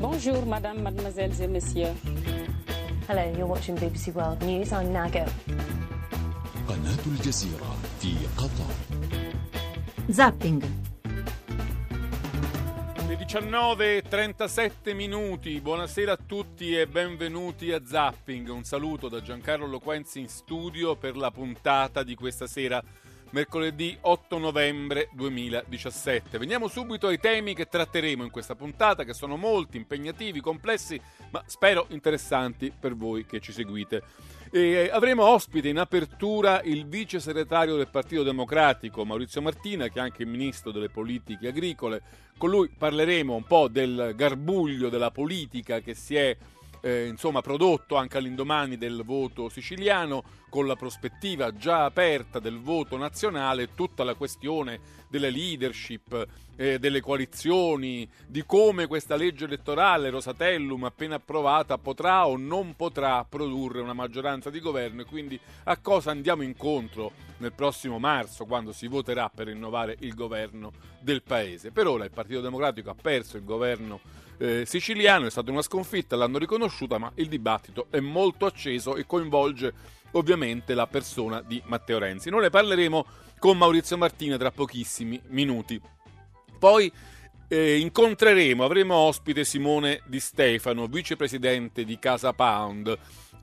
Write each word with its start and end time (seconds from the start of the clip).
Bonjour, 0.00 0.44
madame, 0.46 0.82
mademoiselles 0.82 1.40
et 1.40 1.46
messieurs. 1.48 1.94
Hello, 3.08 3.22
you're 3.36 3.46
watching 3.46 3.76
BBC 3.76 4.12
World 4.14 4.42
News. 4.42 4.72
I'm 4.72 4.92
Nago. 4.92 5.24
قناة 6.68 7.06
الجزيرة 7.06 7.76
في 8.00 8.14
قطر 8.36 8.72
Zapping. 10.10 10.62
Le 13.08 13.16
19.37 13.16 14.94
minuti, 14.94 15.60
buonasera 15.60 16.12
a 16.12 16.16
tutti 16.16 16.76
e 16.76 16.86
benvenuti 16.86 17.72
a 17.72 17.80
Zapping. 17.84 18.48
Un 18.48 18.64
saluto 18.64 19.08
da 19.08 19.20
Giancarlo 19.20 19.66
Loquenzi 19.66 20.20
in 20.20 20.28
studio 20.28 20.96
per 20.96 21.16
la 21.16 21.30
puntata 21.30 22.02
di 22.02 22.14
questa 22.14 22.46
sera, 22.46 22.82
mercoledì 23.31 23.97
8 23.99 24.37
novembre 24.37 25.09
2017. 25.13 26.37
Veniamo 26.37 26.67
subito 26.67 27.07
ai 27.07 27.19
temi 27.19 27.53
che 27.53 27.65
tratteremo 27.65 28.23
in 28.23 28.31
questa 28.31 28.55
puntata, 28.55 29.03
che 29.03 29.13
sono 29.13 29.35
molti, 29.37 29.77
impegnativi, 29.77 30.39
complessi, 30.39 30.99
ma 31.31 31.43
spero 31.45 31.85
interessanti 31.89 32.71
per 32.77 32.95
voi 32.95 33.25
che 33.25 33.39
ci 33.39 33.51
seguite. 33.51 34.03
E 34.49 34.89
avremo 34.91 35.25
ospite 35.25 35.67
in 35.67 35.77
apertura 35.77 36.61
il 36.61 36.87
vice 36.87 37.19
segretario 37.19 37.75
del 37.75 37.89
Partito 37.89 38.23
Democratico 38.23 39.03
Maurizio 39.03 39.41
Martina, 39.41 39.89
che 39.89 39.99
è 39.99 40.01
anche 40.01 40.25
ministro 40.25 40.71
delle 40.71 40.89
politiche 40.89 41.49
agricole. 41.49 42.01
Con 42.37 42.49
lui 42.49 42.69
parleremo 42.69 43.35
un 43.35 43.43
po' 43.43 43.67
del 43.67 44.13
garbuglio 44.15 44.89
della 44.89 45.11
politica 45.11 45.79
che 45.79 45.95
si 45.95 46.15
è 46.15 46.37
eh, 46.87 47.05
insomma, 47.07 47.41
prodotto 47.41 47.97
anche 47.97 48.17
all'indomani 48.17 48.77
del 48.77 49.01
voto 49.03 49.49
siciliano, 49.49 50.23
con 50.49 50.65
la 50.65 50.77
prospettiva 50.77 51.53
già 51.53 51.83
aperta 51.83 52.39
del 52.39 52.61
voto 52.61 52.95
nazionale, 52.95 53.73
tutta 53.75 54.05
la 54.05 54.13
questione 54.13 54.79
delle 55.09 55.29
leadership, 55.29 56.25
eh, 56.55 56.79
delle 56.79 57.01
coalizioni, 57.01 58.07
di 58.25 58.45
come 58.45 58.87
questa 58.87 59.17
legge 59.17 59.43
elettorale 59.43 60.09
Rosatellum 60.09 60.85
appena 60.85 61.15
approvata 61.15 61.77
potrà 61.77 62.25
o 62.25 62.37
non 62.37 62.75
potrà 62.77 63.25
produrre 63.25 63.81
una 63.81 63.93
maggioranza 63.93 64.49
di 64.49 64.61
governo 64.61 65.01
e 65.01 65.05
quindi 65.05 65.37
a 65.65 65.77
cosa 65.77 66.11
andiamo 66.11 66.41
incontro 66.41 67.11
nel 67.39 67.51
prossimo 67.51 67.99
marzo 67.99 68.45
quando 68.45 68.71
si 68.71 68.87
voterà 68.87 69.29
per 69.29 69.47
rinnovare 69.47 69.97
il 69.99 70.13
governo 70.13 70.71
del 71.01 71.21
paese. 71.21 71.71
Per 71.71 71.85
ora 71.85 72.05
il 72.05 72.11
Partito 72.11 72.39
Democratico 72.39 72.89
ha 72.89 72.95
perso 72.99 73.35
il 73.35 73.43
governo 73.43 73.99
eh, 74.37 74.65
siciliano, 74.65 75.25
è 75.25 75.29
stata 75.29 75.51
una 75.51 75.61
sconfitta, 75.61 76.15
l'hanno 76.15 76.37
riconosciuta, 76.37 76.97
ma 76.97 77.11
il 77.15 77.27
dibattito 77.27 77.87
è 77.89 77.99
molto 77.99 78.45
acceso 78.45 78.95
e 78.95 79.05
coinvolge 79.05 79.73
ovviamente 80.11 80.73
la 80.73 80.87
persona 80.87 81.41
di 81.41 81.61
Matteo 81.65 81.99
Renzi. 81.99 82.29
Noi 82.29 82.41
ne 82.41 82.49
parleremo 82.49 83.05
con 83.39 83.57
Maurizio 83.57 83.97
Martina 83.97 84.37
tra 84.37 84.51
pochissimi 84.51 85.19
minuti. 85.27 85.79
Poi 86.57 86.91
eh, 87.47 87.77
incontreremo, 87.77 88.63
avremo 88.63 88.95
ospite 88.95 89.43
Simone 89.43 90.01
Di 90.05 90.19
Stefano, 90.19 90.87
vicepresidente 90.87 91.83
di 91.83 91.97
Casa 91.99 92.33
Pound. 92.33 92.97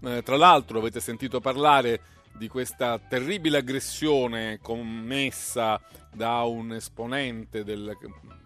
Eh, 0.05 0.23
tra 0.23 0.37
l'altro 0.37 0.79
avete 0.79 1.01
sentito 1.01 1.41
parlare 1.41 2.01
di 2.37 2.49
questa 2.49 2.99
terribile 2.99 3.59
aggressione 3.59 4.59
commessa 4.61 5.81
da 6.13 6.43
un 6.43 6.73
esponente 6.73 7.65
del 7.65 7.97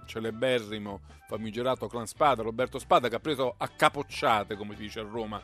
celeberrimo 0.07 1.01
famigerato 1.27 1.87
clan 1.87 2.07
Spada, 2.07 2.43
Roberto 2.43 2.79
Spada, 2.79 3.09
che 3.09 3.17
ha 3.17 3.21
preso 3.21 3.55
a 3.57 3.69
capocciate, 3.69 4.57
come 4.57 4.75
si 4.75 4.83
dice 4.83 5.01
a 5.01 5.05
Roma, 5.05 5.41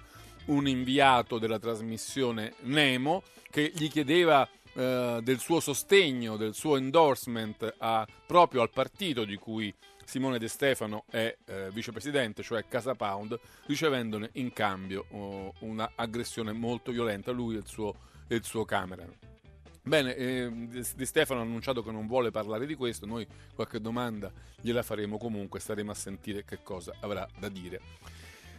un 0.47 0.67
inviato 0.67 1.39
della 1.39 1.59
trasmissione 1.59 2.55
Nemo 2.61 3.23
che 3.51 3.71
gli 3.75 3.89
chiedeva 3.89 4.49
eh, 4.75 5.21
del 5.23 5.39
suo 5.39 5.61
sostegno, 5.61 6.37
del 6.37 6.55
suo 6.55 6.77
endorsement 6.77 7.75
a, 7.79 8.07
proprio 8.27 8.63
al 8.63 8.71
partito 8.71 9.25
di 9.25 9.37
cui 9.37 9.73
Simone 10.05 10.39
De 10.39 10.49
Stefano 10.49 11.05
è 11.11 11.35
eh, 11.47 11.71
vicepresidente, 11.71 12.43
cioè 12.43 12.67
Casa 12.67 12.95
Pound, 12.95 13.39
ricevendone 13.67 14.31
in 14.35 14.53
cambio 14.53 15.07
oh, 15.11 15.53
un'aggressione 15.61 16.53
molto 16.53 16.93
violenta, 16.93 17.31
lui 17.31 17.55
e 17.55 17.59
il 17.59 17.67
suo, 17.67 17.95
il 18.29 18.45
suo 18.45 18.65
cameraman. 18.65 19.17
Bene, 19.83 20.17
eh, 20.17 20.51
Di 20.51 21.05
Stefano 21.05 21.41
ha 21.41 21.43
annunciato 21.43 21.83
che 21.83 21.91
non 21.91 22.07
vuole 22.07 22.31
parlare 22.31 22.65
di 22.65 22.75
questo, 22.75 23.05
noi 23.05 23.27
qualche 23.55 23.81
domanda 23.81 24.33
gliela 24.61 24.83
faremo 24.83 25.19
comunque, 25.19 25.61
staremo 25.61 25.91
a 25.91 25.95
sentire 25.95 26.45
che 26.45 26.63
cosa 26.63 26.95
avrà 27.01 27.29
da 27.39 27.51
dire. 27.51 27.81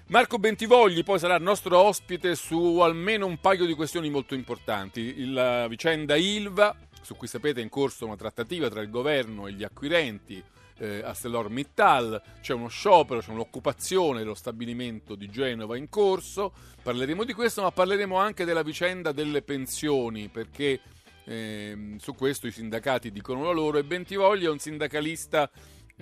Marco 0.08 0.38
Bentivogli 0.38 1.04
poi 1.04 1.18
sarà 1.18 1.36
il 1.36 1.42
nostro 1.42 1.80
ospite 1.80 2.36
su 2.36 2.78
almeno 2.78 3.26
un 3.26 3.40
paio 3.40 3.66
di 3.66 3.74
questioni 3.74 4.12
molto 4.12 4.36
importanti. 4.36 5.32
La 5.32 5.68
vicenda 5.68 6.16
Ilva, 6.16 6.76
su 7.02 7.16
cui 7.16 7.26
sapete 7.26 7.60
è 7.60 7.64
in 7.64 7.70
corso 7.70 8.06
una 8.06 8.16
trattativa 8.16 8.70
tra 8.70 8.82
il 8.82 8.92
governo 8.92 9.48
e 9.48 9.54
gli 9.54 9.64
acquirenti 9.64 10.44
eh, 10.78 11.02
ArcelorMittal, 11.04 12.22
c'è 12.42 12.54
uno 12.54 12.68
sciopero, 12.68 13.22
c'è 13.22 13.32
un'occupazione 13.32 14.20
dello 14.20 14.36
stabilimento 14.36 15.16
di 15.16 15.30
Genova 15.30 15.78
in 15.78 15.90
corso. 15.90 16.54
Parleremo 16.82 17.24
di 17.24 17.34
questo, 17.34 17.62
ma 17.62 17.72
parleremo 17.72 18.16
anche 18.18 18.46
della 18.46 18.64
vicenda 18.64 19.12
delle 19.12 19.42
pensioni, 19.42 20.28
perché 20.28 20.80
eh, 21.26 21.96
su 21.98 22.14
questo 22.14 22.48
i 22.48 22.52
sindacati 22.52 23.12
dicono 23.12 23.44
la 23.44 23.52
loro 23.52 23.78
e 23.78 23.84
Bentivogli 23.84 24.46
è 24.46 24.50
un 24.50 24.60
sindacalista 24.60 25.50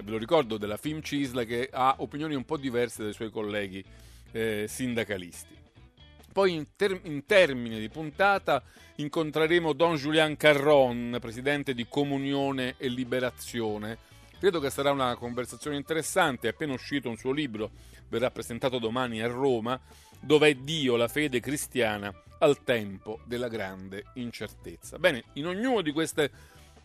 ve 0.02 0.12
lo 0.12 0.18
ricordo, 0.18 0.58
della 0.58 0.78
Film 0.78 1.02
Cisla 1.02 1.44
che 1.44 1.70
ha 1.72 1.96
opinioni 2.00 2.34
un 2.34 2.46
po' 2.46 2.58
diverse 2.58 3.04
dai 3.04 3.14
suoi 3.14 3.30
colleghi 3.30 3.84
eh, 4.32 4.66
sindacalisti. 4.68 5.56
Poi 6.32 6.54
in, 6.54 6.66
ter- 6.76 7.02
in, 7.04 7.26
termine 7.26 7.80
di 7.80 7.90
puntata 7.90 8.64
incontreremo 8.96 9.74
Don 9.74 9.96
Julian 9.96 10.36
Carron, 10.36 11.18
presidente 11.22 11.76
di 11.76 11.86
Comunione 11.88 12.74
e 12.78 12.88
Liberazione. 12.88 14.12
Credo 14.44 14.60
che 14.60 14.72
sarà 14.72 14.92
una 14.92 15.16
conversazione 15.16 15.78
interessante, 15.78 16.48
è 16.48 16.50
appena 16.50 16.74
uscito 16.74 17.08
un 17.08 17.16
suo 17.16 17.32
libro, 17.32 17.72
verrà 18.10 18.30
presentato 18.30 18.78
domani 18.78 19.22
a 19.22 19.28
Roma, 19.28 19.80
dove 20.20 20.50
è 20.50 20.54
Dio, 20.56 20.98
la 20.98 21.08
fede 21.08 21.40
cristiana, 21.40 22.14
al 22.40 22.62
tempo 22.62 23.22
della 23.24 23.48
grande 23.48 24.04
incertezza. 24.16 25.00
Bene, 25.00 25.24
in 25.36 25.48
ognuna 25.48 25.82
di 25.82 25.94
queste 25.94 26.30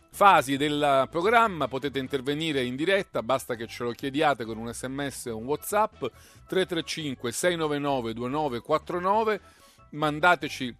fasi 0.09 0.55
del 0.55 1.05
programma 1.11 1.67
potete 1.67 1.99
intervenire 1.99 2.63
in 2.63 2.77
diretta, 2.77 3.21
basta 3.21 3.55
che 3.55 3.67
ce 3.67 3.83
lo 3.83 3.91
chiediate 3.91 4.45
con 4.45 4.57
un 4.57 4.73
sms 4.73 5.25
o 5.25 5.35
un 5.35 5.43
whatsapp 5.43 5.99
335 6.47 7.29
699 7.29 8.13
2949 8.13 9.41
mandateci 9.89 10.77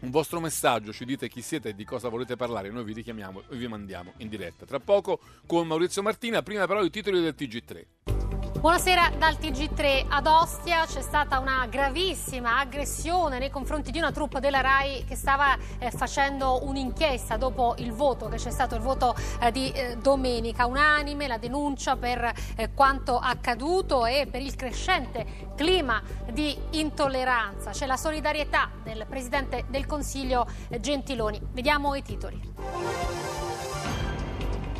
un 0.00 0.10
vostro 0.10 0.40
messaggio, 0.40 0.92
ci 0.92 1.04
dite 1.04 1.28
chi 1.28 1.42
siete 1.42 1.70
e 1.70 1.74
di 1.74 1.84
cosa 1.84 2.08
volete 2.08 2.36
parlare, 2.36 2.70
noi 2.70 2.84
vi 2.84 2.92
richiamiamo 2.92 3.42
e 3.48 3.56
vi 3.56 3.66
mandiamo 3.66 4.12
in 4.18 4.28
diretta. 4.28 4.64
Tra 4.64 4.80
poco 4.80 5.20
con 5.46 5.66
Maurizio 5.66 6.02
Martina, 6.02 6.42
prima 6.42 6.66
però 6.66 6.84
i 6.84 6.90
titoli 6.90 7.20
del 7.20 7.34
TG3. 7.36 8.27
Buonasera 8.58 9.12
dal 9.16 9.34
TG3 9.34 10.06
ad 10.08 10.26
Ostia 10.26 10.84
c'è 10.84 11.00
stata 11.00 11.38
una 11.38 11.64
gravissima 11.70 12.58
aggressione 12.58 13.38
nei 13.38 13.50
confronti 13.50 13.92
di 13.92 13.98
una 13.98 14.10
troupe 14.10 14.40
della 14.40 14.60
RAI 14.60 15.04
che 15.04 15.14
stava 15.14 15.56
eh, 15.78 15.92
facendo 15.92 16.64
un'inchiesta 16.64 17.36
dopo 17.36 17.76
il 17.78 17.92
voto 17.92 18.26
che 18.26 18.34
c'è 18.36 18.50
stato 18.50 18.74
il 18.74 18.80
voto 18.80 19.14
eh, 19.40 19.52
di 19.52 19.70
eh, 19.70 19.96
domenica. 19.98 20.66
Unanime 20.66 21.28
la 21.28 21.38
denuncia 21.38 21.94
per 21.94 22.32
eh, 22.56 22.70
quanto 22.74 23.16
accaduto 23.16 24.06
e 24.06 24.26
per 24.28 24.42
il 24.42 24.56
crescente 24.56 25.52
clima 25.54 26.02
di 26.32 26.58
intolleranza. 26.70 27.70
C'è 27.70 27.86
la 27.86 27.96
solidarietà 27.96 28.70
del 28.82 29.06
Presidente 29.08 29.66
del 29.68 29.86
Consiglio 29.86 30.48
eh, 30.68 30.80
Gentiloni. 30.80 31.40
Vediamo 31.52 31.94
i 31.94 32.02
titoli 32.02 33.08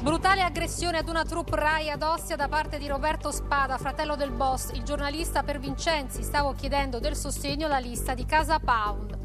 Brutale 0.00 0.42
aggressione 0.42 0.98
ad 0.98 1.08
una 1.08 1.24
troupe 1.24 1.56
Rai 1.56 1.90
ad 1.90 2.02
Ostia 2.02 2.36
da 2.36 2.46
parte 2.46 2.78
di 2.78 2.86
Roberto 2.86 3.32
Spada, 3.32 3.78
fratello 3.78 4.14
del 4.14 4.30
boss. 4.30 4.70
Il 4.74 4.84
giornalista 4.84 5.42
per 5.42 5.58
Vincenzi 5.58 6.22
stavo 6.22 6.52
chiedendo 6.52 7.00
del 7.00 7.16
sostegno 7.16 7.66
alla 7.66 7.80
lista 7.80 8.14
di 8.14 8.24
Casa 8.24 8.60
Pound. 8.60 9.18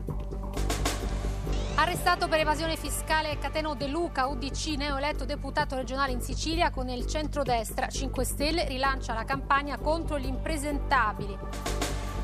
Arrestato 1.75 2.28
per 2.28 2.39
evasione 2.39 2.75
fiscale 2.75 3.38
Cateno 3.38 3.75
De 3.75 3.85
Luca, 3.85 4.25
UDC, 4.25 4.75
neoeletto 4.75 5.25
deputato 5.25 5.75
regionale 5.75 6.12
in 6.12 6.22
Sicilia 6.22 6.72
con 6.72 6.89
il 6.89 7.06
centrodestra. 7.06 7.88
5 7.88 8.25
Stelle 8.25 8.66
rilancia 8.66 9.13
la 9.13 9.25
campagna 9.25 9.78
contro 9.78 10.18
gli 10.18 10.25
impresentabili. 10.25 11.38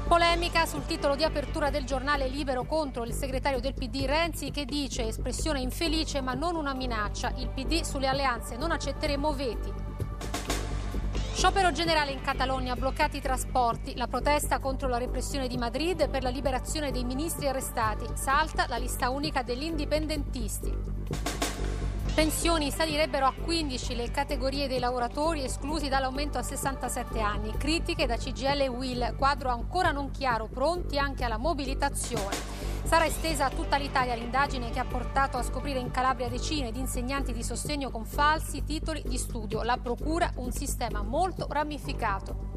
Polemica 0.09 0.65
sul 0.65 0.88
titolo 0.88 1.15
di 1.15 1.23
apertura 1.23 1.69
del 1.69 1.83
giornale 1.83 2.27
Libero 2.27 2.63
contro 2.63 3.03
il 3.03 3.13
segretario 3.13 3.59
del 3.59 3.75
PD 3.75 4.06
Renzi 4.06 4.50
che 4.50 4.65
dice 4.65 5.07
espressione 5.07 5.59
infelice 5.59 6.19
ma 6.19 6.33
non 6.33 6.56
una 6.56 6.73
minaccia. 6.73 7.31
Il 7.35 7.50
PD 7.50 7.83
sulle 7.83 8.07
alleanze 8.07 8.57
non 8.57 8.71
accetteremo 8.71 9.31
veti. 9.33 9.71
Sciopero 11.31 11.71
generale 11.71 12.09
in 12.09 12.21
Catalogna, 12.21 12.75
bloccati 12.75 13.17
i 13.17 13.21
trasporti, 13.21 13.95
la 13.95 14.07
protesta 14.07 14.57
contro 14.57 14.88
la 14.88 14.97
repressione 14.97 15.47
di 15.47 15.57
Madrid 15.57 16.09
per 16.09 16.23
la 16.23 16.29
liberazione 16.29 16.89
dei 16.89 17.03
ministri 17.03 17.47
arrestati. 17.47 18.07
Salta 18.15 18.65
la 18.67 18.77
lista 18.77 19.12
unica 19.12 19.44
degli 19.44 19.63
indipendentisti. 19.63 21.38
Pensioni 22.19 22.69
salirebbero 22.69 23.27
a 23.27 23.33
15 23.33 23.95
le 23.95 24.12
categorie 24.12 24.68
dei 24.68 24.80
lavoratori 24.80 25.45
esclusi 25.45 25.88
dall'aumento 25.88 26.38
a 26.38 26.44
67 26.44 27.21
anni. 27.21 27.54
Critiche 27.57 28.07
da 28.07 28.18
CGL 28.18 28.60
e 28.60 28.68
Will, 28.68 29.16
quadro 29.16 29.48
ancora 29.48 29.92
non 29.92 30.12
chiaro, 30.12 30.48
pronti 30.48 30.98
anche 30.98 31.24
alla 31.24 31.38
mobilitazione. 31.38 32.36
Sarà 32.83 33.06
estesa 33.06 33.45
a 33.45 33.50
tutta 33.50 33.77
l'Italia 33.77 34.16
l'indagine 34.16 34.69
che 34.69 34.80
ha 34.80 34.83
portato 34.83 35.38
a 35.38 35.44
scoprire 35.44 35.80
in 35.80 35.92
Calabria 35.92 36.27
decine 36.27 36.74
di 36.74 36.80
insegnanti 36.80 37.31
di 37.31 37.42
sostegno 37.42 37.89
con 37.89 38.04
falsi 38.04 38.65
titoli 38.65 39.01
di 39.06 39.18
studio. 39.18 39.63
La 39.63 39.77
Procura 39.81 40.30
un 40.36 40.51
sistema 40.51 41.01
molto 41.01 41.48
ramificato. 41.50 42.48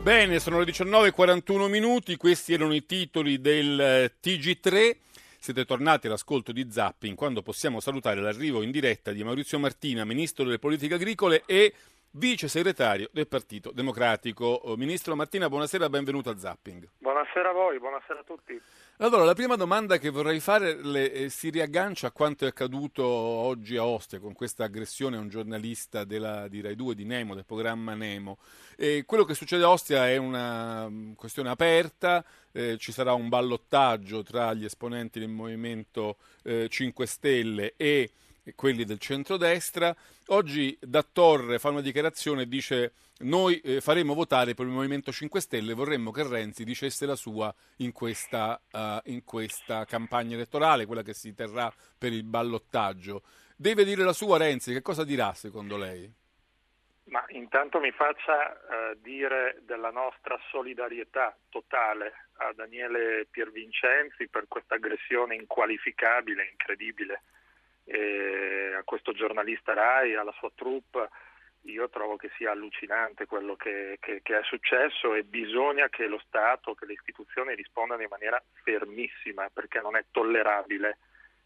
Bene, 0.00 0.38
sono 0.38 0.60
le 0.60 0.64
19.41 0.64 1.68
minuti, 1.68 2.16
questi 2.16 2.54
erano 2.54 2.72
i 2.72 2.86
titoli 2.86 3.38
del 3.38 3.78
eh, 3.78 4.12
TG3. 4.18 4.96
Siete 5.42 5.64
tornati 5.64 6.06
all'ascolto 6.06 6.52
di 6.52 6.70
Zapping 6.70 7.16
quando 7.16 7.40
possiamo 7.40 7.80
salutare 7.80 8.20
l'arrivo 8.20 8.60
in 8.60 8.70
diretta 8.70 9.10
di 9.10 9.24
Maurizio 9.24 9.58
Martina, 9.58 10.04
Ministro 10.04 10.44
delle 10.44 10.58
Politiche 10.58 10.92
Agricole 10.92 11.44
e 11.46 11.72
Vice 12.10 12.46
Segretario 12.46 13.08
del 13.10 13.26
Partito 13.26 13.70
Democratico. 13.72 14.60
Ministro 14.76 15.16
Martina, 15.16 15.48
buonasera, 15.48 15.88
benvenuto 15.88 16.28
a 16.28 16.36
Zapping. 16.36 16.86
Buonasera 16.98 17.48
a 17.48 17.52
voi, 17.52 17.78
buonasera 17.78 18.20
a 18.20 18.22
tutti. 18.22 18.60
Allora, 19.02 19.24
la 19.24 19.32
prima 19.32 19.56
domanda 19.56 19.96
che 19.96 20.10
vorrei 20.10 20.40
fare 20.40 20.74
le, 20.74 21.10
eh, 21.10 21.30
si 21.30 21.48
riaggancia 21.48 22.08
a 22.08 22.10
quanto 22.10 22.44
è 22.44 22.48
accaduto 22.48 23.02
oggi 23.02 23.78
a 23.78 23.86
Ostia 23.86 24.20
con 24.20 24.34
questa 24.34 24.64
aggressione 24.64 25.16
a 25.16 25.20
un 25.20 25.30
giornalista 25.30 26.04
della, 26.04 26.48
di 26.48 26.60
Rai 26.60 26.76
2 26.76 26.94
di 26.94 27.06
Nemo, 27.06 27.34
del 27.34 27.46
programma 27.46 27.94
Nemo. 27.94 28.36
E 28.76 29.04
quello 29.06 29.24
che 29.24 29.32
succede 29.32 29.64
a 29.64 29.70
Ostia 29.70 30.06
è 30.06 30.18
una 30.18 30.86
mm, 30.86 31.12
questione 31.14 31.48
aperta, 31.48 32.22
eh, 32.52 32.76
ci 32.76 32.92
sarà 32.92 33.14
un 33.14 33.30
ballottaggio 33.30 34.22
tra 34.22 34.52
gli 34.52 34.66
esponenti 34.66 35.18
del 35.18 35.30
Movimento 35.30 36.18
eh, 36.42 36.68
5 36.68 37.06
Stelle 37.06 37.72
e 37.78 38.10
quelli 38.54 38.84
del 38.84 38.98
centrodestra. 38.98 39.94
Oggi 40.28 40.76
da 40.80 41.02
Torre 41.02 41.58
fa 41.58 41.70
una 41.70 41.80
dichiarazione 41.80 42.42
e 42.42 42.48
dice 42.48 42.92
noi 43.20 43.60
eh, 43.60 43.80
faremo 43.80 44.14
votare 44.14 44.54
per 44.54 44.64
il 44.64 44.72
Movimento 44.72 45.12
5 45.12 45.40
Stelle, 45.40 45.74
vorremmo 45.74 46.10
che 46.10 46.26
Renzi 46.26 46.64
dicesse 46.64 47.04
la 47.04 47.16
sua 47.16 47.54
in 47.78 47.92
questa, 47.92 48.58
uh, 48.72 49.10
in 49.10 49.24
questa 49.24 49.84
campagna 49.84 50.34
elettorale, 50.36 50.86
quella 50.86 51.02
che 51.02 51.12
si 51.12 51.34
terrà 51.34 51.70
per 51.98 52.12
il 52.12 52.24
ballottaggio. 52.24 53.22
Deve 53.56 53.84
dire 53.84 54.04
la 54.04 54.14
sua 54.14 54.38
Renzi, 54.38 54.72
che 54.72 54.80
cosa 54.80 55.04
dirà 55.04 55.34
secondo 55.34 55.76
lei? 55.76 56.10
Ma 57.10 57.22
intanto 57.28 57.78
mi 57.78 57.90
faccia 57.90 58.52
uh, 58.52 58.98
dire 59.02 59.58
della 59.66 59.90
nostra 59.90 60.38
solidarietà 60.50 61.36
totale 61.50 62.28
a 62.36 62.52
Daniele 62.54 63.26
Piervincenzi 63.30 64.28
per 64.28 64.46
questa 64.48 64.76
aggressione 64.76 65.34
inqualificabile, 65.34 66.48
incredibile 66.50 67.22
eh, 67.90 68.74
a 68.78 68.82
questo 68.84 69.12
giornalista 69.12 69.74
Rai, 69.74 70.14
alla 70.14 70.34
sua 70.38 70.50
troupe, 70.54 71.08
io 71.62 71.88
trovo 71.90 72.16
che 72.16 72.30
sia 72.36 72.52
allucinante 72.52 73.26
quello 73.26 73.56
che, 73.56 73.98
che, 74.00 74.20
che, 74.22 74.38
è 74.38 74.42
successo 74.44 75.14
e 75.14 75.24
bisogna 75.24 75.88
che 75.88 76.06
lo 76.06 76.18
Stato, 76.24 76.74
che 76.74 76.86
le 76.86 76.94
istituzioni 76.94 77.54
rispondano 77.54 78.02
in 78.02 78.08
maniera 78.08 78.42
fermissima 78.62 79.50
perché 79.52 79.80
non 79.80 79.96
è 79.96 80.04
tollerabile 80.10 80.98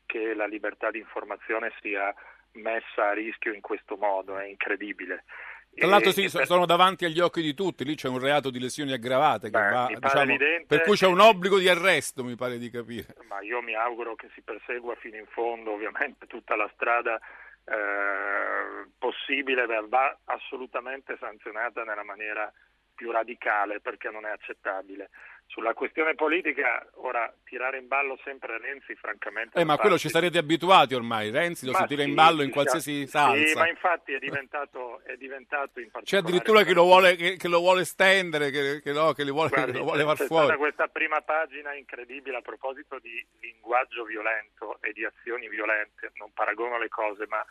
che 0.07 0.35
la 0.35 0.47
libertà 0.47 0.91
di 0.91 0.99
informazione 0.99 1.73
sia 1.81 2.15
messa 2.53 3.09
a 3.09 3.13
rischio 3.13 3.53
in 3.53 3.61
questo 3.61 3.97
modo, 3.97 4.39
è 4.39 4.45
incredibile. 4.47 5.25
Tra 5.75 5.89
l'altro 5.89 6.13
sì, 6.13 6.29
per... 6.31 6.47
sono 6.47 6.67
davanti 6.67 7.05
agli 7.05 7.21
occhi 7.21 7.43
di 7.43 7.55
tutti, 7.55 7.85
lì 7.85 7.95
c'è 7.95 8.09
un 8.09 8.19
reato 8.19 8.51
di 8.51 8.61
lesioni 8.61 8.93
aggravate 8.93 9.51
Beh, 9.51 9.71
va, 9.71 9.91
diciamo, 9.93 10.37
per 10.67 10.83
cui 10.83 10.97
c'è 10.97 11.07
un 11.07 11.21
obbligo 11.21 11.59
di 11.59 11.69
arresto, 11.69 12.25
mi 12.25 12.37
pare 12.37 12.59
di 12.59 12.71
capire. 12.71 13.15
Ma 13.29 13.41
io 13.41 13.61
mi 13.61 13.75
auguro 13.75 14.15
che 14.15 14.29
si 14.35 14.43
persegua 14.43 14.95
fino 14.97 15.17
in 15.17 15.27
fondo, 15.27 15.73
ovviamente 15.73 16.27
tutta 16.27 16.57
la 16.57 16.71
strada 16.75 17.19
eh, 17.65 18.89
possibile 18.99 19.67
va 19.89 20.19
assolutamente 20.25 21.17
sanzionata 21.19 21.83
nella 21.83 22.05
maniera 22.05 22.53
più 22.95 23.11
radicale 23.11 23.81
perché 23.81 24.11
non 24.11 24.25
è 24.25 24.31
accettabile. 24.31 25.11
Sulla 25.47 25.73
questione 25.73 26.17
politica, 26.17 26.85
ora 26.95 27.33
tirare 27.45 27.79
in 27.79 27.87
ballo 27.87 28.19
sempre 28.25 28.59
Renzi, 28.59 28.97
francamente. 28.97 29.59
Eh, 29.61 29.65
ma 29.65 29.77
quello 29.77 29.97
ci 29.97 30.09
sarete 30.09 30.39
abituati 30.39 30.95
ormai. 30.95 31.31
Renzi 31.31 31.65
lo 31.65 31.73
ma 31.73 31.79
si 31.79 31.87
tira 31.87 32.03
sì, 32.03 32.09
in 32.09 32.15
ballo 32.15 32.43
in 32.43 32.51
qualsiasi 32.51 33.07
salsa. 33.07 33.47
Sì, 33.47 33.55
ma 33.55 33.69
infatti 33.69 34.15
è 34.15 34.19
diventato, 34.19 35.01
è 35.05 35.17
diventato 35.17 35.79
in 35.79 35.91
particolare. 35.91 36.05
C'è 36.05 36.17
addirittura 36.17 36.65
chi 36.65 36.73
lo 36.73 36.83
vuole, 36.83 37.15
che, 37.15 37.37
che 37.37 37.47
lo 37.47 37.61
vuole 37.61 37.85
stendere, 37.85 38.51
che, 38.51 38.81
che, 38.83 38.93
no, 38.93 39.13
che, 39.13 39.23
vuole, 39.31 39.51
Guardi, 39.51 39.73
che 39.73 39.79
lo 39.79 39.85
vuole 39.85 40.03
far 40.03 40.17
fuori. 40.27 40.49
C'è 40.49 40.57
questa 40.57 40.89
prima 40.89 41.21
pagina 41.21 41.73
incredibile 41.75 42.39
a 42.39 42.43
proposito 42.43 42.99
di 42.99 43.25
linguaggio 43.41 44.03
violento 44.03 44.79
e 44.81 44.93
di 44.93 45.05
azioni 45.05 45.49
violente. 45.49 46.11
Non 46.15 46.33
paragono 46.33 46.79
le 46.79 46.89
cose, 46.89 47.27
ma 47.29 47.45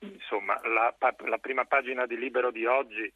insomma, 0.00 0.60
la, 0.64 0.94
la 1.26 1.38
prima 1.38 1.64
pagina 1.64 2.06
di 2.06 2.18
Libero 2.18 2.50
di 2.50 2.66
oggi 2.66 3.12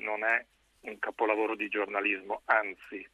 non 0.00 0.24
è 0.24 0.44
un 0.84 0.98
capolavoro 0.98 1.54
di 1.54 1.68
giornalismo, 1.68 2.42
anzi 2.46 3.06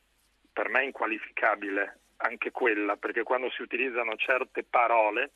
per 0.52 0.68
me 0.68 0.80
è 0.80 0.84
inqualificabile 0.84 1.98
anche 2.18 2.50
quella, 2.50 2.96
perché 2.96 3.22
quando 3.22 3.50
si 3.50 3.62
utilizzano 3.62 4.16
certe 4.16 4.62
parole, 4.62 5.32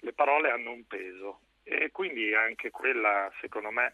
le 0.00 0.12
parole 0.12 0.50
hanno 0.50 0.72
un 0.72 0.86
peso 0.86 1.40
e 1.62 1.90
quindi 1.90 2.34
anche 2.34 2.70
quella 2.70 3.30
secondo 3.40 3.70
me 3.70 3.92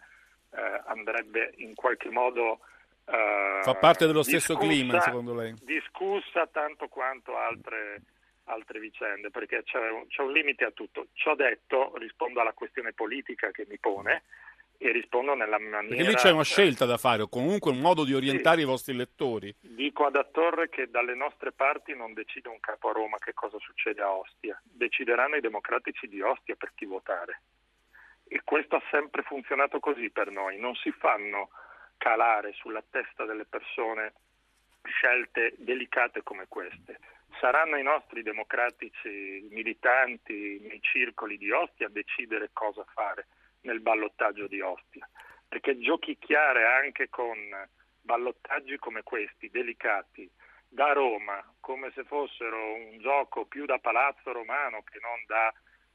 eh, 0.51 0.83
andrebbe 0.87 1.53
in 1.57 1.75
qualche 1.75 2.11
modo... 2.11 2.61
Eh, 3.05 3.61
Fa 3.63 3.75
parte 3.75 4.07
dello 4.07 4.23
stesso 4.23 4.57
clima 4.57 5.01
secondo 5.01 5.35
lei? 5.35 5.55
Discussa 5.63 6.47
tanto 6.47 6.89
quanto 6.89 7.37
altre, 7.37 8.03
altre 8.45 8.79
vicende, 8.79 9.31
perché 9.31 9.63
c'è 9.65 9.91
un, 9.91 10.07
c'è 10.09 10.23
un 10.23 10.33
limite 10.33 10.65
a 10.65 10.71
tutto. 10.71 11.09
Ciò 11.15 11.35
detto, 11.35 11.93
rispondo 11.97 12.41
alla 12.41 12.53
questione 12.53 12.93
politica 12.93 13.51
che 13.51 13.67
mi 13.69 13.79
pone 13.79 14.23
e 14.83 14.91
rispondo 14.91 15.35
nella 15.35 15.61
maniera... 15.61 15.87
Perché 15.87 16.03
lì 16.03 16.15
c'è 16.15 16.33
una 16.33 16.43
scelta 16.43 16.85
da 16.85 16.97
fare, 16.97 17.23
o 17.23 17.29
comunque 17.29 17.71
un 17.71 17.79
modo 17.79 18.05
di 18.05 18.15
orientare 18.15 18.57
sì. 18.57 18.63
i 18.63 18.67
vostri 18.67 18.95
lettori. 18.95 19.55
Dico 19.61 20.07
ad 20.07 20.17
Attorre 20.17 20.69
che 20.69 20.91
dalle 20.91 21.15
nostre 21.15 21.53
parti 21.53 21.95
non 21.95 22.13
decide 22.15 22.49
un 22.49 22.59
capo 22.59 22.89
a 22.89 22.93
Roma 22.93 23.17
che 23.19 23.33
cosa 23.33 23.59
succede 23.61 24.03
a 24.03 24.11
Ostia, 24.11 24.61
decideranno 24.65 25.37
i 25.37 25.41
democratici 25.41 26.09
di 26.09 26.21
Ostia 26.21 26.57
per 26.57 26.73
chi 26.75 26.85
votare. 26.85 27.43
E 28.27 28.41
questo 28.43 28.75
ha 28.77 28.83
sempre 28.91 29.23
funzionato 29.23 29.79
così 29.79 30.11
per 30.11 30.33
noi, 30.33 30.59
non 30.59 30.75
si 30.75 30.91
fanno 30.91 31.51
calare 31.97 32.53
sulla 32.55 32.83
testa 32.91 33.25
delle 33.25 33.45
persone 33.45 34.15
scelte 34.83 35.55
delicate 35.59 36.25
come 36.25 36.47
queste. 36.49 36.99
Saranno 37.39 37.77
i 37.77 37.85
nostri 37.85 38.23
democratici 38.23 39.47
militanti 39.51 40.59
nei 40.63 40.81
circoli 40.83 41.39
di 41.39 41.53
Ostia 41.53 41.87
a 41.87 41.91
decidere 41.91 42.51
cosa 42.53 42.85
fare 42.93 43.27
nel 43.63 43.81
ballottaggio 43.81 44.47
di 44.47 44.61
Ostia, 44.61 45.09
perché 45.49 45.79
giochicchiare 45.79 46.65
anche 46.67 47.09
con 47.09 47.37
ballottaggi 48.01 48.77
come 48.79 49.03
questi, 49.03 49.49
delicati, 49.51 50.31
da 50.69 50.93
Roma, 50.93 51.45
come 51.61 51.93
se 51.95 52.05
fossero 52.05 52.75
un 52.75 52.99
gioco 52.99 53.45
più 53.45 53.67
da 53.67 53.79
palazzo 53.79 54.33
romano 54.33 54.83
che 54.83 54.99
non 55.01 55.23
da 55.27 55.53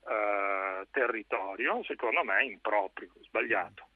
eh, 0.08 0.88
territorio, 0.92 1.84
secondo 1.84 2.24
me 2.24 2.38
è 2.40 2.44
improprio, 2.44 3.12
sbagliato. 3.24 3.88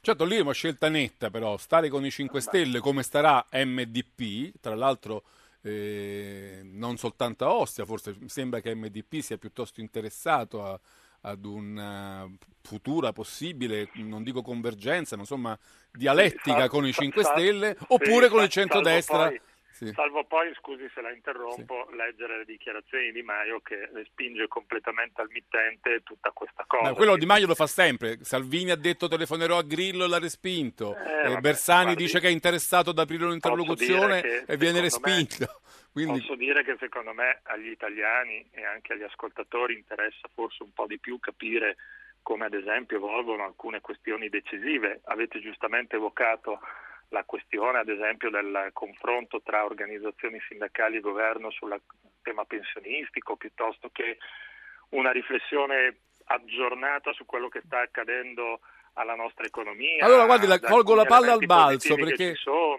Certo, 0.00 0.24
lì 0.24 0.36
è 0.36 0.40
una 0.40 0.52
scelta 0.52 0.88
netta 0.88 1.30
però, 1.30 1.56
stare 1.56 1.88
con 1.88 2.04
i 2.04 2.10
5 2.10 2.40
Stelle 2.40 2.80
come 2.80 3.02
starà 3.02 3.44
MDP, 3.52 4.60
tra 4.60 4.74
l'altro 4.74 5.24
eh, 5.62 6.60
non 6.62 6.96
soltanto 6.96 7.44
a 7.44 7.52
Ostia, 7.52 7.84
forse 7.84 8.16
sembra 8.26 8.60
che 8.60 8.74
MDP 8.74 9.20
sia 9.20 9.36
piuttosto 9.36 9.80
interessato 9.80 10.64
a, 10.64 10.80
ad 11.22 11.44
una 11.44 12.28
futura 12.62 13.12
possibile, 13.12 13.90
non 13.94 14.22
dico 14.22 14.42
convergenza, 14.42 15.16
ma 15.16 15.22
insomma 15.22 15.58
dialettica 15.92 16.62
sì, 16.62 16.68
con 16.68 16.86
i 16.86 16.92
5 16.92 17.24
Stelle 17.24 17.76
oppure 17.88 18.26
sì, 18.26 18.30
con 18.32 18.42
il 18.42 18.48
centrodestra. 18.48 19.28
Poi, 19.28 19.40
sì. 19.86 19.92
Salvo 19.94 20.24
poi, 20.24 20.52
scusi 20.58 20.86
se 20.92 21.00
la 21.00 21.10
interrompo, 21.10 21.88
leggere 21.92 22.36
le 22.38 22.44
dichiarazioni 22.44 23.12
di 23.12 23.22
Maio 23.22 23.60
che 23.60 23.88
respinge 23.94 24.46
completamente 24.46 25.22
al 25.22 25.28
mittente 25.30 26.02
tutta 26.02 26.30
questa 26.32 26.64
cosa. 26.66 26.90
Ma 26.90 26.94
quello 26.94 27.16
Di 27.16 27.24
Maio 27.24 27.46
lo 27.46 27.54
fa 27.54 27.66
sempre. 27.66 28.18
Salvini 28.20 28.72
ha 28.72 28.76
detto 28.76 29.08
telefonerò 29.08 29.56
a 29.56 29.62
Grillo 29.62 30.04
e 30.04 30.08
l'ha 30.08 30.18
respinto. 30.18 30.94
Eh, 30.96 31.28
vabbè, 31.28 31.40
Bersani 31.40 31.84
guardi, 31.84 32.02
dice 32.02 32.20
che 32.20 32.28
è 32.28 32.30
interessato 32.30 32.90
ad 32.90 32.98
aprire 32.98 33.24
un'interlocuzione 33.24 34.44
e 34.44 34.56
viene 34.58 34.82
respinto. 34.82 35.36
Me, 35.40 35.48
Quindi... 35.92 36.20
Posso 36.20 36.34
dire 36.34 36.62
che 36.62 36.76
secondo 36.78 37.14
me 37.14 37.40
agli 37.44 37.68
italiani 37.68 38.46
e 38.50 38.62
anche 38.62 38.92
agli 38.92 39.02
ascoltatori 39.02 39.74
interessa 39.74 40.28
forse 40.34 40.62
un 40.62 40.72
po' 40.74 40.86
di 40.86 40.98
più 40.98 41.18
capire 41.18 41.76
come 42.20 42.44
ad 42.44 42.52
esempio 42.52 42.98
evolvono 42.98 43.44
alcune 43.44 43.80
questioni 43.80 44.28
decisive. 44.28 45.00
Avete 45.04 45.40
giustamente 45.40 45.96
evocato 45.96 46.60
la 47.10 47.24
questione 47.24 47.78
ad 47.78 47.88
esempio 47.88 48.30
del 48.30 48.70
confronto 48.72 49.40
tra 49.42 49.64
organizzazioni 49.64 50.40
sindacali 50.48 50.96
e 50.96 51.00
governo 51.00 51.50
sul 51.50 51.80
tema 52.22 52.44
pensionistico 52.44 53.36
piuttosto 53.36 53.90
che 53.90 54.18
una 54.90 55.10
riflessione 55.10 55.98
aggiornata 56.24 57.12
su 57.12 57.24
quello 57.26 57.48
che 57.48 57.62
sta 57.64 57.80
accadendo 57.80 58.60
alla 58.94 59.14
nostra 59.14 59.44
economia. 59.44 60.04
Allora, 60.04 60.26
guardi, 60.26 60.46
la, 60.46 60.58
colgo 60.58 60.94
la 60.94 61.04
palla 61.04 61.32
al 61.32 61.44
balzo 61.46 61.94
perché 61.94 62.34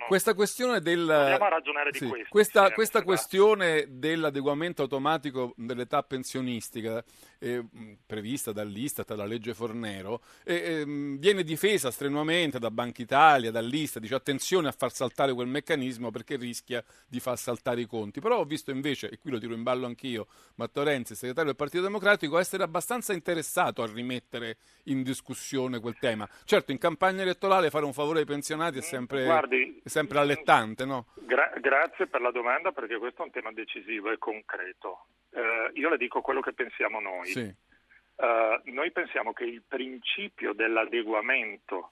questa 0.07 0.33
questione 0.33 0.81
del. 0.81 1.09
Andiamo 1.09 1.45
a 1.45 1.49
ragionare 1.49 1.91
di 1.91 1.97
sì, 1.99 2.07
questo. 2.07 2.27
Questa, 2.29 2.71
questa 2.71 3.03
questione 3.03 3.85
dell'adeguamento 3.89 4.81
automatico 4.81 5.53
dell'età 5.55 6.03
pensionistica 6.03 7.03
eh, 7.39 7.63
prevista 8.05 8.51
dall'Istat, 8.51 9.07
dalla 9.07 9.25
legge 9.25 9.53
Fornero, 9.53 10.21
eh, 10.43 10.55
eh, 10.55 10.83
viene 10.85 11.43
difesa 11.43 11.91
strenuamente 11.91 12.59
da 12.59 12.71
Banca 12.71 13.01
Italia, 13.01 13.51
dall'Istat, 13.51 14.01
dice 14.01 14.15
attenzione 14.15 14.67
a 14.67 14.71
far 14.71 14.91
saltare 14.91 15.33
quel 15.33 15.47
meccanismo 15.47 16.11
perché 16.11 16.35
rischia 16.35 16.83
di 17.07 17.19
far 17.19 17.37
saltare 17.37 17.81
i 17.81 17.85
conti. 17.85 18.19
Però 18.19 18.37
ho 18.37 18.45
visto 18.45 18.71
invece, 18.71 19.09
e 19.09 19.17
qui 19.17 19.31
lo 19.31 19.39
tiro 19.39 19.53
in 19.53 19.63
ballo 19.63 19.85
anch'io, 19.85 20.27
Matteo 20.55 20.83
Renzi, 20.83 21.15
segretario 21.15 21.49
del 21.49 21.55
Partito 21.55 21.83
Democratico, 21.83 22.37
essere 22.37 22.63
abbastanza 22.63 23.13
interessato 23.13 23.81
a 23.81 23.87
rimettere 23.91 24.57
in 24.85 25.03
discussione 25.03 25.79
quel 25.79 25.97
tema. 26.01 26.27
Certo, 26.43 26.71
in 26.71 26.79
campagna 26.79 27.21
elettorale 27.21 27.69
fare 27.69 27.85
un 27.85 27.93
favore 27.93 28.19
ai 28.19 28.25
pensionati 28.25 28.79
è 28.79 28.81
sempre, 28.81 29.23
Guardi, 29.23 29.81
è 29.83 29.87
sempre 29.87 30.17
allettante, 30.17 30.83
no? 30.83 31.05
Gra- 31.13 31.53
grazie 31.61 32.07
per 32.07 32.21
la 32.21 32.31
domanda 32.31 32.71
perché 32.71 32.97
questo 32.97 33.21
è 33.21 33.25
un 33.25 33.31
tema 33.31 33.51
decisivo 33.53 34.11
e 34.11 34.17
concreto. 34.17 35.05
Eh, 35.29 35.69
io 35.73 35.89
le 35.89 35.97
dico 35.97 36.21
quello 36.21 36.41
che 36.41 36.53
pensiamo 36.53 36.99
noi. 36.99 37.27
Sì. 37.27 37.39
Eh, 37.39 38.61
noi 38.63 38.91
pensiamo 38.91 39.31
che 39.31 39.45
il 39.45 39.61
principio 39.65 40.53
dell'adeguamento 40.53 41.91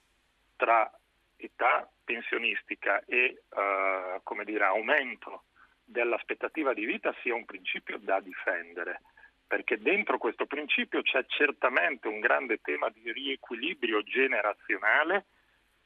tra 0.56 0.92
età 1.38 1.88
pensionistica 2.04 3.04
e 3.06 3.44
eh, 3.48 4.20
come 4.24 4.44
dire, 4.44 4.66
aumento 4.66 5.44
dell'aspettativa 5.86 6.74
di 6.74 6.86
vita 6.86 7.16
sia 7.22 7.34
un 7.34 7.46
principio 7.46 7.98
da 8.00 8.20
difendere, 8.20 9.02
perché 9.50 9.80
dentro 9.80 10.20
questo 10.20 10.46
principio 10.46 11.02
c'è 11.02 11.26
certamente 11.26 12.08
un 12.08 12.20
grande 12.20 12.62
tema 12.62 12.88
di 12.90 13.12
riequilibrio 13.12 14.04
generazionale 14.04 15.26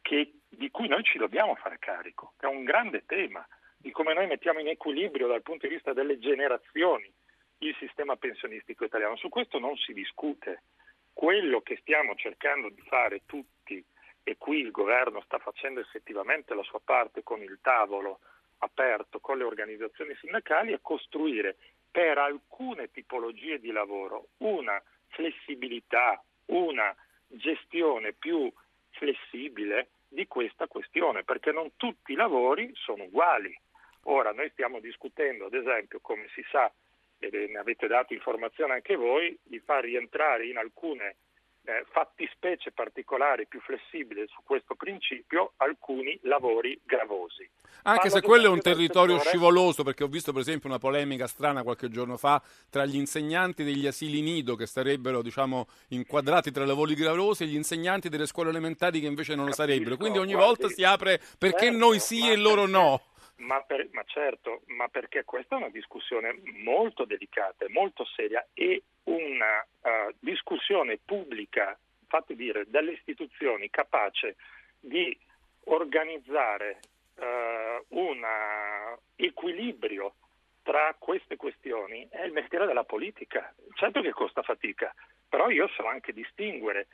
che, 0.01 0.33
di 0.49 0.69
cui 0.69 0.89
noi 0.89 1.01
ci 1.03 1.17
dobbiamo 1.17 1.55
fare 1.55 1.79
carico, 1.79 2.33
che 2.37 2.45
è 2.45 2.49
un 2.49 2.65
grande 2.65 3.05
tema 3.05 3.47
di 3.77 3.89
come 3.91 4.13
noi 4.13 4.27
mettiamo 4.27 4.59
in 4.59 4.67
equilibrio 4.67 5.27
dal 5.27 5.43
punto 5.43 5.65
di 5.65 5.75
vista 5.75 5.93
delle 5.93 6.19
generazioni 6.19 7.09
il 7.59 7.73
sistema 7.79 8.17
pensionistico 8.17 8.83
italiano. 8.83 9.15
Su 9.15 9.29
questo 9.29 9.59
non 9.59 9.77
si 9.77 9.93
discute. 9.93 10.63
Quello 11.13 11.61
che 11.61 11.77
stiamo 11.77 12.15
cercando 12.15 12.67
di 12.67 12.81
fare 12.81 13.21
tutti, 13.25 13.81
e 14.23 14.35
qui 14.37 14.59
il 14.59 14.71
governo 14.71 15.21
sta 15.21 15.37
facendo 15.37 15.79
effettivamente 15.79 16.53
la 16.53 16.63
sua 16.63 16.81
parte 16.83 17.23
con 17.23 17.41
il 17.41 17.59
tavolo 17.61 18.19
aperto 18.57 19.21
con 19.21 19.37
le 19.37 19.45
organizzazioni 19.45 20.13
sindacali, 20.19 20.73
è 20.73 20.79
costruire 20.81 21.55
per 21.93 22.17
alcune 22.17 22.89
tipologie 22.89 23.59
di 23.59 23.69
lavoro 23.69 24.29
una 24.37 24.81
flessibilità, 25.09 26.19
una 26.47 26.93
gestione 27.27 28.13
più 28.13 28.51
flessibile 28.89 29.89
di 30.07 30.25
questa 30.25 30.65
questione, 30.65 31.23
perché 31.23 31.51
non 31.51 31.73
tutti 31.77 32.13
i 32.13 32.15
lavori 32.15 32.71
sono 32.73 33.03
uguali. 33.03 33.55
Ora 34.05 34.31
noi 34.31 34.49
stiamo 34.49 34.79
discutendo, 34.79 35.45
ad 35.45 35.53
esempio, 35.53 35.99
come 36.01 36.27
si 36.33 36.43
sa, 36.49 36.71
e 37.19 37.29
ne 37.29 37.59
avete 37.59 37.85
dato 37.85 38.13
informazione 38.13 38.73
anche 38.73 38.95
voi, 38.95 39.37
di 39.43 39.59
far 39.59 39.83
rientrare 39.83 40.47
in 40.47 40.57
alcune 40.57 41.17
eh, 41.65 41.85
fattispecie 41.91 42.71
particolari 42.71 43.47
più 43.47 43.61
flessibili 43.61 44.25
su 44.27 44.41
questo 44.43 44.75
principio 44.75 45.53
alcuni 45.57 46.19
lavori 46.23 46.79
gravosi. 46.83 47.49
Anche 47.83 48.09
Parlo 48.09 48.15
se 48.15 48.21
quello 48.21 48.45
è 48.47 48.49
un 48.49 48.61
territorio 48.61 49.17
settore- 49.17 49.29
scivoloso, 49.29 49.83
perché 49.83 50.03
ho 50.03 50.07
visto 50.07 50.31
per 50.31 50.41
esempio 50.41 50.69
una 50.69 50.79
polemica 50.79 51.27
strana 51.27 51.63
qualche 51.63 51.89
giorno 51.89 52.17
fa 52.17 52.41
tra 52.69 52.85
gli 52.85 52.95
insegnanti 52.95 53.63
degli 53.63 53.87
asili 53.87 54.21
nido 54.21 54.55
che 54.55 54.65
sarebbero 54.65 55.21
diciamo, 55.21 55.67
inquadrati 55.89 56.51
tra 56.51 56.65
lavori 56.65 56.95
gravosi 56.95 57.43
e 57.43 57.47
gli 57.47 57.55
insegnanti 57.55 58.09
delle 58.09 58.25
scuole 58.25 58.49
elementari 58.49 58.99
che 58.99 59.07
invece 59.07 59.35
non 59.35 59.45
lo 59.45 59.53
sarebbero. 59.53 59.97
Quindi 59.97 60.17
ogni 60.17 60.33
guardi, 60.33 60.47
volta 60.47 60.67
si 60.67 60.83
apre 60.83 61.21
perché 61.37 61.65
certo, 61.65 61.77
noi 61.77 61.99
sì 61.99 62.29
e 62.29 62.35
loro 62.35 62.67
no. 62.67 63.01
Ma, 63.37 63.61
per- 63.61 63.89
ma 63.91 64.03
certo, 64.05 64.61
ma 64.67 64.87
perché 64.87 65.23
questa 65.23 65.55
è 65.55 65.59
una 65.59 65.69
discussione 65.69 66.39
molto 66.63 67.03
delicata, 67.03 67.65
e 67.65 67.69
molto 67.69 68.05
seria 68.05 68.45
e 68.53 68.83
una 69.05 69.61
eh, 69.81 70.15
discussione 70.19 70.99
pubblica, 71.03 71.77
fate 72.07 72.35
dire, 72.35 72.65
dalle 72.67 72.91
istituzioni 72.91 73.69
capace 73.69 74.35
di 74.79 75.17
organizzare 75.65 76.79
eh, 77.15 77.83
un 77.89 78.25
equilibrio 79.15 80.15
tra 80.63 80.95
queste 80.97 81.35
questioni 81.35 82.07
è 82.09 82.23
il 82.23 82.31
mestiere 82.31 82.65
della 82.65 82.85
politica. 82.85 83.53
Certo 83.73 84.01
che 84.01 84.11
costa 84.11 84.41
fatica, 84.41 84.93
però 85.27 85.49
io 85.49 85.67
so 85.69 85.85
anche 85.85 86.13
distinguere 86.13 86.87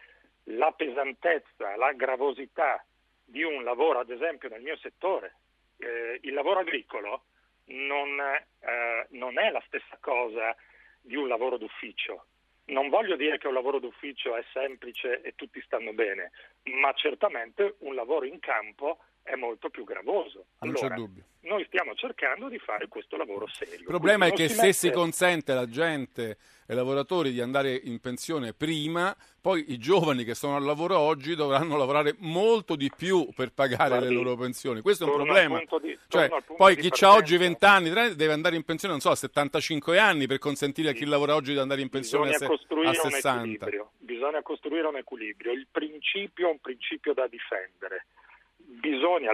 la 0.45 0.71
pesantezza, 0.71 1.75
la 1.75 1.93
gravosità 1.93 2.83
di 3.23 3.43
un 3.43 3.63
lavoro, 3.63 3.99
ad 3.99 4.09
esempio 4.09 4.49
nel 4.49 4.61
mio 4.61 4.75
settore. 4.77 5.35
Eh, 5.77 6.19
il 6.23 6.33
lavoro 6.33 6.59
agricolo 6.59 7.25
non, 7.65 8.19
eh, 8.19 9.07
non 9.11 9.37
è 9.37 9.51
la 9.51 9.61
stessa 9.67 9.97
cosa 9.99 10.55
di 11.09 11.15
un 11.15 11.27
lavoro 11.27 11.57
d'ufficio. 11.57 12.27
Non 12.65 12.89
voglio 12.89 13.15
dire 13.15 13.39
che 13.39 13.47
un 13.47 13.55
lavoro 13.55 13.79
d'ufficio 13.79 14.35
è 14.35 14.43
semplice 14.53 15.21
e 15.21 15.33
tutti 15.33 15.59
stanno 15.61 15.91
bene, 15.91 16.31
ma 16.65 16.93
certamente 16.93 17.77
un 17.79 17.95
lavoro 17.95 18.25
in 18.25 18.37
campo 18.37 18.99
è 19.23 19.35
molto 19.35 19.69
più 19.69 19.83
gravoso. 19.83 20.45
Non 20.59 20.73
c'è 20.73 20.85
Allora, 20.85 20.95
dubbio. 20.95 21.23
noi 21.41 21.63
stiamo 21.65 21.93
cercando 21.95 22.49
di 22.49 22.57
fare 22.59 22.87
questo 22.87 23.15
lavoro 23.17 23.47
serio. 23.47 23.75
Il 23.75 23.83
problema 23.83 24.25
è 24.25 24.31
che 24.31 24.47
non 24.47 24.55
se 24.55 24.73
si 24.73 24.91
consente 24.91 25.51
alla 25.51 25.67
gente, 25.69 26.37
ai 26.67 26.75
lavoratori 26.75 27.31
di 27.31 27.39
andare 27.41 27.73
in 27.75 27.99
pensione 27.99 28.53
prima, 28.53 29.15
poi 29.41 29.71
i 29.71 29.77
giovani 29.77 30.23
che 30.23 30.33
sono 30.35 30.55
al 30.55 30.63
lavoro 30.63 30.97
oggi 30.97 31.35
dovranno 31.35 31.77
lavorare 31.77 32.15
molto 32.19 32.75
di 32.75 32.91
più 32.95 33.27
per 33.35 33.51
pagare 33.53 33.89
Guardi, 33.97 34.07
le 34.07 34.13
loro 34.13 34.35
pensioni. 34.35 34.81
Questo 34.81 35.05
è 35.05 35.07
un 35.09 35.15
problema. 35.15 35.61
di- 35.81 35.97
Cioè, 36.07 36.29
poi 36.57 36.75
chi 36.75 36.89
ha 37.05 37.13
oggi 37.13 37.37
20 37.37 37.65
anni 37.65 37.89
30, 37.91 38.15
deve 38.15 38.33
andare 38.33 38.55
in 38.55 38.63
pensione, 38.63 38.93
non 38.93 39.01
so, 39.01 39.11
a 39.11 39.15
75 39.15 39.99
anni 39.99 40.25
per 40.27 40.39
consentire 40.39 40.89
a 40.89 40.93
chi 40.93 41.05
lavora 41.05 41.35
oggi 41.35 41.53
di 41.53 41.59
andare 41.59 41.81
in 41.81 41.89
pensione 41.89 42.31
a, 42.31 42.37
se- 42.37 42.45
a 42.45 42.49
un 42.49 42.57
60. 43.11 43.39
equilibrio. 43.41 43.91
Bisogna 43.99 44.41
costruire 44.41 44.87
un 44.87 44.97
equilibrio. 44.97 45.51
Il 45.51 45.67
principio 45.69 46.47
è 46.47 46.51
un 46.51 46.59
principio 46.59 47.13
da 47.13 47.27
difendere. 47.27 48.07
Bisogna 48.71 49.33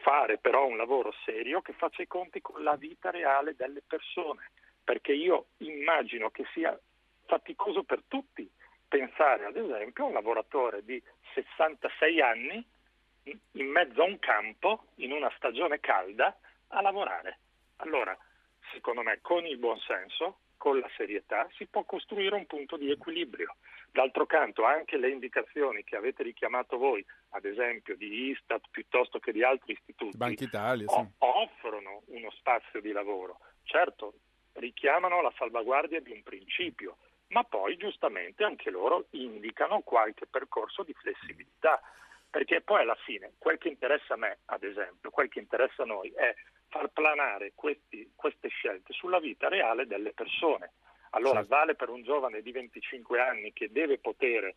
fare 0.00 0.38
però 0.38 0.66
un 0.66 0.76
lavoro 0.76 1.12
serio 1.24 1.62
che 1.62 1.72
faccia 1.72 2.02
i 2.02 2.08
conti 2.08 2.40
con 2.40 2.64
la 2.64 2.74
vita 2.74 3.10
reale 3.10 3.54
delle 3.54 3.80
persone, 3.86 4.50
perché 4.82 5.12
io 5.12 5.46
immagino 5.58 6.30
che 6.30 6.44
sia 6.52 6.76
faticoso 7.26 7.84
per 7.84 8.02
tutti 8.08 8.50
pensare 8.88 9.44
ad 9.44 9.56
esempio 9.56 10.04
a 10.04 10.08
un 10.08 10.14
lavoratore 10.14 10.84
di 10.84 11.00
66 11.32 12.20
anni 12.20 12.66
in- 13.52 13.68
mezzo 13.68 14.02
a 14.02 14.06
un 14.06 14.18
campo 14.18 14.86
in 14.96 15.12
una 15.12 15.32
stagione 15.36 15.78
calda 15.78 16.36
a 16.68 16.80
lavorare. 16.80 17.38
Allora, 17.76 18.16
secondo 18.72 19.02
me, 19.02 19.20
con 19.22 19.46
il 19.46 19.58
buonsenso, 19.58 20.40
con 20.62 20.78
la 20.78 20.88
serietà, 20.96 21.48
si 21.56 21.66
può 21.66 21.82
costruire 21.82 22.36
un 22.36 22.46
punto 22.46 22.76
di 22.76 22.88
equilibrio. 22.88 23.56
D'altro 23.90 24.26
canto, 24.26 24.64
anche 24.64 24.96
le 24.96 25.10
indicazioni 25.10 25.82
che 25.82 25.96
avete 25.96 26.22
richiamato 26.22 26.78
voi, 26.78 27.04
ad 27.30 27.44
esempio 27.44 27.96
di 27.96 28.30
Istat 28.30 28.68
piuttosto 28.70 29.18
che 29.18 29.32
di 29.32 29.42
altri 29.42 29.72
istituti, 29.72 30.16
Banca 30.16 30.44
Italia, 30.44 30.86
sì. 30.86 31.04
offrono 31.18 32.02
uno 32.06 32.30
spazio 32.30 32.80
di 32.80 32.92
lavoro. 32.92 33.40
Certo, 33.64 34.14
richiamano 34.52 35.20
la 35.20 35.32
salvaguardia 35.36 36.00
di 36.00 36.12
un 36.12 36.22
principio, 36.22 36.98
ma 37.30 37.42
poi 37.42 37.76
giustamente 37.76 38.44
anche 38.44 38.70
loro 38.70 39.06
indicano 39.10 39.80
qualche 39.80 40.26
percorso 40.26 40.84
di 40.84 40.92
flessibilità. 40.92 41.82
Perché 42.32 42.62
poi 42.62 42.80
alla 42.80 42.94
fine 42.94 43.34
quel 43.36 43.58
che 43.58 43.68
interessa 43.68 44.14
a 44.14 44.16
me, 44.16 44.38
ad 44.46 44.62
esempio, 44.62 45.10
quel 45.10 45.28
che 45.28 45.38
interessa 45.38 45.82
a 45.82 45.86
noi 45.86 46.10
è 46.16 46.34
far 46.70 46.88
planare 46.88 47.52
questi- 47.54 48.10
queste 48.16 48.48
scelte 48.48 48.94
sulla 48.94 49.20
vita 49.20 49.48
reale 49.48 49.86
delle 49.86 50.12
persone. 50.14 50.72
Allora 51.10 51.40
Certo. 51.40 51.54
vale 51.54 51.74
per 51.74 51.90
un 51.90 52.02
giovane 52.02 52.40
di 52.40 52.50
25 52.50 53.20
anni 53.20 53.52
che 53.52 53.70
deve 53.70 53.98
poter 53.98 54.50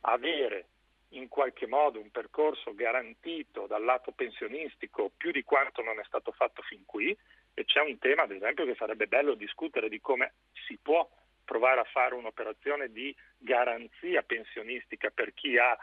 avere 0.00 0.66
in 1.10 1.28
qualche 1.28 1.68
modo 1.68 2.00
un 2.00 2.10
percorso 2.10 2.74
garantito 2.74 3.68
dal 3.68 3.84
lato 3.84 4.10
pensionistico 4.10 5.12
più 5.16 5.30
di 5.30 5.44
quanto 5.44 5.82
non 5.82 6.00
è 6.00 6.04
stato 6.06 6.32
fatto 6.32 6.62
fin 6.62 6.84
qui 6.84 7.16
e 7.54 7.64
c'è 7.64 7.80
un 7.80 7.96
tema 7.98 8.22
ad 8.22 8.32
esempio 8.32 8.64
che 8.64 8.74
sarebbe 8.74 9.06
bello 9.06 9.34
discutere 9.34 9.88
di 9.88 10.00
come 10.00 10.32
si 10.66 10.76
può 10.82 11.08
provare 11.44 11.78
a 11.80 11.84
fare 11.84 12.14
un'operazione 12.14 12.90
di 12.90 13.14
garanzia 13.38 14.22
pensionistica 14.22 15.10
per 15.10 15.32
chi 15.32 15.56
ha 15.58 15.76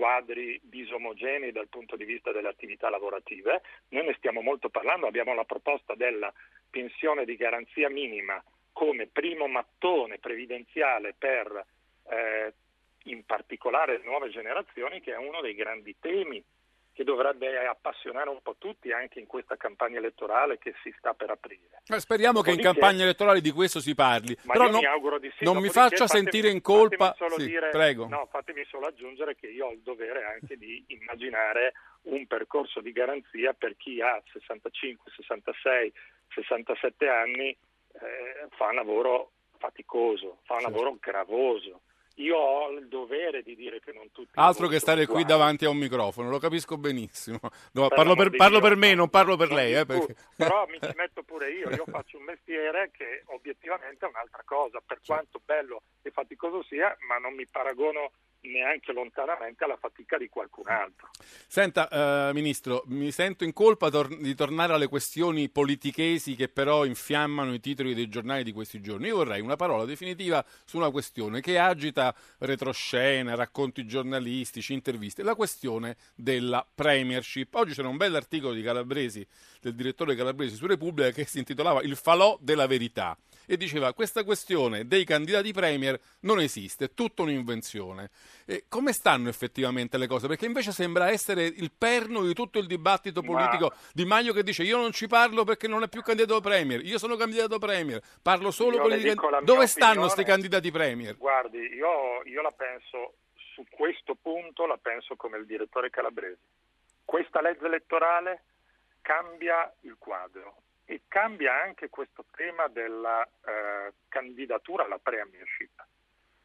quadri 0.00 0.58
disomogenei 0.62 1.52
dal 1.52 1.68
punto 1.68 1.94
di 1.94 2.06
vista 2.06 2.32
delle 2.32 2.48
attività 2.48 2.88
lavorative. 2.88 3.60
Noi 3.88 4.06
ne 4.06 4.14
stiamo 4.16 4.40
molto 4.40 4.70
parlando, 4.70 5.06
abbiamo 5.06 5.34
la 5.34 5.44
proposta 5.44 5.94
della 5.94 6.32
pensione 6.70 7.26
di 7.26 7.36
garanzia 7.36 7.90
minima 7.90 8.42
come 8.72 9.08
primo 9.08 9.46
mattone 9.46 10.16
previdenziale 10.16 11.14
per 11.18 11.66
eh, 12.08 12.54
in 13.10 13.26
particolare 13.26 13.98
le 13.98 14.04
nuove 14.04 14.30
generazioni, 14.30 15.02
che 15.02 15.12
è 15.12 15.18
uno 15.18 15.42
dei 15.42 15.54
grandi 15.54 15.94
temi 16.00 16.42
che 17.00 17.04
dovrebbe 17.04 17.66
appassionare 17.66 18.28
un 18.28 18.42
po' 18.42 18.56
tutti 18.58 18.92
anche 18.92 19.20
in 19.20 19.26
questa 19.26 19.56
campagna 19.56 19.96
elettorale 19.96 20.58
che 20.58 20.74
si 20.82 20.94
sta 20.98 21.14
per 21.14 21.30
aprire. 21.30 21.80
Eh, 21.86 21.98
Speriamo 21.98 22.42
che 22.42 22.50
in 22.50 22.56
Dopodiché- 22.56 22.78
campagna 22.78 23.04
elettorale 23.04 23.40
di 23.40 23.50
questo 23.52 23.80
si 23.80 23.94
parli. 23.94 24.36
Ma 24.42 24.52
Però 24.52 24.64
io 24.66 24.70
no- 24.72 24.78
mi 24.80 24.84
auguro 24.84 25.18
di 25.18 25.32
sì. 25.38 25.44
non 25.44 25.54
mi 25.56 25.68
dopodiché 25.68 25.80
faccia 25.96 26.06
fatemi- 26.06 26.30
sentire 26.30 26.52
in 26.52 26.60
colpa. 26.60 27.16
Sì, 27.38 27.46
dire- 27.46 27.70
prego. 27.70 28.06
No, 28.06 28.26
fatemi 28.30 28.66
solo 28.68 28.86
aggiungere 28.86 29.34
che 29.34 29.46
io 29.46 29.68
ho 29.68 29.72
il 29.72 29.80
dovere 29.80 30.24
anche 30.24 30.58
di 30.58 30.84
immaginare 30.88 31.72
un 32.02 32.26
percorso 32.26 32.80
di 32.82 32.92
garanzia 32.92 33.54
per 33.54 33.76
chi 33.78 34.02
ha 34.02 34.20
65, 34.32 35.10
66, 35.16 35.90
67 36.34 37.08
anni, 37.08 37.48
eh, 37.48 38.46
fa 38.50 38.66
un 38.66 38.74
lavoro 38.74 39.30
faticoso, 39.56 40.40
fa 40.44 40.54
un 40.54 40.60
Certo. 40.60 40.74
lavoro 40.76 40.96
gravoso. 41.00 41.80
Io 42.20 42.36
ho 42.36 42.70
il 42.70 42.86
dovere 42.88 43.42
di 43.42 43.54
dire 43.56 43.80
che 43.80 43.92
non 43.92 44.10
tutti 44.12 44.30
Altro 44.34 44.68
che 44.68 44.78
stare 44.78 45.04
sono 45.04 45.14
qui 45.14 45.24
davanti 45.24 45.64
a 45.64 45.70
un 45.70 45.78
microfono, 45.78 46.28
lo 46.28 46.38
capisco 46.38 46.76
benissimo. 46.76 47.38
No, 47.72 47.88
parlo, 47.88 48.14
per, 48.14 48.30
parlo 48.30 48.60
per 48.60 48.76
me, 48.76 48.94
non 48.94 49.08
parlo 49.08 49.36
per 49.36 49.48
non 49.48 49.56
lei. 49.56 49.74
Eh, 49.74 49.86
perché- 49.86 50.14
Però 50.36 50.66
mi 50.66 50.78
ci 50.80 50.92
metto 50.96 51.22
pure 51.22 51.50
io, 51.50 51.70
io 51.70 51.84
faccio 51.86 52.18
un 52.18 52.24
mestiere 52.24 52.90
che 52.92 53.22
obiettivamente 53.26 54.04
è 54.04 54.08
un'altra 54.08 54.42
cosa, 54.44 54.82
per 54.84 55.00
quanto 55.04 55.40
bello 55.44 55.82
e 56.02 56.10
faticoso 56.10 56.62
sia, 56.62 56.94
ma 57.08 57.16
non 57.16 57.34
mi 57.34 57.46
paragono 57.50 58.12
neanche 58.42 58.92
lontanamente 58.92 59.64
alla 59.64 59.76
fatica 59.76 60.16
di 60.16 60.28
qualcun 60.28 60.68
altro. 60.68 61.10
Senta, 61.46 62.28
eh, 62.28 62.32
Ministro, 62.32 62.82
mi 62.86 63.10
sento 63.10 63.44
in 63.44 63.52
colpa 63.52 63.90
tor- 63.90 64.16
di 64.16 64.34
tornare 64.34 64.72
alle 64.72 64.88
questioni 64.88 65.48
politichesi 65.48 66.34
che 66.34 66.48
però 66.48 66.84
infiammano 66.84 67.52
i 67.52 67.60
titoli 67.60 67.94
dei 67.94 68.08
giornali 68.08 68.42
di 68.44 68.52
questi 68.52 68.80
giorni. 68.80 69.08
Io 69.08 69.16
vorrei 69.16 69.40
una 69.40 69.56
parola 69.56 69.84
definitiva 69.84 70.44
su 70.64 70.76
una 70.78 70.90
questione 70.90 71.40
che 71.40 71.58
agita 71.58 72.14
retroscena, 72.38 73.34
racconti 73.34 73.86
giornalistici, 73.86 74.72
interviste, 74.72 75.22
la 75.22 75.34
questione 75.34 75.96
della 76.14 76.66
premiership. 76.74 77.54
Oggi 77.54 77.74
c'era 77.74 77.88
un 77.88 77.96
bell'articolo 77.96 78.54
di 78.54 78.62
Calabresi, 78.62 79.26
del 79.60 79.74
direttore 79.74 80.14
Calabresi 80.14 80.54
su 80.54 80.66
Repubblica 80.66 81.10
che 81.10 81.24
si 81.24 81.38
intitolava 81.38 81.82
Il 81.82 81.96
falò 81.96 82.38
della 82.40 82.66
verità 82.66 83.16
e 83.46 83.56
diceva 83.56 83.92
questa 83.94 84.24
questione 84.24 84.86
dei 84.86 85.04
candidati 85.04 85.52
premier 85.52 85.98
non 86.20 86.40
esiste, 86.40 86.86
è 86.86 86.94
tutta 86.94 87.22
un'invenzione. 87.22 88.10
E 88.46 88.64
come 88.68 88.92
stanno 88.92 89.28
effettivamente 89.28 89.98
le 89.98 90.06
cose? 90.06 90.26
Perché 90.26 90.46
invece 90.46 90.72
sembra 90.72 91.10
essere 91.10 91.44
il 91.44 91.70
perno 91.76 92.24
di 92.24 92.34
tutto 92.34 92.58
il 92.58 92.66
dibattito 92.66 93.22
politico 93.22 93.68
Ma... 93.68 93.76
di 93.92 94.04
Maio 94.04 94.32
che 94.32 94.42
dice 94.42 94.62
io 94.62 94.78
non 94.78 94.92
ci 94.92 95.06
parlo 95.06 95.44
perché 95.44 95.68
non 95.68 95.82
è 95.82 95.88
più 95.88 96.02
candidato 96.02 96.40
premier, 96.40 96.84
io 96.84 96.98
sono 96.98 97.16
candidato 97.16 97.58
premier, 97.58 98.00
parlo 98.22 98.50
solo 98.50 98.76
io 98.76 98.82
con 98.82 98.92
i 98.92 99.02
candidati. 99.02 99.44
Dove 99.44 99.66
stanno 99.66 100.00
questi 100.00 100.24
candidati 100.24 100.70
premier? 100.70 101.16
Guardi, 101.16 101.58
io, 101.58 102.22
io 102.24 102.42
la 102.42 102.52
penso 102.52 103.14
su 103.54 103.64
questo 103.70 104.14
punto, 104.14 104.66
la 104.66 104.78
penso 104.80 105.16
come 105.16 105.38
il 105.38 105.46
direttore 105.46 105.90
Calabresi. 105.90 106.40
Questa 107.04 107.40
legge 107.40 107.66
elettorale 107.66 108.42
cambia 109.00 109.72
il 109.80 109.96
quadro 109.98 110.62
e 110.90 111.02
cambia 111.06 111.62
anche 111.62 111.88
questo 111.88 112.24
tema 112.34 112.66
della 112.66 113.22
eh, 113.22 113.92
candidatura 114.08 114.84
alla 114.84 114.98
premiership. 114.98 115.86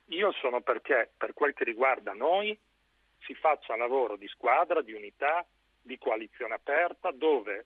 Io 0.09 0.31
sono 0.33 0.61
perché, 0.61 1.09
per 1.17 1.33
quel 1.33 1.55
che 1.55 1.63
riguarda 1.63 2.13
noi, 2.13 2.55
si 3.21 3.33
faccia 3.33 3.75
lavoro 3.75 4.17
di 4.17 4.27
squadra, 4.27 4.83
di 4.83 4.93
unità, 4.93 5.43
di 5.81 5.97
coalizione 5.97 6.53
aperta, 6.53 7.09
dove 7.09 7.65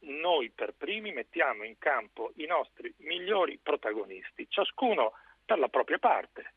noi 0.00 0.50
per 0.50 0.74
primi 0.76 1.12
mettiamo 1.12 1.64
in 1.64 1.78
campo 1.78 2.32
i 2.36 2.44
nostri 2.44 2.92
migliori 2.98 3.58
protagonisti, 3.62 4.46
ciascuno 4.50 5.14
per 5.46 5.58
la 5.58 5.68
propria 5.68 5.98
parte. 5.98 6.52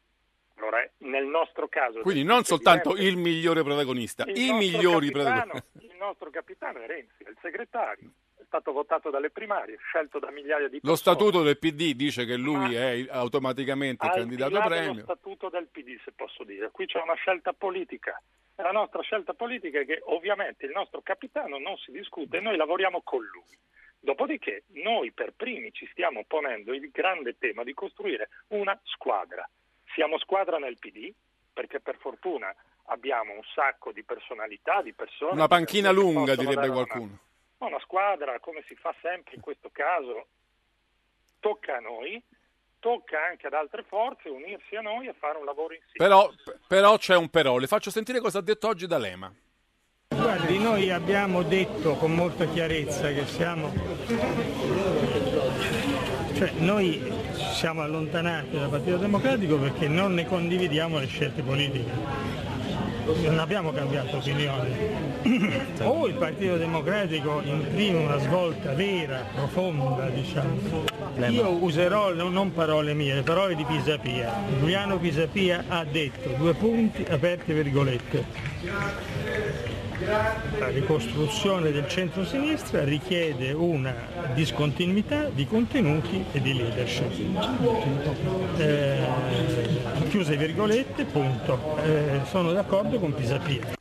Allora, 0.55 0.85
nel 0.97 1.27
nostro 1.27 1.69
caso... 1.69 2.01
Quindi 2.01 2.23
non 2.23 2.43
soltanto 2.43 2.97
il 2.97 3.15
migliore 3.15 3.63
protagonista, 3.63 4.25
il 4.25 4.37
i 4.37 4.51
migliori 4.51 5.11
protagonisti. 5.11 5.85
Il 5.85 5.95
nostro 5.97 6.29
capitano 6.29 6.79
è 6.79 6.87
Renzi, 6.87 7.23
è 7.23 7.29
il 7.29 7.37
segretario 7.41 8.11
stato 8.55 8.71
votato 8.71 9.09
dalle 9.09 9.29
primarie, 9.29 9.77
scelto 9.87 10.19
da 10.19 10.31
migliaia 10.31 10.69
di 10.69 10.79
persone. 10.79 10.91
Lo 10.91 10.95
statuto 10.95 11.43
del 11.43 11.57
PD 11.57 11.93
dice 11.93 12.25
che 12.25 12.37
lui 12.37 12.75
è 12.75 13.05
automaticamente 13.09 14.07
candidato 14.07 14.61
premio. 14.61 14.93
Lo 14.93 15.01
statuto 15.01 15.49
del 15.49 15.67
PD, 15.67 15.99
se 16.03 16.13
posso 16.13 16.43
dire. 16.43 16.71
Qui 16.71 16.85
c'è 16.85 17.01
una 17.01 17.15
scelta 17.15 17.51
politica. 17.51 18.21
La 18.55 18.71
nostra 18.71 19.01
scelta 19.01 19.33
politica 19.33 19.79
è 19.79 19.85
che 19.85 19.99
ovviamente 20.05 20.65
il 20.65 20.71
nostro 20.71 21.01
capitano 21.01 21.57
non 21.59 21.75
si 21.77 21.91
discute 21.91 22.37
e 22.37 22.39
noi 22.39 22.55
lavoriamo 22.55 23.01
con 23.03 23.21
lui. 23.21 23.57
Dopodiché 23.99 24.63
noi 24.83 25.11
per 25.11 25.33
primi 25.35 25.71
ci 25.73 25.87
stiamo 25.91 26.23
ponendo 26.25 26.73
il 26.73 26.89
grande 26.91 27.37
tema 27.37 27.63
di 27.63 27.73
costruire 27.73 28.29
una 28.49 28.79
squadra. 28.83 29.47
Siamo 29.93 30.17
squadra 30.19 30.57
nel 30.57 30.77
PD 30.79 31.11
perché 31.51 31.81
per 31.81 31.97
fortuna 31.97 32.53
abbiamo 32.85 33.33
un 33.33 33.43
sacco 33.53 33.91
di 33.91 34.03
personalità, 34.03 34.81
di 34.81 34.93
persone. 34.93 35.33
Una 35.33 35.47
panchina 35.47 35.91
lunga, 35.91 36.35
direbbe 36.35 36.67
una 36.67 36.71
qualcuno. 36.71 37.19
No, 37.65 37.71
una 37.71 37.79
squadra, 37.79 38.39
come 38.39 38.63
si 38.67 38.75
fa 38.75 38.93
sempre 39.01 39.35
in 39.35 39.41
questo 39.41 39.69
caso, 39.71 40.27
tocca 41.39 41.77
a 41.77 41.79
noi, 41.79 42.21
tocca 42.79 43.17
anche 43.27 43.47
ad 43.47 43.53
altre 43.53 43.83
forze 43.87 44.29
unirsi 44.29 44.75
a 44.75 44.81
noi 44.81 45.07
e 45.07 45.15
fare 45.17 45.39
un 45.39 45.45
lavoro 45.45 45.73
insieme. 45.73 45.97
Però, 45.97 46.29
però 46.67 46.97
c'è 46.97 47.15
un 47.15 47.29
però, 47.29 47.57
le 47.57 47.65
faccio 47.65 47.89
sentire 47.89 48.19
cosa 48.19 48.37
ha 48.37 48.43
detto 48.43 48.67
oggi 48.67 48.85
D'Alema. 48.85 49.33
Guardi, 50.09 50.59
noi 50.59 50.91
abbiamo 50.91 51.41
detto 51.41 51.95
con 51.95 52.13
molta 52.13 52.45
chiarezza 52.45 53.11
che 53.11 53.25
siamo... 53.25 53.73
Cioè, 56.35 56.51
noi 56.59 57.01
ci 57.35 57.53
siamo 57.53 57.81
allontanati 57.81 58.59
dal 58.59 58.69
Partito 58.69 58.97
Democratico 58.97 59.57
perché 59.57 59.87
non 59.87 60.13
ne 60.13 60.25
condividiamo 60.27 60.99
le 60.99 61.07
scelte 61.07 61.41
politiche 61.41 62.44
non 63.05 63.39
abbiamo 63.39 63.71
cambiato 63.71 64.17
opinione. 64.17 65.63
o 65.81 66.07
il 66.07 66.15
Partito 66.15 66.57
Democratico 66.57 67.41
imprime 67.43 67.99
una 67.99 68.17
svolta 68.17 68.73
vera, 68.73 69.25
profonda, 69.33 70.09
diciamo. 70.09 70.83
Io 71.27 71.63
userò 71.63 72.13
non 72.13 72.53
parole 72.53 72.93
mie, 72.93 73.15
le 73.15 73.23
parole 73.23 73.55
di 73.55 73.63
Pisapia. 73.63 74.33
Giuliano 74.59 74.97
Pisapia 74.97 75.65
ha 75.67 75.83
detto, 75.83 76.29
due 76.37 76.53
punti, 76.53 77.05
aperte 77.07 77.53
virgolette. 77.53 79.74
La 80.59 80.67
ricostruzione 80.67 81.71
del 81.71 81.87
centro-sinistra 81.87 82.83
richiede 82.83 83.53
una 83.53 83.93
discontinuità 84.33 85.29
di 85.29 85.47
contenuti 85.47 86.25
e 86.31 86.41
di 86.41 86.53
leadership. 86.53 87.11
Eh, 88.57 88.97
chiuse 90.09 90.35
virgolette, 90.35 91.05
punto. 91.05 91.77
Eh, 91.83 92.21
sono 92.25 92.51
d'accordo 92.51 92.99
con 92.99 93.13
Pisapia. 93.13 93.74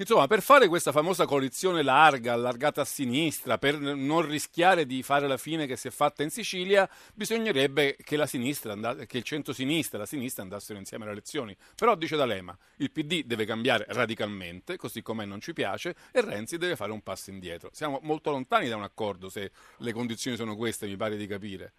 Insomma, 0.00 0.26
per 0.26 0.40
fare 0.40 0.66
questa 0.66 0.92
famosa 0.92 1.26
coalizione 1.26 1.82
larga, 1.82 2.32
allargata 2.32 2.80
a 2.80 2.86
sinistra, 2.86 3.58
per 3.58 3.78
non 3.78 4.26
rischiare 4.26 4.86
di 4.86 5.02
fare 5.02 5.28
la 5.28 5.36
fine 5.36 5.66
che 5.66 5.76
si 5.76 5.88
è 5.88 5.90
fatta 5.90 6.22
in 6.22 6.30
Sicilia, 6.30 6.88
bisognerebbe 7.14 7.96
che 8.02 8.16
la 8.16 8.24
sinistra 8.24 8.72
andasse, 8.72 9.04
che 9.04 9.18
il 9.18 9.24
centro-sinistra 9.24 9.98
e 9.98 10.00
la 10.00 10.06
sinistra 10.06 10.42
andassero 10.42 10.78
insieme 10.78 11.04
alle 11.04 11.12
elezioni. 11.12 11.54
Però, 11.76 11.94
dice 11.96 12.16
D'Alema, 12.16 12.56
il 12.78 12.90
PD 12.90 13.24
deve 13.24 13.44
cambiare 13.44 13.84
radicalmente, 13.88 14.78
così 14.78 15.02
come 15.02 15.26
non 15.26 15.38
ci 15.38 15.52
piace, 15.52 15.94
e 16.12 16.22
Renzi 16.22 16.56
deve 16.56 16.76
fare 16.76 16.92
un 16.92 17.02
passo 17.02 17.28
indietro. 17.28 17.68
Siamo 17.74 17.98
molto 18.00 18.30
lontani 18.30 18.70
da 18.70 18.76
un 18.76 18.84
accordo, 18.84 19.28
se 19.28 19.50
le 19.76 19.92
condizioni 19.92 20.38
sono 20.38 20.56
queste, 20.56 20.86
mi 20.86 20.96
pare 20.96 21.18
di 21.18 21.26
capire. 21.26 21.72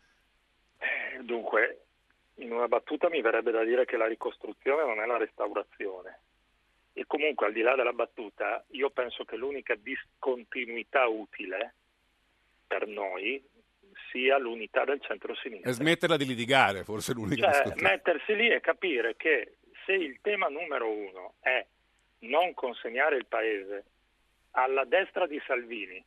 Eh, 0.77 1.23
dunque, 1.23 1.85
in 2.35 2.51
una 2.51 2.67
battuta 2.67 3.09
mi 3.09 3.19
verrebbe 3.19 3.49
da 3.49 3.63
dire 3.63 3.85
che 3.85 3.97
la 3.97 4.05
ricostruzione 4.05 4.85
non 4.85 5.01
è 5.01 5.07
la 5.07 5.17
restaurazione 5.17 6.19
e 6.93 7.05
comunque 7.05 7.47
al 7.47 7.53
di 7.53 7.61
là 7.61 7.75
della 7.75 7.93
battuta, 7.93 8.63
io 8.71 8.89
penso 8.89 9.23
che 9.23 9.37
l'unica 9.37 9.75
discontinuità 9.75 11.07
utile 11.07 11.75
per 12.67 12.87
noi 12.87 13.43
sia 14.11 14.37
l'unità 14.37 14.83
del 14.83 15.01
centro-sinistra. 15.01 15.69
E 15.69 15.73
smetterla 15.73 16.17
di 16.17 16.25
litigare, 16.25 16.83
forse 16.83 17.11
è 17.11 17.15
l'unica 17.15 17.51
cioè, 17.51 17.73
mettersi 17.81 18.35
lì 18.35 18.49
e 18.49 18.59
capire 18.59 19.15
che 19.15 19.57
se 19.85 19.93
il 19.93 20.19
tema 20.21 20.47
numero 20.47 20.89
uno 20.89 21.35
è 21.39 21.65
non 22.19 22.53
consegnare 22.53 23.15
il 23.15 23.25
paese 23.25 23.85
alla 24.51 24.83
destra 24.83 25.27
di 25.27 25.41
Salvini, 25.45 26.03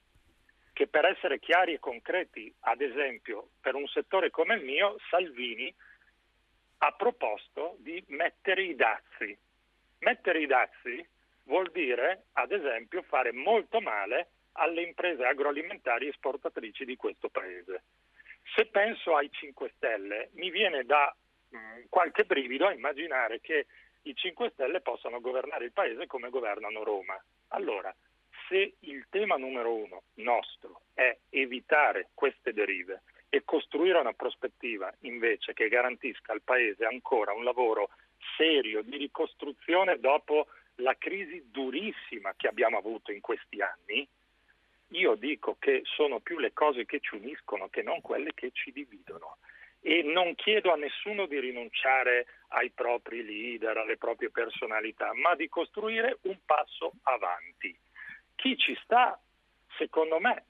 che 0.73 0.87
per 0.87 1.07
essere 1.07 1.38
chiari 1.38 1.75
e 1.75 1.79
concreti, 1.79 2.53
ad 2.61 2.81
esempio, 2.81 3.49
per 3.61 3.75
un 3.75 3.87
settore 3.87 4.31
come 4.31 4.55
il 4.55 4.64
mio, 4.64 4.97
Salvini 5.09 5.73
ha 6.79 6.92
proposto 6.92 7.77
di 7.79 8.03
mettere 8.09 8.64
i 8.64 8.75
dazi 8.75 9.37
Mettere 10.00 10.40
i 10.40 10.46
dazi 10.46 11.07
vuol 11.44 11.70
dire, 11.70 12.26
ad 12.33 12.52
esempio, 12.52 13.02
fare 13.02 13.33
molto 13.33 13.80
male 13.80 14.28
alle 14.52 14.83
imprese 14.83 15.24
agroalimentari 15.24 16.09
esportatrici 16.09 16.85
di 16.85 16.96
questo 16.96 17.28
paese. 17.28 17.85
Se 18.54 18.66
penso 18.66 19.16
ai 19.16 19.30
5 19.30 19.72
Stelle, 19.76 20.30
mi 20.35 20.50
viene 20.50 20.85
da 20.85 21.14
mh, 21.48 21.57
mm, 21.57 21.83
qualche 21.88 22.24
brivido 22.24 22.66
a 22.66 22.72
immaginare 22.72 23.40
che 23.40 23.66
i 24.02 24.14
5 24.14 24.50
Stelle 24.50 24.80
possano 24.80 25.20
governare 25.20 25.64
il 25.64 25.72
paese 25.72 26.07
come 26.07 26.28
governano 26.28 26.85
Roma. 26.85 27.20
Allora, 27.48 27.94
se 28.48 28.74
il 28.80 29.07
tema 29.09 29.37
numero 29.37 29.74
uno 29.74 30.02
nostro 30.14 30.83
è 30.92 31.16
evitare 31.30 32.11
queste 32.14 32.52
derive 32.52 33.02
e 33.28 33.42
costruire 33.44 33.98
una 33.98 34.12
prospettiva 34.12 34.92
invece 35.00 35.54
che 35.54 35.68
garantisca 35.68 36.33
al 36.33 36.42
Paese 36.42 36.85
ancora 36.85 37.33
un 37.33 37.42
lavoro 37.42 37.88
serio 38.37 38.82
di 38.82 38.96
ricostruzione 38.96 39.98
dopo 39.98 40.46
la 40.76 40.96
crisi 40.96 41.50
durissima 41.50 42.34
che 42.37 42.48
abbiamo 42.48 42.78
avuto 42.78 43.12
in 43.12 43.20
questi 43.20 43.60
anni, 43.60 44.06
io 44.88 45.14
dico 45.14 45.56
che 45.58 45.82
sono 45.84 46.20
più 46.20 46.38
le 46.38 46.52
cose 46.52 46.84
che 46.84 47.00
ci 47.00 47.14
uniscono 47.14 47.68
che 47.68 47.82
non 47.82 48.00
quelle 48.00 48.32
che 48.34 48.50
ci 48.52 48.72
dividono. 48.72 49.38
E 49.80 50.02
non 50.02 50.34
chiedo 50.34 50.72
a 50.72 50.76
nessuno 50.76 51.26
di 51.26 51.38
rinunciare 51.38 52.26
ai 52.48 52.70
propri 52.70 53.22
leader, 53.22 53.76
alle 53.76 53.98
proprie 53.98 54.30
personalità, 54.30 55.12
ma 55.12 55.34
di 55.34 55.48
costruire 55.48 56.18
un 56.22 56.38
passo 56.46 56.92
avanti. 57.02 57.76
Chi 58.34 58.56
ci 58.56 58.74
sta, 58.82 59.20
secondo 59.76 60.18
me, 60.20 60.44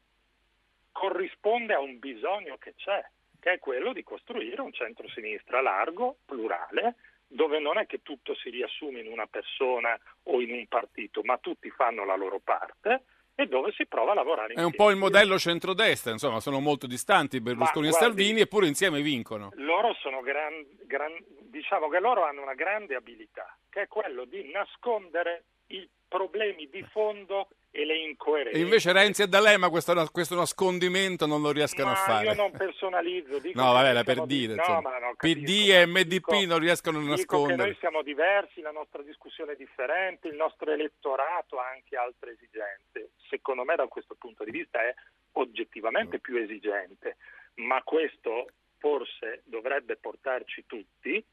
corrisponde 0.92 1.74
a 1.74 1.80
un 1.80 1.98
bisogno 1.98 2.58
che 2.58 2.74
c'è, 2.76 3.04
che 3.40 3.52
è 3.54 3.58
quello 3.58 3.92
di 3.92 4.04
costruire 4.04 4.60
un 4.60 4.72
centro-sinistra 4.72 5.60
largo, 5.60 6.18
plurale, 6.24 6.94
dove 7.26 7.58
non 7.58 7.78
è 7.78 7.86
che 7.86 8.00
tutto 8.02 8.34
si 8.34 8.50
riassume 8.50 9.00
in 9.00 9.10
una 9.10 9.26
persona 9.26 9.98
o 10.24 10.40
in 10.40 10.52
un 10.52 10.66
partito, 10.66 11.20
ma 11.24 11.38
tutti 11.38 11.70
fanno 11.70 12.04
la 12.04 12.16
loro 12.16 12.40
parte 12.42 13.04
e 13.36 13.46
dove 13.46 13.72
si 13.72 13.86
prova 13.86 14.12
a 14.12 14.14
lavorare 14.14 14.48
È 14.54 14.60
insieme. 14.60 14.70
un 14.70 14.76
po' 14.76 14.90
il 14.90 14.96
modello 14.96 15.38
centrodestra, 15.38 16.12
insomma, 16.12 16.38
sono 16.38 16.60
molto 16.60 16.86
distanti 16.86 17.40
Berlusconi 17.40 17.88
Ma 17.88 17.92
e 17.92 17.96
guardi- 17.98 18.16
Salvini, 18.16 18.40
eppure 18.42 18.66
insieme 18.68 19.02
vincono. 19.02 19.50
Loro 19.56 19.92
sono 19.94 20.20
gran, 20.20 20.64
gran- 20.84 21.18
diciamo 21.40 21.88
che 21.88 21.98
loro 21.98 22.24
hanno 22.24 22.42
una 22.42 22.54
grande 22.54 22.94
abilità, 22.94 23.56
che 23.68 23.82
è 23.82 23.88
quello 23.88 24.24
di 24.24 24.50
nascondere 24.52 25.44
i 25.68 25.88
problemi 26.06 26.68
di 26.70 26.82
fondo 26.92 27.48
e 27.76 27.84
le 27.84 27.96
incoerenze. 27.98 28.56
E 28.56 28.62
invece 28.62 28.92
Renzi 28.92 29.22
e 29.22 29.26
D'Alema 29.26 29.68
questo, 29.68 30.08
questo 30.12 30.36
nascondimento 30.36 31.26
non 31.26 31.42
lo 31.42 31.50
riescono 31.50 31.86
Ma 31.88 31.92
a 31.92 31.96
fare. 31.96 32.26
io 32.26 32.34
non 32.34 32.52
personalizzo, 32.52 33.40
dico 33.40 33.60
No, 33.60 33.72
vabbè, 33.72 33.88
era 33.88 34.04
per 34.04 34.12
siamo 34.14 34.26
di- 34.28 34.38
dire, 34.46 34.54
no, 34.54 34.80
no, 34.80 35.14
PD 35.16 35.70
e 35.70 35.86
MDP 35.86 36.06
dico- 36.06 36.46
non 36.46 36.58
riescono 36.60 36.98
a 36.98 37.00
Dico 37.00 37.12
che 37.14 37.20
nascondere. 37.20 37.62
noi 37.64 37.76
siamo 37.80 38.02
diversi, 38.02 38.60
la 38.60 38.70
nostra 38.70 39.02
discussione 39.02 39.52
è 39.52 39.56
differente, 39.56 40.28
il 40.28 40.36
nostro 40.36 40.70
elettorato 40.70 41.58
ha 41.58 41.68
anche 41.68 41.96
altre 41.96 42.30
esigenze. 42.34 43.10
Secondo 43.28 43.64
me 43.64 43.74
da 43.74 43.88
questo 43.88 44.14
punto 44.16 44.44
di 44.44 44.52
vista 44.52 44.80
è 44.80 44.94
oggettivamente 45.32 46.20
più 46.20 46.36
esigente, 46.36 47.16
ma 47.56 47.82
questo 47.82 48.46
forse 48.78 49.42
dovrebbe 49.46 49.96
portarci 49.96 50.64
tutti 50.66 51.24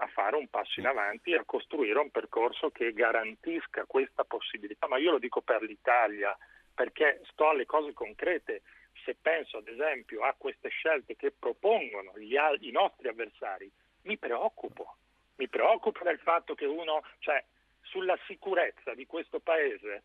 a 0.00 0.06
fare 0.08 0.36
un 0.36 0.48
passo 0.48 0.80
in 0.80 0.86
avanti 0.86 1.32
e 1.32 1.36
a 1.36 1.44
costruire 1.44 1.98
un 1.98 2.10
percorso 2.10 2.70
che 2.70 2.92
garantisca 2.92 3.84
questa 3.84 4.24
possibilità. 4.24 4.88
Ma 4.88 4.96
io 4.96 5.12
lo 5.12 5.18
dico 5.18 5.42
per 5.42 5.62
l'Italia, 5.62 6.36
perché 6.74 7.20
sto 7.30 7.50
alle 7.50 7.66
cose 7.66 7.92
concrete. 7.92 8.62
Se 9.04 9.14
penso 9.20 9.58
ad 9.58 9.68
esempio 9.68 10.22
a 10.22 10.34
queste 10.36 10.68
scelte 10.68 11.16
che 11.16 11.32
propongono 11.32 12.18
gli 12.18 12.34
i 12.60 12.70
nostri 12.70 13.08
avversari, 13.08 13.70
mi 14.02 14.16
preoccupo. 14.16 14.96
Mi 15.36 15.48
preoccupo 15.48 16.02
del 16.04 16.18
fatto 16.18 16.54
che 16.54 16.64
uno, 16.64 17.02
cioè 17.18 17.42
sulla 17.82 18.18
sicurezza 18.26 18.94
di 18.94 19.06
questo 19.06 19.40
paese, 19.40 20.02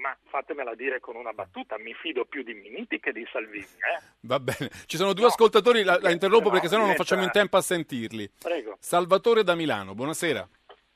ma 0.00 0.16
fatemela 0.28 0.74
dire 0.74 1.00
con 1.00 1.16
una 1.16 1.32
battuta, 1.32 1.78
mi 1.78 1.94
fido 1.94 2.24
più 2.24 2.42
di 2.42 2.54
Miniti 2.54 3.00
che 3.00 3.12
di 3.12 3.26
Salvini. 3.30 3.64
Eh? 3.64 4.02
Va 4.20 4.38
bene. 4.40 4.70
Ci 4.86 4.96
sono 4.96 5.12
due 5.12 5.22
No, 5.24 5.28
ascoltatori, 5.28 5.82
la, 5.82 5.98
la 6.00 6.10
interrompo 6.10 6.44
sennò 6.46 6.52
perché 6.52 6.68
sennò 6.68 6.80
non 6.82 6.90
diventa- 6.90 7.02
facciamo 7.04 7.24
in 7.26 7.30
tempo 7.32 7.56
a 7.56 7.60
sentirli. 7.62 8.30
Prego. 8.42 8.76
Salvatore 8.80 9.42
da 9.44 9.54
Milano, 9.54 9.94
buonasera. 9.94 10.48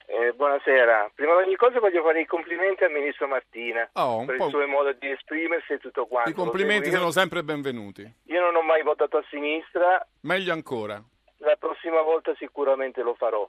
Eh, 0.06 0.32
buonasera, 0.32 1.12
prima 1.14 1.36
di 1.36 1.44
ogni 1.46 1.54
cosa 1.56 1.78
voglio 1.78 2.02
fare 2.02 2.20
i 2.20 2.26
complimenti 2.26 2.82
al 2.82 2.90
ministro 2.90 3.28
Martina 3.28 3.88
Oh, 3.92 4.18
un 4.18 4.26
per 4.26 4.36
po'- 4.38 4.44
il 4.46 4.50
suo 4.50 4.66
modo 4.66 4.92
di 4.92 5.08
esprimersi 5.08 5.72
e 5.74 5.78
tutto 5.78 6.06
quanto. 6.06 6.30
I 6.30 6.32
complimenti 6.34 6.88
Io- 6.88 6.96
sono 6.96 7.10
sempre 7.12 7.44
benvenuti. 7.44 8.02
Io 8.24 8.40
non 8.40 8.56
ho 8.56 8.62
mai 8.62 8.82
votato 8.82 9.18
a 9.18 9.24
sinistra, 9.30 10.04
Meglio 10.22 10.52
ancora. 10.52 11.00
la 11.38 11.56
prossima 11.56 12.02
volta 12.02 12.34
sicuramente 12.38 13.02
lo 13.02 13.14
farò. 13.14 13.48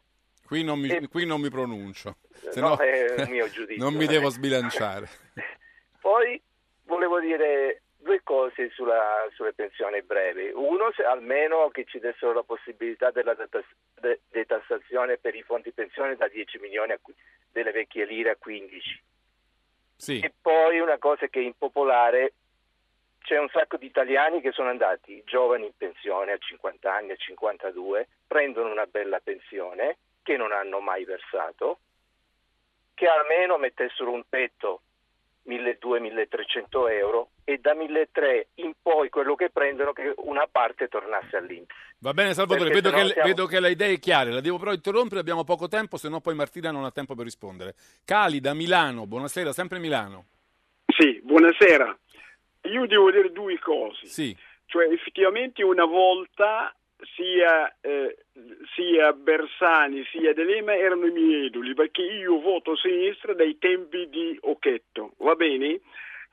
Qui 0.52 0.66
non 0.66 0.82
mi, 0.82 0.90
E- 0.90 1.08
qui 1.08 1.26
non 1.26 1.40
mi 1.40 1.50
pronuncio. 1.50 2.18
Se 2.50 2.60
No, 2.60 2.76
è 2.76 3.22
il 3.22 3.30
mio 3.30 3.50
giudizio. 3.50 3.78
non 3.82 3.94
mi 3.94 4.06
devo 4.06 4.28
sbilanciare. 4.28 5.08
Poi 6.02 6.42
volevo 6.84 7.22
dire 7.22 7.84
due 7.96 8.20
cose 8.22 8.70
sulla, 8.72 9.26
sulle 9.34 9.54
pensioni 9.54 10.02
brevi. 10.02 10.52
Uno, 10.54 10.92
se 10.94 11.04
almeno 11.04 11.70
che 11.70 11.86
ci 11.86 12.00
dessero 12.00 12.34
la 12.34 12.44
possibilità 12.44 13.12
della 13.12 13.34
detas- 13.34 13.64
de- 13.98 14.20
detassazione 14.30 15.18
per 15.18 15.36
i 15.36 15.42
fondi 15.42 15.72
pensione 15.72 16.18
da 16.18 16.28
10 16.28 16.58
milioni 16.60 16.92
a 16.92 17.00
delle 17.50 17.72
vecchie 17.72 18.04
lire 18.06 18.32
a 18.32 18.36
15. 18.36 19.02
Sì. 19.96 20.20
E 20.20 20.34
poi 20.42 20.82
una 20.82 20.98
cosa 20.98 21.28
che 21.28 21.40
è 21.40 21.44
impopolare, 21.44 22.34
c'è 23.22 23.40
un 23.40 23.48
sacco 23.54 23.78
di 23.78 23.86
italiani 23.86 24.42
che 24.42 24.52
sono 24.52 24.68
andati 24.68 25.24
giovani 25.26 25.68
in 25.68 25.78
pensione 25.78 26.34
a 26.34 26.38
50 26.38 26.94
anni, 26.94 27.12
a 27.12 27.16
52, 27.16 28.10
prendono 28.28 28.70
una 28.70 28.86
bella 28.86 29.22
pensione 29.22 29.96
che 30.24 30.38
non 30.38 30.52
hanno 30.52 30.80
mai 30.80 31.04
versato, 31.06 31.80
che 32.94 33.08
almeno 33.08 33.58
mettessero 33.58 34.12
un 34.12 34.24
tetto 34.30 34.82
1200-1300 35.48 36.90
euro 36.92 37.30
e 37.44 37.58
da 37.58 37.74
1300 37.74 38.48
in 38.56 38.74
poi 38.82 39.10
quello 39.10 39.36
che 39.36 39.50
prendono 39.50 39.92
che 39.92 40.14
una 40.18 40.48
parte 40.50 40.88
tornasse 40.88 41.36
all'Inps. 41.38 41.74
Va 42.00 42.14
bene 42.14 42.34
Salvatore, 42.34 42.70
vedo 42.70 42.92
che, 42.92 43.08
siamo- 43.08 43.28
vedo 43.28 43.46
che 43.48 43.60
le 43.60 43.72
idee 43.72 43.94
è 43.94 44.00
chiare, 44.00 44.32
la 44.32 44.42
devo 44.42 44.58
però 44.58 44.72
interrompere, 44.72 45.20
abbiamo 45.20 45.44
poco 45.44 45.68
tempo, 45.68 45.98
se 45.98 46.10
no 46.10 46.20
poi 46.20 46.36
Martina 46.36 46.72
non 46.72 46.84
ha 46.84 46.92
tempo 46.92 47.16
per 47.16 47.26
rispondere. 47.26 47.76
Cali 48.06 48.40
da 48.40 48.54
Milano, 48.54 49.06
buonasera, 49.08 49.52
sempre 49.52 49.80
Milano. 49.80 50.26
Sì, 50.88 51.20
buonasera. 51.24 51.98
Io 52.64 52.86
devo 52.86 53.10
dire 53.12 53.32
due 53.32 53.58
cose. 53.60 54.06
Sì, 54.06 54.36
Cioè, 54.66 54.86
effettivamente 54.92 55.64
una 55.64 55.86
volta 55.86 56.74
sia, 57.16 57.76
eh, 57.82 58.18
sia 58.76 59.12
Bersani 59.14 60.04
sia 60.12 60.34
D'Alema 60.34 60.76
erano 60.76 61.06
i 61.08 61.12
miei 61.12 61.46
idoli, 61.46 61.74
perché 61.74 62.02
io 62.02 62.40
voto 62.40 62.76
sinistra 62.76 63.34
dai 63.34 63.58
tempi 63.58 64.08
di 64.10 64.38
Occhetto, 64.42 65.14
va 65.18 65.36
bene? 65.36 65.80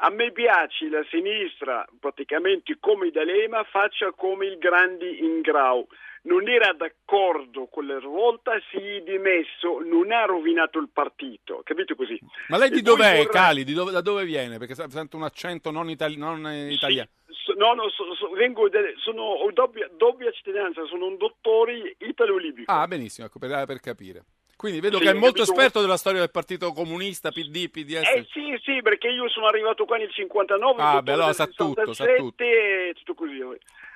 A 0.00 0.10
me 0.10 0.30
piace 0.30 0.88
la 0.88 1.04
sinistra, 1.10 1.84
praticamente 1.98 2.76
come 2.78 3.10
D'Alema, 3.10 3.64
faccia 3.64 4.12
come 4.12 4.46
il 4.46 4.58
grande 4.58 5.08
Ingrau. 5.08 5.86
Non 6.20 6.48
era 6.48 6.72
d'accordo 6.72 7.66
con 7.66 7.86
la 7.86 7.98
rivolta, 7.98 8.52
si 8.70 8.76
è 8.76 9.00
dimesso, 9.00 9.80
non 9.80 10.12
ha 10.12 10.24
rovinato 10.24 10.78
il 10.78 10.88
partito, 10.92 11.62
capito 11.64 11.94
così? 11.94 12.18
ma 12.48 12.58
lei 12.58 12.70
di 12.70 12.82
dov'è, 12.82 13.08
vorrei- 13.10 13.28
Cali? 13.28 13.64
Di 13.64 13.72
dove- 13.72 13.92
da 13.92 14.00
dove 14.00 14.24
viene? 14.24 14.58
Perché 14.58 14.74
sento 14.74 15.16
un 15.16 15.22
accento 15.22 15.70
non, 15.70 15.88
itali- 15.88 16.16
non 16.16 16.38
italiano. 16.70 17.08
So- 17.26 17.27
no, 17.54 17.74
no, 17.74 17.88
so- 17.90 18.14
so- 18.14 18.30
vengo 18.30 18.68
sono 18.98 19.22
ho 19.22 19.50
doppia, 19.52 19.88
doppia 19.96 20.30
cittadinanza, 20.32 20.84
sono 20.86 21.06
un 21.06 21.16
dottore 21.16 21.96
italo-libico. 21.98 22.70
Ah, 22.70 22.86
benissimo, 22.86 23.26
ecco, 23.26 23.38
per, 23.38 23.64
per 23.66 23.80
capire. 23.80 24.24
Quindi 24.56 24.80
vedo 24.80 24.98
Sì, 24.98 25.04
che 25.04 25.10
è 25.10 25.12
molto 25.12 25.38
capito. 25.38 25.52
esperto 25.52 25.80
della 25.80 25.96
storia 25.96 26.18
del 26.18 26.32
Partito 26.32 26.72
Comunista, 26.72 27.30
PD, 27.30 27.70
PDS. 27.70 28.08
Eh 28.08 28.26
sì, 28.32 28.58
sì, 28.64 28.82
perché 28.82 29.06
io 29.08 29.28
sono 29.28 29.46
arrivato 29.46 29.84
qua 29.84 29.96
nel 29.98 30.10
59, 30.10 30.82
Ah, 30.82 31.00
beh, 31.00 31.12
allora 31.12 31.32
sa 31.32 31.46
tutto, 31.46 31.92
sa 31.94 32.04
67 32.04 32.88
e 32.88 32.94
tutto 32.94 33.14
così. 33.14 33.40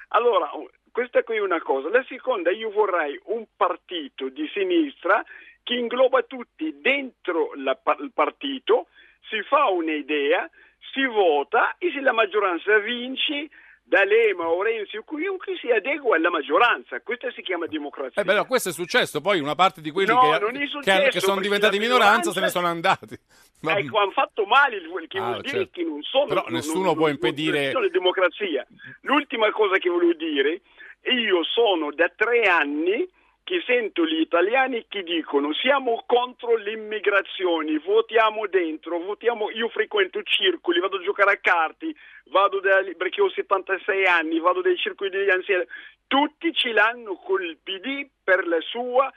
Allora, 0.09 0.51
questa 0.93 1.25
qui 1.25 1.37
è 1.37 1.41
una 1.41 1.61
cosa. 1.61 1.89
La 1.89 2.05
seconda, 2.09 2.51
io 2.53 2.71
vorrei 2.71 3.19
un 3.25 3.45
partito 3.57 4.29
di 4.29 4.49
sinistra 4.53 5.25
che 5.65 5.75
ingloba 5.75 6.23
tutti 6.23 6.79
dentro 6.81 7.53
la 7.57 7.77
il 7.99 8.13
partito, 8.15 8.87
si 9.29 9.43
fa 9.43 9.67
un'idea, 9.69 10.49
si 10.93 11.05
vota 11.07 11.77
e 11.79 11.91
se 11.93 12.01
la 12.01 12.13
maggioranza 12.13 12.79
vince, 12.79 13.49
D'Alema 13.85 14.49
o 14.49 14.63
Renzi 14.63 14.97
o 14.97 15.05
chiunque 15.05 15.57
si 15.59 15.69
adegua 15.71 16.17
alla 16.17 16.31
maggioranza. 16.31 17.01
Questa 17.01 17.31
si 17.33 17.43
chiama 17.43 17.67
democrazia. 17.67 18.23
Eh 18.23 18.25
beh, 18.25 18.35
no, 18.35 18.45
questo 18.47 18.69
è 18.69 18.73
successo, 18.73 19.21
poi 19.21 19.41
una 19.41 19.55
parte 19.57 19.81
di 19.81 19.91
quelli 19.91 20.13
No, 20.13 20.21
che, 20.21 20.37
è 20.37 20.51
che- 20.53 20.67
successo, 20.67 21.11
che 21.11 21.21
sono 21.21 21.41
diventati 21.41 21.79
minoranza 21.79 22.31
se 22.31 22.41
ne 22.41 22.49
sono 22.49 22.69
andati. 22.69 23.19
Ma- 23.63 23.77
Ecco, 23.79 23.99
hanno 23.99 24.11
fatto 24.13 24.45
male, 24.47 24.77
il 24.77 25.07
che 25.09 25.19
Ah, 25.19 25.23
vuol 25.31 25.41
dire 25.43 25.53
certo. 25.57 25.71
che 25.73 25.83
non 25.85 26.03
sono... 26.03 26.27
Però 26.27 26.43
non- 26.45 26.53
nessuno 26.53 26.85
non- 26.87 26.95
può 26.95 27.05
non- 27.07 27.15
impedire- 27.15 27.73
Non 27.73 27.89
democrazia. 27.91 28.67
L'ultima 29.03 29.51
cosa 29.51 29.77
che 29.79 29.89
volevo 29.91 30.15
dire, 30.15 30.61
io 31.03 31.43
sono 31.45 31.93
da 31.93 32.11
tre 32.15 32.43
anni 32.45 33.07
che 33.45 33.63
sento 33.67 34.07
gli 34.07 34.21
italiani 34.21 34.87
che 34.89 35.03
dicono 35.03 35.53
siamo 35.53 36.05
contro 36.07 36.57
l'immigrazione, 36.57 37.79
votiamo 37.79 38.47
dentro, 38.47 38.99
votiamo, 39.01 39.51
io 39.51 39.69
frequento 39.69 40.23
circoli, 40.23 40.81
vado 40.81 40.99
a 40.99 41.03
giocare 41.03 41.33
a 41.33 41.37
carte, 41.39 41.95
vado 42.27 42.61
da, 42.61 42.83
perché 42.97 43.21
ho 43.21 43.29
76 43.29 44.07
anni, 44.07 44.39
vado 44.39 44.61
dai 44.61 44.77
circoli 44.77 45.11
degli 45.11 45.31
anziani, 45.31 45.65
tutti 46.07 46.53
ce 46.53 46.73
l'hanno 46.73 47.15
col 47.15 47.59
PD 47.63 48.07
per 48.23 48.47
la 48.47 48.61
sua 48.61 49.13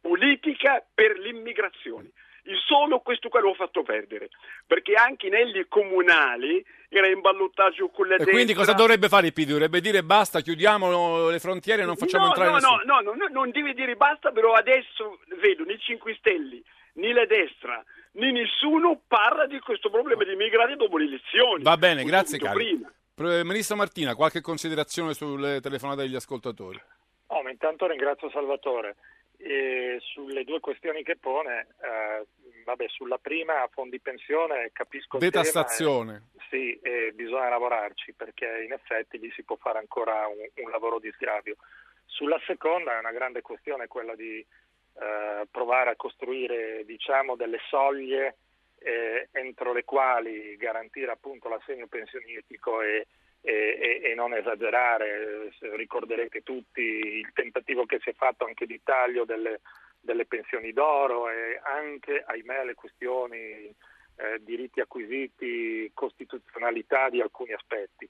politica 0.00 0.82
per 0.94 1.18
l'immigrazione. 1.18 2.12
Il 2.48 2.58
solo 2.64 3.00
questo 3.00 3.28
qua 3.28 3.40
l'ho 3.40 3.54
fatto 3.54 3.82
perdere, 3.82 4.28
perché 4.66 4.94
anche 4.94 5.28
negli 5.28 5.66
comunali 5.68 6.64
era 6.88 7.08
in 7.08 7.20
ballottaggio 7.20 7.88
con 7.88 8.06
la 8.06 8.14
E 8.14 8.18
destra. 8.18 8.34
quindi 8.34 8.54
cosa 8.54 8.72
dovrebbe 8.72 9.08
fare 9.08 9.26
il 9.26 9.32
PD? 9.32 9.48
Dovrebbe 9.48 9.80
dire 9.80 10.02
basta, 10.04 10.40
chiudiamo 10.40 11.28
le 11.30 11.38
frontiere 11.40 11.82
e 11.82 11.84
non 11.84 11.96
facciamo 11.96 12.24
no, 12.26 12.30
entrare 12.30 12.50
no, 12.50 12.56
nessuno. 12.56 12.82
no, 12.84 13.00
no, 13.00 13.14
no, 13.14 13.26
non 13.30 13.50
devi 13.50 13.74
dire 13.74 13.96
basta, 13.96 14.30
però 14.30 14.52
adesso 14.52 15.18
vedo 15.40 15.64
nei 15.64 15.78
5 15.78 16.14
Stelle, 16.18 16.62
né 16.94 17.12
la 17.12 17.26
destra, 17.26 17.82
né 18.12 18.30
nessuno 18.30 19.00
parla 19.08 19.46
di 19.46 19.58
questo 19.58 19.90
problema 19.90 20.22
di 20.22 20.32
immigrati 20.32 20.76
dopo 20.76 20.98
le 20.98 21.04
elezioni. 21.06 21.64
Va 21.64 21.76
bene, 21.76 22.04
grazie 22.04 22.38
prima. 22.38 22.90
Pre- 23.12 23.44
Ministro 23.44 23.76
Martina, 23.76 24.14
qualche 24.14 24.40
considerazione 24.40 25.14
sulle 25.14 25.60
telefonate 25.60 26.02
degli 26.02 26.14
ascoltatori? 26.14 26.80
Oh, 27.28 27.42
ma 27.42 27.50
intanto 27.50 27.86
ringrazio 27.88 28.30
Salvatore. 28.30 28.94
E 29.38 29.98
sulle 30.00 30.44
due 30.44 30.60
questioni 30.60 31.02
che 31.02 31.16
pone, 31.16 31.68
eh, 31.82 32.26
vabbè, 32.64 32.86
sulla 32.88 33.18
prima, 33.18 33.68
fondi 33.70 34.00
pensione, 34.00 34.70
capisco 34.72 35.18
Detassazione. 35.18 36.28
eh, 36.36 36.44
sì, 36.48 36.78
e 36.80 37.12
bisogna 37.14 37.48
lavorarci 37.48 38.14
perché 38.14 38.62
in 38.64 38.72
effetti 38.72 39.18
lì 39.18 39.30
si 39.32 39.44
può 39.44 39.56
fare 39.56 39.78
ancora 39.78 40.26
un, 40.26 40.64
un 40.64 40.70
lavoro 40.70 40.98
di 40.98 41.12
sgravio. 41.12 41.56
Sulla 42.04 42.40
seconda 42.46 42.96
è 42.96 42.98
una 42.98 43.12
grande 43.12 43.42
questione 43.42 43.88
quella 43.88 44.14
di 44.14 44.38
eh, 44.38 45.46
provare 45.50 45.90
a 45.90 45.96
costruire 45.96 46.84
diciamo, 46.84 47.36
delle 47.36 47.58
soglie 47.68 48.36
eh, 48.78 49.28
entro 49.32 49.72
le 49.72 49.84
quali 49.84 50.56
garantire 50.56 51.10
appunto 51.10 51.48
l'assegno 51.48 51.86
pensionistico 51.86 52.80
e, 52.82 53.06
e- 53.46 54.00
e- 54.02 54.14
non 54.14 54.34
esagerare. 54.34 55.50
Se 55.58 55.74
Ricorderete 55.76 56.42
tutti 56.42 56.80
il 56.80 57.30
tentativo 57.32 57.86
che 57.86 58.00
si 58.00 58.10
è 58.10 58.14
fatto 58.14 58.44
anche 58.44 58.66
di 58.66 58.80
taglio 58.82 59.24
delle, 59.24 59.60
delle 60.00 60.26
pensioni 60.26 60.72
d'oro 60.72 61.28
e 61.30 61.60
anche, 61.62 62.24
ahimè, 62.26 62.64
le 62.64 62.74
questioni 62.74 63.36
eh, 63.38 64.38
diritti 64.40 64.80
acquisiti, 64.80 65.90
costituzionalità 65.94 67.08
di 67.08 67.20
alcuni 67.20 67.52
aspetti. 67.52 68.08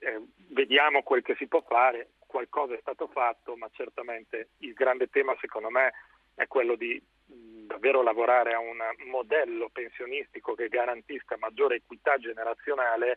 Eh, 0.00 0.20
vediamo 0.48 1.02
quel 1.02 1.22
che 1.22 1.34
si 1.36 1.46
può 1.46 1.62
fare, 1.66 2.10
qualcosa 2.26 2.74
è 2.74 2.78
stato 2.80 3.06
fatto, 3.06 3.56
ma 3.56 3.68
certamente 3.72 4.50
il 4.58 4.74
grande 4.74 5.08
tema 5.08 5.34
secondo 5.40 5.70
me 5.70 5.92
è 6.34 6.46
quello 6.46 6.74
di 6.74 7.00
davvero 7.26 8.02
lavorare 8.02 8.52
a 8.52 8.58
un 8.58 8.76
modello 9.06 9.70
pensionistico 9.72 10.54
che 10.54 10.68
garantisca 10.68 11.36
maggiore 11.38 11.76
equità 11.76 12.18
generazionale 12.18 13.16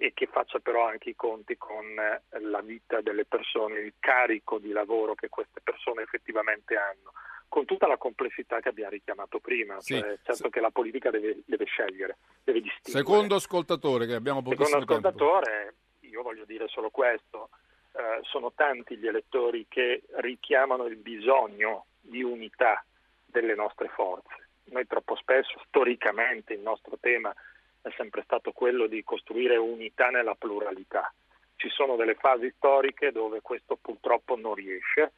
e 0.00 0.12
che 0.14 0.26
faccia 0.26 0.60
però 0.60 0.86
anche 0.86 1.10
i 1.10 1.16
conti 1.16 1.56
con 1.56 1.84
eh, 1.98 2.40
la 2.40 2.60
vita 2.60 3.00
delle 3.00 3.24
persone, 3.24 3.80
il 3.80 3.94
carico 3.98 4.58
di 4.58 4.70
lavoro 4.70 5.16
che 5.16 5.28
queste 5.28 5.60
persone 5.60 6.02
effettivamente 6.02 6.76
hanno, 6.76 7.12
con 7.48 7.64
tutta 7.64 7.88
la 7.88 7.96
complessità 7.96 8.60
che 8.60 8.68
abbiamo 8.68 8.90
richiamato 8.90 9.40
prima. 9.40 9.80
Sì. 9.80 9.98
Cioè, 9.98 10.18
certo 10.22 10.50
che 10.50 10.60
la 10.60 10.70
politica 10.70 11.10
deve, 11.10 11.42
deve 11.44 11.64
scegliere, 11.64 12.18
deve 12.44 12.60
distinguere. 12.60 13.04
Secondo 13.04 13.34
ascoltatore, 13.34 14.06
che 14.06 14.14
abbiamo 14.14 14.40
pochissimo 14.40 14.78
Secondo 14.78 15.08
tempo. 15.08 15.08
ascoltatore, 15.08 15.74
io 16.00 16.22
voglio 16.22 16.44
dire 16.44 16.68
solo 16.68 16.90
questo, 16.90 17.50
eh, 17.92 18.20
sono 18.22 18.52
tanti 18.54 18.96
gli 18.96 19.08
elettori 19.08 19.66
che 19.68 20.04
richiamano 20.18 20.84
il 20.86 20.96
bisogno 20.96 21.86
di 22.00 22.22
unità 22.22 22.84
delle 23.26 23.56
nostre 23.56 23.88
forze. 23.88 24.46
Noi 24.70 24.86
troppo 24.86 25.16
spesso, 25.16 25.60
storicamente, 25.66 26.52
il 26.52 26.60
nostro 26.60 26.98
tema 27.00 27.34
è 27.82 27.90
sempre 27.96 28.22
stato 28.22 28.52
quello 28.52 28.86
di 28.86 29.02
costruire 29.04 29.56
unità 29.56 30.08
nella 30.08 30.34
pluralità. 30.34 31.12
Ci 31.56 31.68
sono 31.70 31.96
delle 31.96 32.14
fasi 32.14 32.52
storiche 32.56 33.12
dove 33.12 33.40
questo 33.40 33.76
purtroppo 33.76 34.36
non 34.36 34.54
riesce. 34.54 35.12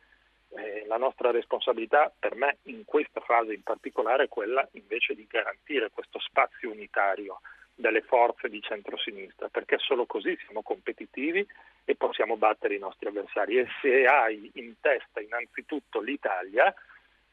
Eh, 0.56 0.84
la 0.86 0.96
nostra 0.96 1.30
responsabilità, 1.30 2.12
per 2.18 2.34
me, 2.34 2.58
in 2.64 2.84
questa 2.84 3.20
fase 3.20 3.54
in 3.54 3.62
particolare, 3.62 4.24
è 4.24 4.28
quella 4.28 4.66
invece 4.72 5.14
di 5.14 5.26
garantire 5.28 5.90
questo 5.90 6.18
spazio 6.18 6.70
unitario 6.70 7.40
delle 7.74 8.02
forze 8.02 8.48
di 8.48 8.60
centrosinistra, 8.60 9.48
perché 9.48 9.78
solo 9.78 10.06
così 10.06 10.36
siamo 10.44 10.62
competitivi 10.62 11.46
e 11.84 11.94
possiamo 11.96 12.36
battere 12.36 12.74
i 12.74 12.78
nostri 12.78 13.08
avversari. 13.08 13.58
E 13.58 13.68
se 13.80 14.06
hai 14.06 14.50
in 14.54 14.74
testa 14.80 15.20
innanzitutto 15.20 16.00
l'Italia, 16.00 16.74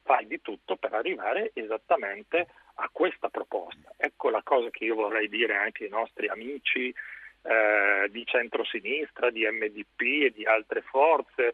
fai 0.04 0.26
di 0.26 0.42
tutto 0.42 0.78
per 0.78 0.94
arrivare 0.94 1.52
esattamente 1.54 2.48
a 2.80 2.90
questa 2.92 3.30
proposta. 3.30 3.94
Ecco 3.98 4.30
la 4.30 4.42
cosa 4.44 4.70
che 4.70 4.86
io 4.86 4.96
vorrei 4.96 5.30
dire 5.30 5.56
anche 5.56 5.86
ai 5.86 5.90
nostri 5.90 6.28
amici 6.28 6.94
eh, 7.42 8.10
di 8.10 8.26
centrosinistra, 8.26 9.30
di 9.30 9.46
MDP 9.46 10.02
e 10.26 10.32
di 10.36 10.46
altre 10.46 10.82
forze. 10.82 11.54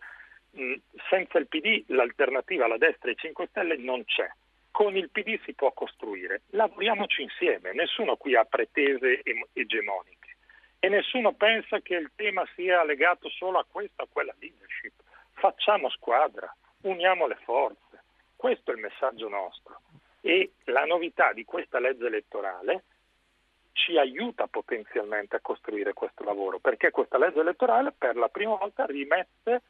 Mm, 0.57 0.73
senza 1.09 1.37
il 1.39 1.47
PD 1.47 1.83
l'alternativa 1.87 2.65
alla 2.65 2.77
destra 2.77 3.07
e 3.07 3.11
ai 3.11 3.17
5 3.17 3.47
Stelle 3.47 3.77
non 3.77 4.03
c'è. 4.05 4.29
Con 4.71 4.95
il 4.97 5.09
PD 5.09 5.39
si 5.43 5.53
può 5.53 5.71
costruire. 5.71 6.41
Lavoriamoci 6.49 7.21
insieme, 7.21 7.73
nessuno 7.73 8.15
qui 8.17 8.35
ha 8.35 8.43
pretese 8.43 9.21
em- 9.23 9.45
egemoniche 9.53 10.35
e 10.79 10.89
nessuno 10.89 11.33
pensa 11.33 11.79
che 11.79 11.95
il 11.95 12.11
tema 12.15 12.43
sia 12.55 12.83
legato 12.83 13.29
solo 13.29 13.59
a 13.59 13.65
questa 13.69 14.03
o 14.03 14.07
quella 14.11 14.33
leadership. 14.39 14.93
Facciamo 15.33 15.89
squadra, 15.89 16.53
uniamo 16.81 17.27
le 17.27 17.37
forze. 17.43 18.03
Questo 18.35 18.71
è 18.71 18.73
il 18.73 18.81
messaggio 18.81 19.29
nostro 19.29 19.79
e 20.25 20.53
la 20.65 20.85
novità 20.85 21.33
di 21.33 21.43
questa 21.43 21.79
legge 21.79 22.05
elettorale 22.05 22.83
ci 23.73 23.97
aiuta 23.97 24.47
potenzialmente 24.47 25.35
a 25.35 25.41
costruire 25.41 25.91
questo 25.91 26.23
lavoro, 26.23 26.59
perché 26.59 26.91
questa 26.91 27.17
legge 27.17 27.41
elettorale 27.41 27.93
per 27.97 28.15
la 28.15 28.29
prima 28.29 28.55
volta 28.55 28.85
rimette 28.85 29.61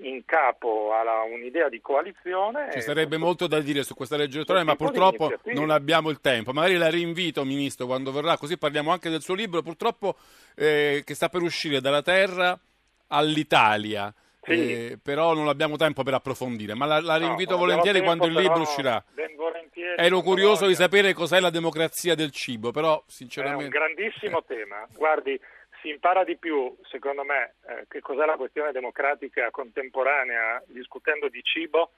in 0.00 0.26
capo 0.26 0.92
a 0.92 1.22
un'idea 1.22 1.70
di 1.70 1.80
coalizione. 1.80 2.70
Ci 2.72 2.82
sarebbe 2.82 3.16
molto 3.16 3.46
da 3.46 3.60
dire 3.60 3.82
su 3.84 3.94
questa 3.94 4.18
legge 4.18 4.36
elettorale, 4.36 4.66
ma 4.66 4.76
purtroppo 4.76 5.32
non 5.54 5.70
abbiamo 5.70 6.10
il 6.10 6.20
tempo. 6.20 6.52
Magari 6.52 6.76
la 6.76 6.90
rinvito, 6.90 7.42
Ministro, 7.44 7.86
quando 7.86 8.12
verrà, 8.12 8.36
così 8.36 8.58
parliamo 8.58 8.90
anche 8.92 9.08
del 9.08 9.22
suo 9.22 9.32
libro, 9.34 9.62
purtroppo 9.62 10.16
eh, 10.56 11.02
che 11.06 11.14
sta 11.14 11.30
per 11.30 11.40
uscire 11.40 11.80
dalla 11.80 12.02
terra 12.02 12.58
all'Italia. 13.06 14.12
Sì. 14.42 14.52
Eh, 14.52 14.98
però 15.02 15.34
non 15.34 15.48
abbiamo 15.48 15.76
tempo 15.76 16.04
per 16.04 16.14
approfondire, 16.14 16.74
ma 16.74 16.86
la, 16.86 17.00
la 17.00 17.18
No, 17.18 17.26
rinvito 17.28 17.56
non 17.56 17.60
volentieri 17.60 18.00
quando 18.02 18.26
il 18.26 18.34
libro 18.34 18.60
uscirà. 18.60 19.02
ben 19.12 19.34
volentieri, 19.34 19.65
Ero 19.82 19.96
quando 19.96 20.22
curioso 20.22 20.66
di 20.66 20.72
voglia. 20.72 20.76
sapere 20.76 21.12
cos'è 21.12 21.40
la 21.40 21.50
democrazia 21.50 22.14
del 22.14 22.30
cibo, 22.30 22.70
però 22.70 22.94
È 22.94 22.96
un 22.98 23.02
sinceramente... 23.06 23.68
grandissimo 23.68 24.42
tema. 24.44 24.86
Guardi, 24.94 25.38
si 25.82 25.88
impara 25.90 26.24
di 26.24 26.36
più, 26.36 26.74
secondo 26.90 27.22
me, 27.24 27.54
eh, 27.68 27.84
che 27.88 28.00
cos'è 28.00 28.24
la 28.24 28.36
questione 28.36 28.72
democratica 28.72 29.50
contemporanea 29.50 30.62
discutendo 30.66 31.28
di 31.28 31.40
cibo 31.42 31.90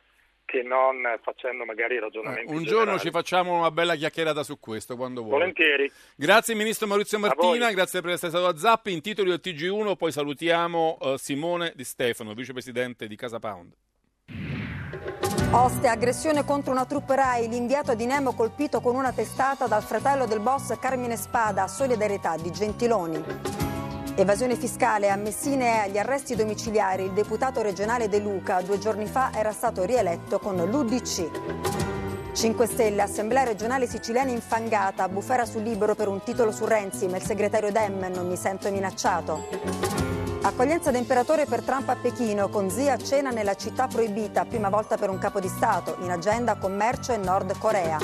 che 0.44 0.62
non 0.62 1.02
facendo 1.22 1.66
magari 1.66 1.98
ragionamenti. 1.98 2.50
Eh, 2.50 2.56
Un 2.56 2.62
giorno 2.64 2.78
generali. 2.96 3.00
ci 3.00 3.10
facciamo 3.10 3.58
una 3.58 3.70
bella 3.70 3.94
chiacchierata 3.96 4.42
su 4.42 4.58
questo, 4.58 4.96
quando 4.96 5.20
vuole. 5.20 5.38
Volentieri. 5.40 5.92
Grazie 6.16 6.54
Ministro 6.54 6.86
Maurizio 6.86 7.18
Martina, 7.18 7.70
grazie 7.70 8.00
per 8.00 8.12
essere 8.12 8.30
stato 8.30 8.46
a 8.46 8.56
Zappi. 8.56 8.90
In 8.92 9.02
titoli 9.02 9.28
del 9.28 9.40
TG1 9.42 9.96
poi 9.96 10.10
salutiamo 10.10 10.96
eh, 11.02 11.14
Simone 11.18 11.72
Di 11.76 11.84
Stefano, 11.84 12.32
vicepresidente 12.32 13.06
di 13.06 13.14
Casa 13.14 13.38
Pound. 13.38 13.72
Oste, 15.50 15.88
aggressione 15.88 16.44
contro 16.44 16.72
una 16.72 16.84
truppa 16.84 17.14
Rai, 17.14 17.48
l'inviato 17.48 17.94
di 17.94 18.04
Nemo 18.04 18.34
colpito 18.34 18.82
con 18.82 18.94
una 18.94 19.12
testata 19.12 19.66
dal 19.66 19.82
fratello 19.82 20.26
del 20.26 20.40
boss 20.40 20.78
Carmine 20.78 21.16
Spada, 21.16 21.66
solidarietà 21.66 22.36
di 22.36 22.50
Gentiloni. 22.50 23.24
Evasione 24.14 24.56
fiscale 24.56 25.08
a 25.08 25.16
Messina 25.16 25.64
e 25.64 25.78
agli 25.78 25.96
arresti 25.96 26.36
domiciliari, 26.36 27.04
il 27.04 27.12
deputato 27.12 27.62
regionale 27.62 28.10
De 28.10 28.18
Luca 28.18 28.60
due 28.60 28.78
giorni 28.78 29.06
fa 29.06 29.30
era 29.32 29.52
stato 29.52 29.84
rieletto 29.84 30.38
con 30.38 30.56
l'UDC. 30.56 31.30
5 32.34 32.66
Stelle, 32.66 33.00
Assemblea 33.00 33.44
regionale 33.44 33.86
siciliana 33.86 34.30
infangata, 34.30 35.08
bufera 35.08 35.46
sul 35.46 35.62
libero 35.62 35.94
per 35.94 36.08
un 36.08 36.22
titolo 36.22 36.52
su 36.52 36.66
Renzi, 36.66 37.06
ma 37.06 37.16
il 37.16 37.22
segretario 37.22 37.72
Dem 37.72 38.06
non 38.14 38.28
mi 38.28 38.36
sento 38.36 38.70
minacciato. 38.70 39.77
Accoglienza 40.48 40.90
d'imperatore 40.90 41.44
per 41.44 41.60
Trump 41.60 41.90
a 41.90 41.96
Pechino, 41.96 42.48
con 42.48 42.70
zia 42.70 42.96
cena 42.96 43.28
nella 43.28 43.54
città 43.54 43.86
proibita, 43.86 44.46
prima 44.46 44.70
volta 44.70 44.96
per 44.96 45.10
un 45.10 45.18
capo 45.18 45.40
di 45.40 45.46
Stato, 45.46 45.98
in 46.00 46.10
agenda 46.10 46.56
commercio 46.56 47.12
e 47.12 47.18
Nord 47.18 47.58
Corea. 47.58 47.98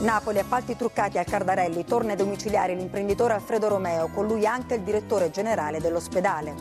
Napoli, 0.00 0.40
appalti 0.40 0.76
truccati 0.76 1.18
al 1.18 1.24
Cardarelli, 1.24 1.84
torna 1.84 2.10
ai 2.10 2.16
domiciliari 2.16 2.74
l'imprenditore 2.74 3.34
Alfredo 3.34 3.68
Romeo, 3.68 4.08
con 4.08 4.26
lui 4.26 4.44
anche 4.44 4.74
il 4.74 4.82
direttore 4.82 5.30
generale 5.30 5.80
dell'ospedale. 5.80 6.54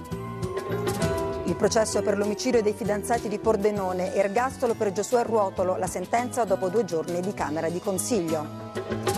Il 1.45 1.55
processo 1.55 2.03
per 2.03 2.15
l'omicidio 2.15 2.61
dei 2.61 2.73
fidanzati 2.73 3.27
di 3.27 3.39
Pordenone, 3.39 4.13
ergastolo 4.13 4.75
per 4.75 4.91
Giosuè 4.91 5.23
Ruotolo, 5.23 5.77
la 5.77 5.87
sentenza 5.87 6.43
dopo 6.43 6.69
due 6.69 6.85
giorni 6.85 7.21
di 7.21 7.33
Camera 7.33 7.69
di 7.69 7.79
Consiglio. 7.79 9.16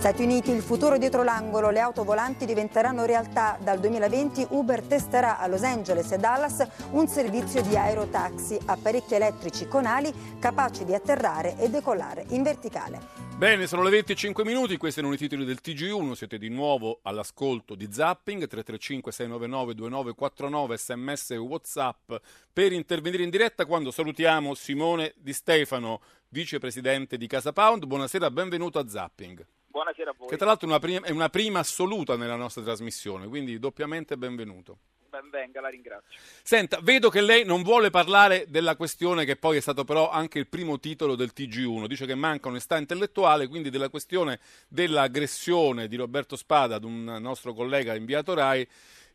Stati 0.00 0.22
Uniti, 0.22 0.50
il 0.50 0.62
futuro 0.62 0.96
dietro 0.96 1.22
l'angolo, 1.22 1.68
le 1.68 1.78
auto 1.78 2.04
volanti 2.04 2.46
diventeranno 2.46 3.04
realtà. 3.04 3.58
Dal 3.62 3.78
2020 3.78 4.46
Uber 4.48 4.80
testerà 4.80 5.38
a 5.38 5.46
Los 5.46 5.62
Angeles 5.62 6.10
e 6.12 6.16
Dallas 6.16 6.66
un 6.92 7.06
servizio 7.06 7.60
di 7.60 7.76
aerotaxi, 7.76 8.58
apparecchi 8.64 9.12
elettrici 9.12 9.68
con 9.68 9.84
ali 9.84 10.10
capaci 10.38 10.86
di 10.86 10.94
atterrare 10.94 11.58
e 11.58 11.68
decollare 11.68 12.24
in 12.28 12.42
verticale. 12.42 12.98
Bene, 13.36 13.66
sono 13.66 13.82
le 13.82 13.90
25 13.90 14.42
minuti, 14.42 14.78
questi 14.78 15.00
erano 15.00 15.12
i 15.12 15.18
titoli 15.18 15.44
del 15.44 15.60
TG1, 15.62 16.12
siete 16.12 16.38
di 16.38 16.48
nuovo 16.48 17.00
all'ascolto 17.02 17.74
di 17.74 17.92
Zapping, 17.92 18.48
335-699-2949, 18.50 20.74
sms 20.76 21.30
e 21.32 21.36
whatsapp 21.36 22.14
per 22.50 22.72
intervenire 22.72 23.22
in 23.22 23.28
diretta 23.28 23.66
quando 23.66 23.90
salutiamo 23.90 24.54
Simone 24.54 25.12
Di 25.18 25.34
Stefano, 25.34 26.00
vicepresidente 26.30 27.18
di 27.18 27.26
Casa 27.26 27.52
Pound. 27.52 27.84
Buonasera, 27.84 28.30
benvenuto 28.30 28.78
a 28.78 28.88
Zapping. 28.88 29.46
Buonasera 29.70 30.10
a 30.10 30.14
voi. 30.16 30.28
Che 30.28 30.36
tra 30.36 30.46
l'altro 30.46 30.66
è 30.66 30.70
una 30.70 30.80
prima, 30.80 31.06
è 31.06 31.10
una 31.10 31.28
prima 31.28 31.60
assoluta 31.60 32.16
nella 32.16 32.34
nostra 32.34 32.62
trasmissione, 32.62 33.28
quindi 33.28 33.58
doppiamente 33.60 34.16
benvenuto. 34.16 34.78
Ben 35.10 35.28
venga, 35.30 35.60
la 35.60 35.68
ringrazio. 35.68 36.18
Senta, 36.42 36.78
vedo 36.82 37.08
che 37.08 37.20
lei 37.20 37.44
non 37.44 37.62
vuole 37.62 37.90
parlare 37.90 38.46
della 38.48 38.76
questione 38.76 39.24
che 39.24 39.36
poi 39.36 39.56
è 39.56 39.60
stato 39.60 39.84
però 39.84 40.10
anche 40.10 40.38
il 40.38 40.48
primo 40.48 40.78
titolo 40.78 41.14
del 41.14 41.32
TG1, 41.34 41.86
dice 41.86 42.06
che 42.06 42.14
manca 42.14 42.48
onestà 42.48 42.78
intellettuale, 42.78 43.46
quindi 43.46 43.70
della 43.70 43.88
questione 43.88 44.40
dell'aggressione 44.68 45.88
di 45.88 45.96
Roberto 45.96 46.36
Spada 46.36 46.76
ad 46.76 46.84
un 46.84 47.04
nostro 47.20 47.54
collega 47.54 47.94
inviato 47.94 48.34
RAI 48.34 48.68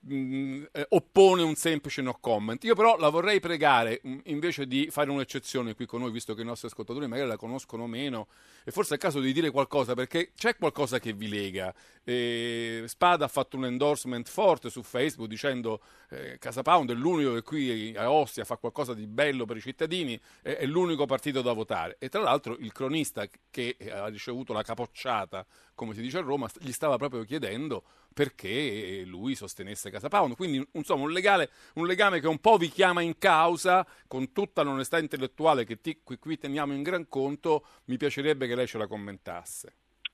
mh, 0.05 0.63
eh, 0.71 0.85
oppone 0.89 1.41
un 1.41 1.55
semplice 1.55 2.01
no 2.01 2.17
comment. 2.19 2.63
Io 2.63 2.75
però 2.75 2.97
la 2.97 3.09
vorrei 3.09 3.39
pregare 3.39 3.99
mh, 4.03 4.17
invece 4.25 4.67
di 4.67 4.87
fare 4.89 5.09
un'eccezione 5.09 5.73
qui 5.73 5.85
con 5.85 6.01
noi, 6.01 6.11
visto 6.11 6.33
che 6.33 6.41
i 6.41 6.45
nostri 6.45 6.67
ascoltatori 6.67 7.07
magari 7.07 7.27
la 7.27 7.37
conoscono 7.37 7.87
meno, 7.87 8.27
e 8.63 8.71
forse 8.71 8.91
è 8.91 8.93
il 8.95 9.01
caso 9.01 9.19
di 9.19 9.33
dire 9.33 9.51
qualcosa 9.51 9.93
perché 9.93 10.31
c'è 10.35 10.55
qualcosa 10.55 10.99
che 10.99 11.13
vi 11.13 11.27
lega. 11.27 11.73
Eh, 12.03 12.83
Spada 12.85 13.25
ha 13.25 13.27
fatto 13.27 13.57
un 13.57 13.65
endorsement 13.65 14.27
forte 14.27 14.69
su 14.69 14.83
Facebook 14.83 15.27
dicendo 15.27 15.81
eh, 16.09 16.37
Casa 16.37 16.61
Pound 16.61 16.91
è 16.91 16.93
l'unico 16.93 17.33
che 17.33 17.41
qui 17.41 17.95
a 17.95 18.11
Ostia 18.11 18.45
fa 18.45 18.57
qualcosa 18.57 18.93
di 18.93 19.07
bello 19.07 19.45
per 19.45 19.57
i 19.57 19.61
cittadini, 19.61 20.19
è, 20.41 20.51
è 20.51 20.65
l'unico 20.65 21.05
partito 21.05 21.41
da 21.41 21.53
votare. 21.53 21.97
E 21.99 22.09
tra 22.09 22.21
l'altro 22.21 22.55
il 22.57 22.71
cronista 22.71 23.27
che 23.49 23.77
ha 23.91 24.07
ricevuto 24.07 24.53
la 24.53 24.63
capocciata, 24.63 25.45
come 25.75 25.93
si 25.93 26.01
dice 26.01 26.17
a 26.17 26.21
Roma, 26.21 26.49
gli 26.59 26.71
stava 26.71 26.97
proprio 26.97 27.23
chiedendo 27.23 27.83
perché 28.13 29.03
lui 29.05 29.35
sostenesse 29.35 29.91
Casa 29.91 30.07
Pound. 30.07 30.35
Quindi, 30.35 30.65
insomma, 30.71 31.03
un, 31.03 31.11
legale, 31.11 31.49
un 31.75 31.85
legame 31.85 32.19
che 32.21 32.27
un 32.27 32.39
po' 32.39 32.57
vi 32.57 32.69
chiama 32.69 33.01
in 33.01 33.17
causa, 33.17 33.85
con 34.07 34.31
tutta 34.31 34.63
l'onestà 34.63 34.97
intellettuale 34.97 35.65
che 35.65 35.81
ti- 35.81 35.99
qui, 36.01 36.17
qui 36.17 36.37
teniamo 36.37 36.73
in 36.73 36.81
gran 36.81 37.07
conto, 37.09 37.65
mi 37.85 37.97
piacerebbe 37.97 38.47
che 38.47 38.55
lei 38.55 38.67
ce 38.67 38.77
la 38.77 38.87
commentasse. 38.87 39.73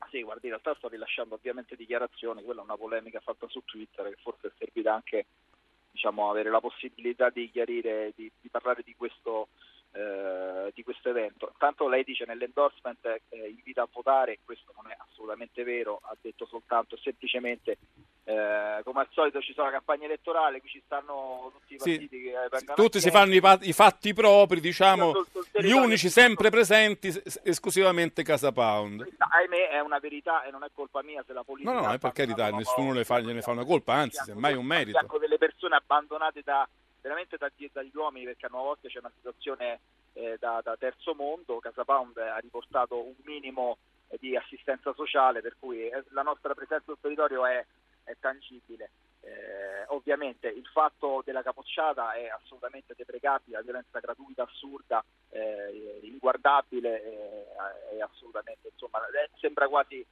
Sì, 0.10 0.24
guardi, 0.24 0.47
in 0.47 0.54
realtà 0.54 0.74
sto 0.76 0.89
rilasciando 0.89 1.36
ovviamente 1.36 1.76
dichiarazioni, 1.76 2.43
quella 2.43 2.62
è 2.62 2.63
una 2.63 2.76
polemica 2.76 3.19
fatta 3.19 3.47
su 3.47 3.62
Twitter 3.63 4.10
che 4.10 4.17
forse 4.19 4.47
è 4.47 4.52
servita 4.58 4.93
anche 4.93 5.28
diciamo, 5.91 6.30
avere 6.30 6.50
la 6.50 6.60
possibilità 6.60 7.30
di 7.30 7.50
chiarire, 7.52 8.12
di, 8.15 8.30
di 8.41 8.50
parlare 8.50 8.82
di 8.84 8.95
questo, 8.95 9.50
eh, 9.93 10.71
di 10.73 10.84
questo 10.84 11.10
evento. 11.10 11.54
Tanto 11.58 11.88
lei 11.88 12.04
dice 12.04 12.25
nell'endorsement 12.25 13.06
eh, 13.06 13.21
invita 13.49 13.82
a 13.82 13.88
votare, 13.91 14.39
questo 14.45 14.71
non 14.75 14.89
è 14.91 14.95
assolutamente 14.97 15.63
vero, 15.63 15.99
ha 16.04 16.15
detto 16.19 16.45
soltanto 16.45 16.97
semplicemente 16.97 17.77
eh, 18.23 18.82
come 18.84 19.01
al 19.01 19.08
solito 19.12 19.41
ci 19.41 19.51
sono 19.54 19.65
la 19.67 19.73
campagna 19.73 20.06
elettorale, 20.06 20.60
qui 20.62 20.69
ci 20.69 20.82
stanno 20.86 21.51
tutti 21.54 21.73
i 21.73 21.80
Sì, 21.80 21.89
partiti 21.89 22.21
che 22.21 22.32
vengono 22.49 22.75
Tutti 22.75 22.99
si 22.99 23.10
fanno 23.12 23.34
i, 23.34 23.41
i 23.62 23.73
fatti 23.73 24.13
propri, 24.13 24.60
diciamo, 24.62 25.13
gli 25.60 25.71
unici 25.71 26.10
sempre 26.10 26.49
presenti 26.49 27.12
s- 27.12 27.41
esclusivamente 27.43 28.23
Casa 28.23 28.51
Pound. 28.51 29.06
ahimè 29.17 29.69
è 29.69 29.80
una 29.82 29.99
verità 29.99 30.43
e 30.43 30.51
non 30.51 30.63
è 30.63 30.69
colpa 30.73 31.01
mia 31.04 31.23
se 31.25 31.34
la 31.34 31.43
politica 31.43 31.73
No, 31.73 31.82
no, 31.88 31.91
è 31.93 31.97
per 31.97 32.12
carità, 32.13 32.49
nessuno 32.51 32.93
le 32.93 33.04
fa- 33.04 33.19
gliene 33.19 33.41
fa 33.41 33.51
una 33.51 33.65
colpa, 33.65 33.93
anzi, 33.93 34.23
semmai 34.23 34.54
un 34.56 34.65
merito. 34.65 34.97
fianco 34.97 35.17
delle 35.17 35.38
persone 35.38 35.75
abbandonate 35.75 36.41
da, 36.43 36.67
veramente 37.01 37.37
da- 37.37 37.51
dagli 37.71 37.91
uomini 37.95 38.25
perché 38.25 38.45
a 38.45 38.49
nuova 38.49 38.67
volte 38.67 38.87
c'è 38.87 38.99
una 38.99 39.11
situazione 39.15 39.79
eh, 40.13 40.37
da, 40.39 40.61
da 40.63 40.75
terzo 40.77 41.13
mondo, 41.13 41.59
Casa 41.59 41.83
Pound 41.83 42.17
ha 42.17 42.37
riportato 42.37 43.03
un 43.03 43.15
minimo 43.23 43.77
eh, 44.07 44.17
di 44.19 44.35
assistenza 44.35 44.93
sociale 44.93 45.41
per 45.41 45.55
cui 45.59 45.87
eh, 45.87 46.03
la 46.09 46.21
nostra 46.21 46.53
presenza 46.53 46.85
sul 46.85 46.99
territorio 46.99 47.45
è, 47.45 47.65
è 48.03 48.15
tangibile. 48.19 48.91
Eh, 49.23 49.85
ovviamente 49.87 50.47
il 50.47 50.65
fatto 50.65 51.21
della 51.23 51.43
capocciata 51.43 52.13
è 52.13 52.27
assolutamente 52.27 52.93
deprecabile, 52.95 53.57
la 53.57 53.63
violenza 53.63 53.99
gratuita, 53.99 54.43
assurda, 54.43 55.03
eh, 55.29 55.99
inguardabile, 56.01 57.03
eh, 57.03 57.95
è 57.97 57.99
assolutamente, 58.01 58.69
insomma, 58.73 58.99
sembra 59.39 59.67
quasi 59.67 60.05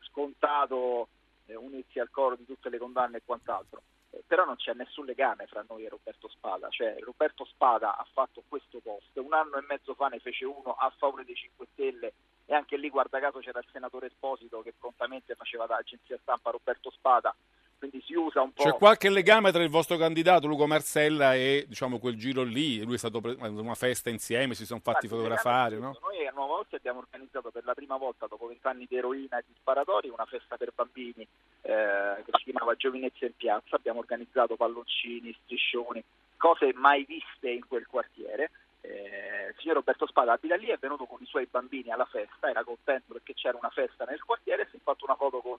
scontato 0.00 1.08
unirsi 1.46 1.98
al 1.98 2.10
coro 2.10 2.36
di 2.36 2.44
tutte 2.44 2.68
le 2.68 2.78
condanne 2.78 3.18
e 3.18 3.22
quant'altro. 3.24 3.82
Però 4.26 4.44
non 4.44 4.56
c'è 4.56 4.74
nessun 4.74 5.04
legame 5.04 5.46
fra 5.46 5.64
noi 5.68 5.84
e 5.84 5.88
Roberto 5.88 6.28
Spada, 6.28 6.68
cioè 6.70 6.96
Roberto 7.00 7.44
Spada 7.44 7.96
ha 7.96 8.06
fatto 8.12 8.42
questo 8.46 8.80
post, 8.80 9.16
un 9.16 9.32
anno 9.32 9.56
e 9.56 9.64
mezzo 9.68 9.94
fa 9.94 10.08
ne 10.08 10.18
fece 10.18 10.44
uno 10.44 10.74
a 10.74 10.92
favore 10.96 11.24
dei 11.24 11.34
5 11.34 11.66
Stelle 11.72 12.12
e 12.46 12.54
anche 12.54 12.76
lì 12.76 12.88
guarda 12.88 13.20
caso 13.20 13.38
c'era 13.38 13.60
il 13.60 13.68
senatore 13.70 14.06
Esposito 14.06 14.62
che 14.62 14.74
prontamente 14.78 15.34
faceva 15.34 15.66
da 15.66 15.76
agenzia 15.76 16.18
stampa 16.22 16.50
Roberto 16.50 16.90
Spada, 16.90 17.34
quindi 17.78 18.02
si 18.04 18.14
usa 18.14 18.42
un 18.42 18.52
po'... 18.52 18.62
C'è 18.62 18.74
qualche 18.74 19.08
legame 19.08 19.52
tra 19.52 19.62
il 19.62 19.70
vostro 19.70 19.96
candidato 19.96 20.46
Luco 20.46 20.66
Marcella 20.66 21.34
e 21.34 21.64
diciamo 21.68 21.98
quel 21.98 22.16
giro 22.16 22.42
lì? 22.42 22.82
Lui 22.82 22.94
è 22.94 22.98
stato 22.98 23.20
pre- 23.20 23.36
a 23.38 23.48
una 23.48 23.74
festa 23.74 24.10
insieme, 24.10 24.54
si 24.54 24.66
sono 24.66 24.80
fatti 24.82 25.06
Guardi, 25.06 25.28
fotografare, 25.28 25.78
no? 25.78 25.96
Noi 26.02 26.26
a 26.26 26.32
Nuova 26.34 26.54
Orte 26.54 26.76
abbiamo 26.76 26.98
organizzato 26.98 27.50
per 27.50 27.64
la 27.64 27.74
prima 27.74 27.96
volta 27.96 28.26
dopo 28.26 28.46
vent'anni 28.46 28.86
di 28.88 28.96
eroina 28.96 29.38
e 29.38 29.44
di 29.46 29.54
sparatori 29.58 30.08
una 30.08 30.26
festa 30.26 30.56
per 30.56 30.72
bambini 30.74 31.26
eh, 31.62 32.22
che 32.24 32.30
si 32.32 32.50
chiamava 32.50 32.74
Giovinezza 32.74 33.24
in 33.24 33.36
piazza, 33.36 33.76
abbiamo 33.76 34.00
organizzato 34.00 34.56
palloncini, 34.56 35.36
striscioni, 35.44 36.02
cose 36.36 36.72
mai 36.74 37.04
viste 37.04 37.50
in 37.50 37.66
quel 37.66 37.86
quartiere. 37.86 38.50
Eh, 38.80 39.48
il 39.48 39.54
signor 39.58 39.76
Roberto 39.76 40.06
Spada 40.06 40.32
abita 40.32 40.56
lì, 40.56 40.66
è 40.66 40.78
venuto 40.78 41.04
con 41.04 41.18
i 41.20 41.26
suoi 41.26 41.46
bambini 41.50 41.90
alla 41.90 42.06
festa, 42.06 42.48
era 42.48 42.64
contento 42.64 43.12
perché 43.12 43.34
c'era 43.34 43.58
una 43.58 43.70
festa 43.70 44.04
nel 44.04 44.22
quartiere 44.22 44.62
e 44.62 44.68
si 44.70 44.76
è 44.76 44.80
fatto 44.82 45.04
una 45.04 45.16
foto 45.16 45.40
con, 45.40 45.58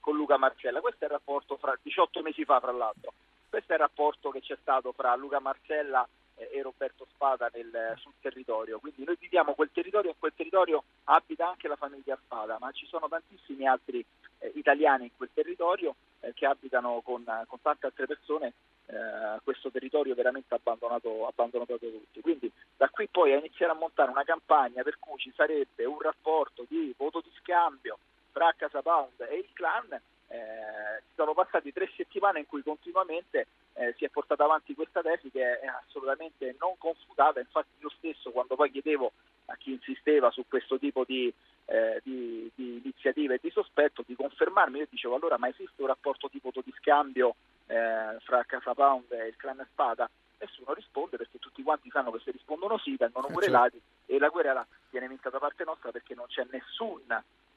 con 0.00 0.16
Luca 0.16 0.36
Marcella. 0.36 0.80
Questo 0.80 1.04
è 1.04 1.06
il 1.06 1.14
rapporto 1.14 1.56
fra 1.56 1.76
18 1.80 2.22
mesi 2.22 2.44
fa, 2.44 2.60
fra 2.60 2.72
l'altro. 2.72 3.12
Questo 3.48 3.72
è 3.72 3.74
il 3.74 3.80
rapporto 3.82 4.30
che 4.30 4.40
c'è 4.40 4.56
stato 4.60 4.92
fra 4.92 5.14
Luca 5.16 5.40
Marcella 5.40 6.06
e 6.36 6.62
Roberto 6.62 7.06
Spada 7.12 7.50
nel- 7.52 7.94
sul 7.98 8.12
territorio. 8.20 8.78
Quindi 8.78 9.04
noi 9.04 9.16
viviamo 9.18 9.54
quel 9.54 9.70
territorio 9.72 10.10
e 10.10 10.12
in 10.12 10.18
quel 10.18 10.32
territorio 10.34 10.84
abita 11.04 11.48
anche 11.48 11.68
la 11.68 11.76
famiglia 11.76 12.18
Spada, 12.24 12.56
ma 12.58 12.70
ci 12.72 12.86
sono 12.86 13.08
tantissimi 13.08 13.66
altri 13.66 14.04
eh, 14.40 14.52
italiani 14.54 15.04
in 15.04 15.16
quel 15.16 15.30
territorio 15.32 15.94
eh, 16.20 16.32
che 16.34 16.46
abitano 16.46 17.00
con, 17.02 17.24
con 17.46 17.60
tante 17.62 17.86
altre 17.86 18.06
persone 18.06 18.52
eh, 18.86 19.40
questo 19.44 19.70
territorio 19.70 20.14
veramente 20.14 20.54
abbandonato, 20.54 21.26
abbandonato 21.26 21.78
da 21.80 21.88
tutti. 21.88 22.20
Quindi 22.20 22.50
da 22.76 22.88
qui 22.88 23.06
poi 23.08 23.32
a 23.32 23.38
iniziare 23.38 23.72
a 23.72 23.76
montare 23.76 24.10
una 24.10 24.24
campagna 24.24 24.82
per 24.82 24.98
cui 24.98 25.18
ci 25.18 25.32
sarebbe 25.34 25.84
un 25.84 26.00
rapporto 26.00 26.64
di 26.68 26.92
voto 26.96 27.20
di 27.20 27.30
scambio 27.38 27.98
tra 28.32 28.52
Casa 28.56 28.82
Pound 28.82 29.20
e 29.28 29.36
il 29.36 29.48
clan, 29.52 29.92
eh, 29.92 31.02
sono 31.14 31.34
passati 31.34 31.72
tre 31.72 31.90
settimane 31.96 32.40
in 32.40 32.46
cui 32.46 32.62
continuamente 32.62 33.46
eh, 33.74 33.94
si 33.96 34.04
è 34.04 34.08
portata 34.08 34.44
avanti 34.44 34.74
questa 34.74 35.02
tesi 35.02 35.30
che 35.30 35.58
è 35.58 35.66
assolutamente 35.66 36.54
non 36.60 36.74
confutata, 36.78 37.40
infatti 37.40 37.68
io 37.78 37.90
stesso 37.90 38.30
quando 38.30 38.54
poi 38.54 38.70
chiedevo 38.70 39.12
a 39.46 39.56
chi 39.56 39.72
insisteva 39.72 40.30
su 40.30 40.44
questo 40.48 40.78
tipo 40.78 41.04
di, 41.04 41.32
eh, 41.70 42.00
di- 42.02 42.50
di 42.54 42.80
iniziative 42.82 43.34
e 43.34 43.40
di 43.40 43.50
sospetto 43.50 44.02
di 44.04 44.16
confermarmi, 44.16 44.78
io 44.78 44.86
dicevo 44.90 45.14
allora 45.14 45.38
ma 45.38 45.48
esiste 45.48 45.80
un 45.80 45.86
rapporto 45.86 46.28
di 46.30 46.40
voto 46.42 46.60
di 46.64 46.74
scambio 46.78 47.36
eh, 47.66 48.18
fra 48.24 48.42
Casa 48.44 48.74
Pound 48.74 49.10
e 49.12 49.28
il 49.28 49.36
clan 49.36 49.64
Spada? 49.70 50.10
Nessuno 50.38 50.72
risponde 50.72 51.16
perché 51.16 51.38
tutti 51.38 51.62
quanti 51.62 51.88
sanno 51.90 52.10
che 52.10 52.20
se 52.24 52.30
rispondono 52.32 52.78
sì 52.78 52.96
vengono 52.96 53.28
Eh, 53.28 53.32
querelati 53.32 53.80
e 54.06 54.18
la 54.18 54.30
querela 54.30 54.66
viene 54.90 55.06
vinta 55.06 55.30
da 55.30 55.38
parte 55.38 55.64
nostra 55.64 55.90
perché 55.92 56.14
non 56.14 56.26
c'è 56.26 56.44
nessun 56.50 57.02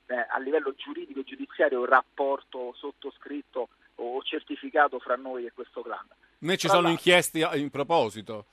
eh, 0.05 0.25
a 0.29 0.37
livello 0.39 0.73
giuridico 0.75 1.21
e 1.21 1.23
giudiziario 1.23 1.83
rapporto 1.85 2.73
sottoscritto 2.75 3.69
o 3.95 4.21
certificato 4.21 4.99
fra 4.99 5.15
noi 5.15 5.45
e 5.45 5.53
questo 5.53 5.81
clan. 5.81 6.05
Né 6.39 6.57
ci 6.57 6.67
sono 6.67 6.89
inchieste 6.89 7.39
in 7.53 7.69
proposito, 7.69 8.45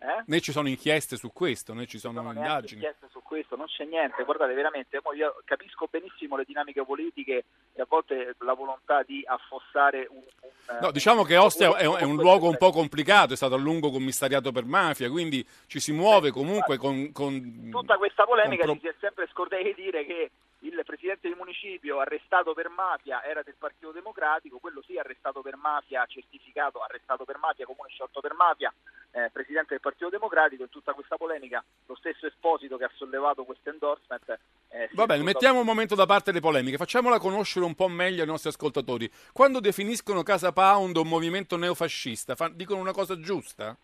Eh? 0.00 0.22
né 0.26 0.40
ci 0.40 0.52
sono 0.52 0.68
inchieste 0.68 1.16
su 1.16 1.32
questo, 1.32 1.74
né 1.74 1.86
ci 1.86 1.98
sono 1.98 2.20
sono 2.20 2.32
indagini. 2.32 2.80
inchieste 2.82 3.08
su 3.10 3.20
questo, 3.20 3.56
non 3.56 3.66
c'è 3.66 3.84
niente. 3.84 4.22
Guardate, 4.22 4.54
veramente, 4.54 5.00
io 5.16 5.40
capisco 5.44 5.88
benissimo 5.90 6.36
le 6.36 6.44
dinamiche 6.44 6.84
politiche 6.84 7.44
e 7.74 7.82
a 7.82 7.86
volte 7.88 8.36
la 8.40 8.52
volontà 8.54 9.02
di 9.02 9.24
affossare 9.26 10.06
un... 10.10 10.22
un- 10.42 10.78
No, 10.80 10.90
diciamo 10.92 11.24
che 11.24 11.36
Ostia 11.36 11.76
è 11.76 11.86
un, 11.86 11.96
è 11.96 12.02
un 12.02 12.16
luogo 12.16 12.48
un 12.48 12.56
po' 12.56 12.70
complicato, 12.70 13.32
è 13.32 13.36
stato 13.36 13.54
a 13.54 13.58
lungo 13.58 13.90
commissariato 13.90 14.52
per 14.52 14.64
mafia, 14.64 15.10
quindi 15.10 15.44
ci 15.66 15.80
si 15.80 15.92
muove 15.92 16.30
comunque 16.30 16.76
con... 16.76 17.10
con- 17.10 17.68
tutta 17.70 17.96
questa 17.96 18.24
polemica 18.24 18.66
con 18.66 18.74
ci 18.74 18.82
si 18.82 18.88
è 18.88 18.94
sempre 19.00 19.26
scordati 19.30 19.64
di 19.64 19.74
dire 19.74 20.04
che 20.04 20.30
il 20.60 20.82
presidente 20.84 21.28
del 21.28 21.36
municipio 21.36 22.00
arrestato 22.00 22.52
per 22.52 22.68
mafia 22.68 23.22
era 23.22 23.42
del 23.42 23.54
Partito 23.56 23.92
Democratico, 23.92 24.58
quello 24.58 24.82
sì 24.82 24.98
arrestato 24.98 25.40
per 25.40 25.56
mafia, 25.56 26.04
certificato, 26.06 26.82
arrestato 26.82 27.24
per 27.24 27.38
mafia, 27.38 27.64
comune 27.64 27.90
sciolto 27.90 28.20
per 28.20 28.34
mafia, 28.34 28.72
eh, 29.12 29.30
presidente 29.32 29.68
del 29.70 29.80
Partito 29.80 30.08
Democratico, 30.08 30.62
in 30.62 30.68
tutta 30.68 30.94
questa 30.94 31.16
polemica 31.16 31.64
lo 31.86 31.94
stesso 31.94 32.26
Esposito 32.26 32.76
che 32.76 32.84
ha 32.84 32.90
sollevato 32.94 33.44
questo 33.44 33.70
endorsement. 33.70 34.38
eh, 34.70 34.88
Va 34.92 35.06
bene, 35.06 35.22
mettiamo 35.22 35.60
un 35.60 35.66
momento 35.66 35.94
da 35.94 36.06
parte 36.06 36.32
le 36.32 36.40
polemiche, 36.40 36.76
facciamola 36.76 37.18
conoscere 37.18 37.64
un 37.64 37.74
po' 37.74 37.88
meglio 37.88 38.22
ai 38.22 38.28
nostri 38.28 38.50
ascoltatori. 38.50 39.10
Quando 39.32 39.60
definiscono 39.60 40.22
Casa 40.22 40.52
Pound 40.52 40.96
un 40.96 41.08
movimento 41.08 41.56
neofascista, 41.56 42.34
fa- 42.34 42.48
dicono 42.48 42.80
una 42.80 42.92
cosa 42.92 43.18
giusta? 43.20 43.76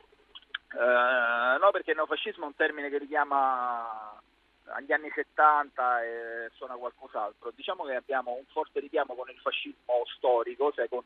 Eh, 0.72 1.58
no, 1.58 1.70
perché 1.70 1.94
neofascismo 1.94 2.44
è 2.44 2.46
un 2.48 2.56
termine 2.56 2.90
che 2.90 2.98
richiama 2.98 4.20
agli 4.66 4.92
anni 4.92 5.10
70 5.14 6.04
e 6.04 6.50
suona 6.54 6.74
qualcos'altro. 6.74 7.52
Diciamo 7.54 7.84
che 7.84 7.94
abbiamo 7.94 8.32
un 8.32 8.44
forte 8.50 8.80
richiamo 8.80 9.14
con 9.14 9.28
il 9.28 9.38
fascismo 9.38 10.04
storico, 10.16 10.72
cioè 10.72 10.88
con, 10.88 11.04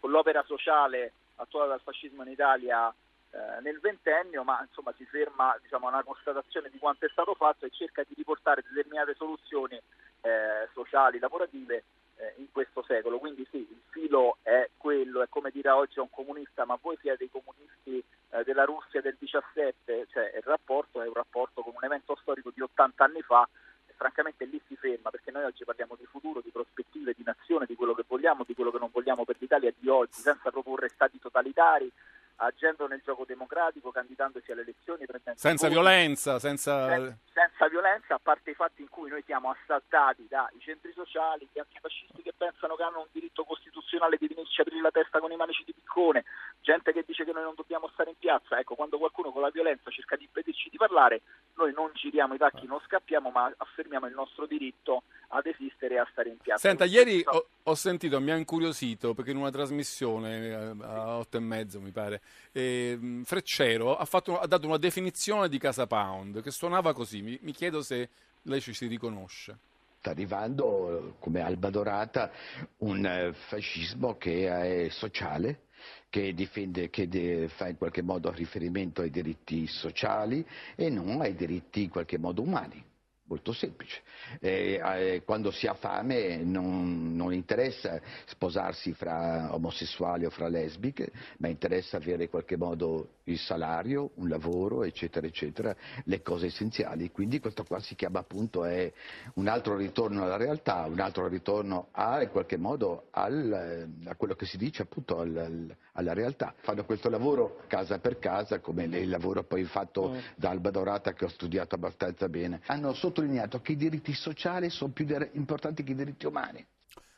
con 0.00 0.10
l'opera 0.10 0.42
sociale 0.44 1.12
attuata 1.36 1.68
dal 1.68 1.80
fascismo 1.80 2.22
in 2.22 2.30
Italia 2.30 2.92
eh, 3.30 3.60
nel 3.62 3.80
ventennio, 3.80 4.44
ma 4.44 4.60
insomma 4.66 4.92
si 4.96 5.04
ferma 5.06 5.56
diciamo, 5.60 5.88
una 5.88 6.04
constatazione 6.04 6.68
di 6.70 6.78
quanto 6.78 7.06
è 7.06 7.08
stato 7.08 7.34
fatto 7.34 7.66
e 7.66 7.70
cerca 7.70 8.02
di 8.06 8.14
riportare 8.16 8.62
determinate 8.68 9.14
soluzioni 9.14 9.80
eh, 10.20 10.68
sociali, 10.72 11.18
lavorative 11.18 11.84
eh, 12.16 12.34
in 12.38 12.50
questo 12.50 12.82
secolo. 12.82 13.18
Quindi 13.18 13.46
sì, 13.50 13.58
il 13.58 13.80
filo 13.90 14.38
è 14.42 14.68
quello, 14.76 15.22
è 15.22 15.28
come 15.28 15.50
dire 15.50 15.70
oggi 15.70 15.98
a 15.98 16.02
un 16.02 16.10
comunista, 16.10 16.64
ma 16.64 16.78
voi 16.80 16.96
siete 17.00 17.24
i 17.24 17.30
comunisti 17.30 18.02
eh, 18.30 18.44
della 18.44 18.64
Russia 18.64 19.00
del 19.00 19.16
17, 19.18 20.06
cioè 20.10 20.32
il 20.34 20.42
rapporto 20.42 21.02
è 21.02 21.06
un 21.06 21.14
rapporto 21.14 21.62
con 21.62 21.74
un 21.76 21.84
evento 21.84 22.16
storico 22.20 22.50
di 22.54 22.62
80 22.62 23.04
anni 23.04 23.22
fa 23.22 23.48
e 23.86 23.92
francamente 23.96 24.44
lì 24.44 24.60
si 24.66 24.76
ferma 24.76 25.10
perché 25.10 25.30
noi 25.30 25.44
oggi 25.44 25.64
parliamo 25.64 25.96
di 25.98 26.06
futuro, 26.06 26.40
di 26.40 26.50
prospettive, 26.50 27.14
di 27.16 27.22
nazione, 27.24 27.66
di 27.66 27.74
quello 27.74 27.94
che 27.94 28.04
vogliamo, 28.06 28.44
di 28.46 28.54
quello 28.54 28.70
che 28.70 28.78
non 28.78 28.90
vogliamo 28.92 29.24
per 29.24 29.36
l'Italia 29.38 29.72
di 29.76 29.88
oggi, 29.88 30.20
senza 30.20 30.50
proporre 30.50 30.88
stati 30.88 31.18
totalitari, 31.18 31.90
agendo 32.36 32.86
nel 32.86 33.00
gioco 33.04 33.24
democratico, 33.24 33.90
candidandosi 33.90 34.50
alle 34.52 34.62
elezioni, 34.62 35.04
Senza 35.34 35.66
voti 35.68 35.78
violenza, 35.78 36.38
senza... 36.38 36.88
sen- 36.88 37.18
senza 37.32 37.68
violenza, 37.68 38.14
a 38.14 38.20
parte 38.22 38.50
i 38.50 38.54
fatti 38.54 38.82
in 38.82 38.88
cui 38.88 39.08
noi 39.08 39.22
siamo 39.24 39.50
assaltati 39.50 40.26
dai 40.28 40.58
centri 40.58 40.92
sociali, 40.92 41.48
gli 41.52 41.58
antifascisti 41.58 42.20
che 42.22 42.32
pensano 42.36 42.74
che 42.76 42.82
hanno 42.82 43.00
un 43.00 43.06
diritto 43.10 43.44
costituzionale 43.44 44.16
di 44.18 44.26
venirci 44.28 44.60
a 44.60 44.62
aprire 44.64 44.82
la 44.82 44.90
testa 44.90 45.18
con 45.20 45.30
i 45.32 45.36
manici 45.36 45.62
di 45.64 45.72
piccone, 45.72 46.24
gente 46.60 46.92
che 46.92 47.04
dice 47.06 47.24
che 47.24 47.32
noi 47.32 47.42
non 47.42 47.54
dobbiamo 47.54 47.88
stare 47.92 48.10
in 48.10 48.16
piazza. 48.18 48.58
Ecco, 48.58 48.74
quando 48.74 48.98
qualcuno 48.98 49.30
con 49.30 49.42
la 49.42 49.50
violenza 49.50 49.90
cerca 49.90 50.16
di 50.16 50.24
impedirci 50.24 50.68
di 50.70 50.76
parlare, 50.76 51.22
noi 51.54 51.72
non 51.72 51.90
giriamo 51.94 52.34
i 52.34 52.38
tacchi, 52.38 52.66
non 52.66 52.80
scappiamo, 52.86 53.30
ma 53.30 53.52
affermiamo 53.56 54.06
il 54.06 54.14
nostro 54.14 54.46
diritto 54.46 55.02
ad 55.28 55.46
esistere 55.46 55.94
e 55.94 55.98
a 55.98 56.08
stare 56.10 56.28
in 56.30 56.38
piazza. 56.38 56.68
Senta, 56.68 56.84
Quindi 56.84 57.10
ieri 57.10 57.22
questo- 57.22 57.46
ho, 57.62 57.70
ho 57.70 57.74
sentito, 57.74 58.20
mi 58.20 58.30
ha 58.30 58.36
incuriosito, 58.36 59.14
perché 59.14 59.30
in 59.30 59.36
una 59.38 59.50
trasmissione 59.50 60.46
eh, 60.48 60.74
a 60.82 61.16
otto 61.18 61.36
e 61.36 61.40
mezzo, 61.40 61.80
mi 61.80 61.90
pare, 61.90 62.20
eh, 62.52 63.22
Freccero 63.24 63.96
ha, 63.96 64.04
fatto- 64.04 64.38
ha 64.38 64.46
dato 64.46 64.66
una 64.66 64.78
definizione 64.78 65.48
di 65.48 65.58
Casa 65.58 65.86
Pound 65.86 66.42
che 66.42 66.50
suonava 66.50 66.92
così. 66.92 67.22
Mi, 67.22 67.38
mi 67.42 67.52
chiedo 67.52 67.82
se 67.82 68.08
lei 68.42 68.60
ci 68.60 68.74
si 68.74 68.86
riconosce. 68.86 69.58
sta 69.98 70.10
arrivando 70.10 71.16
come 71.18 71.40
alba 71.40 71.70
dorata 71.70 72.30
un 72.78 73.04
eh, 73.04 73.32
fascismo 73.32 74.16
che 74.16 74.86
è 74.86 74.88
sociale, 74.90 75.62
che, 76.08 76.34
difende, 76.34 76.90
che 76.90 77.48
fa 77.48 77.68
in 77.68 77.76
qualche 77.76 78.02
modo 78.02 78.30
riferimento 78.30 79.02
ai 79.02 79.10
diritti 79.10 79.66
sociali 79.66 80.46
e 80.76 80.90
non 80.90 81.20
ai 81.20 81.34
diritti 81.34 81.84
in 81.84 81.88
qualche 81.88 82.18
modo 82.18 82.42
umani 82.42 82.90
molto 83.24 83.52
semplice. 83.52 84.00
Eh, 84.40 84.80
eh, 84.82 85.22
quando 85.24 85.50
si 85.50 85.66
ha 85.66 85.74
fame 85.74 86.38
non, 86.38 87.14
non, 87.14 87.32
interessa 87.32 88.00
sposarsi 88.26 88.92
fra 88.92 89.54
omosessuali 89.54 90.24
o 90.24 90.30
fra 90.30 90.48
lesbiche, 90.48 91.10
ma 91.38 91.48
interessa 91.48 91.96
avere 91.96 92.24
in 92.24 92.30
qualche 92.30 92.56
modo 92.56 93.20
il 93.24 93.38
salario, 93.38 94.10
un 94.16 94.28
lavoro, 94.28 94.82
eccetera, 94.84 95.26
eccetera, 95.26 95.74
le 96.04 96.22
cose 96.22 96.46
essenziali. 96.46 97.10
Quindi 97.10 97.40
questo 97.40 97.64
qua 97.64 97.80
si 97.80 97.94
chiama 97.94 98.18
appunto 98.18 98.64
è 98.64 98.92
un 99.34 99.48
altro 99.48 99.76
ritorno 99.76 100.24
alla 100.24 100.36
realtà, 100.36 100.84
un 100.86 101.00
altro 101.00 101.26
ritorno 101.28 101.88
a, 101.92 102.22
in 102.22 102.30
qualche 102.30 102.56
modo 102.56 103.06
al, 103.10 103.88
a 104.04 104.14
quello 104.16 104.34
che 104.34 104.46
si 104.46 104.56
dice 104.56 104.82
appunto 104.82 105.18
al, 105.18 105.36
al, 105.36 105.76
alla 105.92 106.12
realtà. 106.12 106.54
Fanno 106.60 106.84
questo 106.84 107.08
lavoro 107.08 107.62
casa 107.66 107.98
per 107.98 108.18
casa, 108.18 108.60
come 108.60 108.84
il 108.84 109.08
lavoro 109.08 109.44
poi 109.44 109.64
fatto 109.64 110.10
mm. 110.10 110.18
da 110.36 110.50
Alba 110.50 110.70
Dorata 110.70 111.12
che 111.12 111.24
ho 111.24 111.28
studiato 111.28 111.74
abbastanza 111.74 112.28
bene. 112.28 112.60
Hanno 112.66 112.92
sottolineato 112.94 113.60
che 113.60 113.72
i 113.72 113.76
diritti 113.76 114.12
sociali 114.12 114.70
sono 114.70 114.92
più 114.92 115.06
importanti 115.32 115.82
che 115.82 115.92
i 115.92 115.96
diritti 115.96 116.26
umani. 116.26 116.64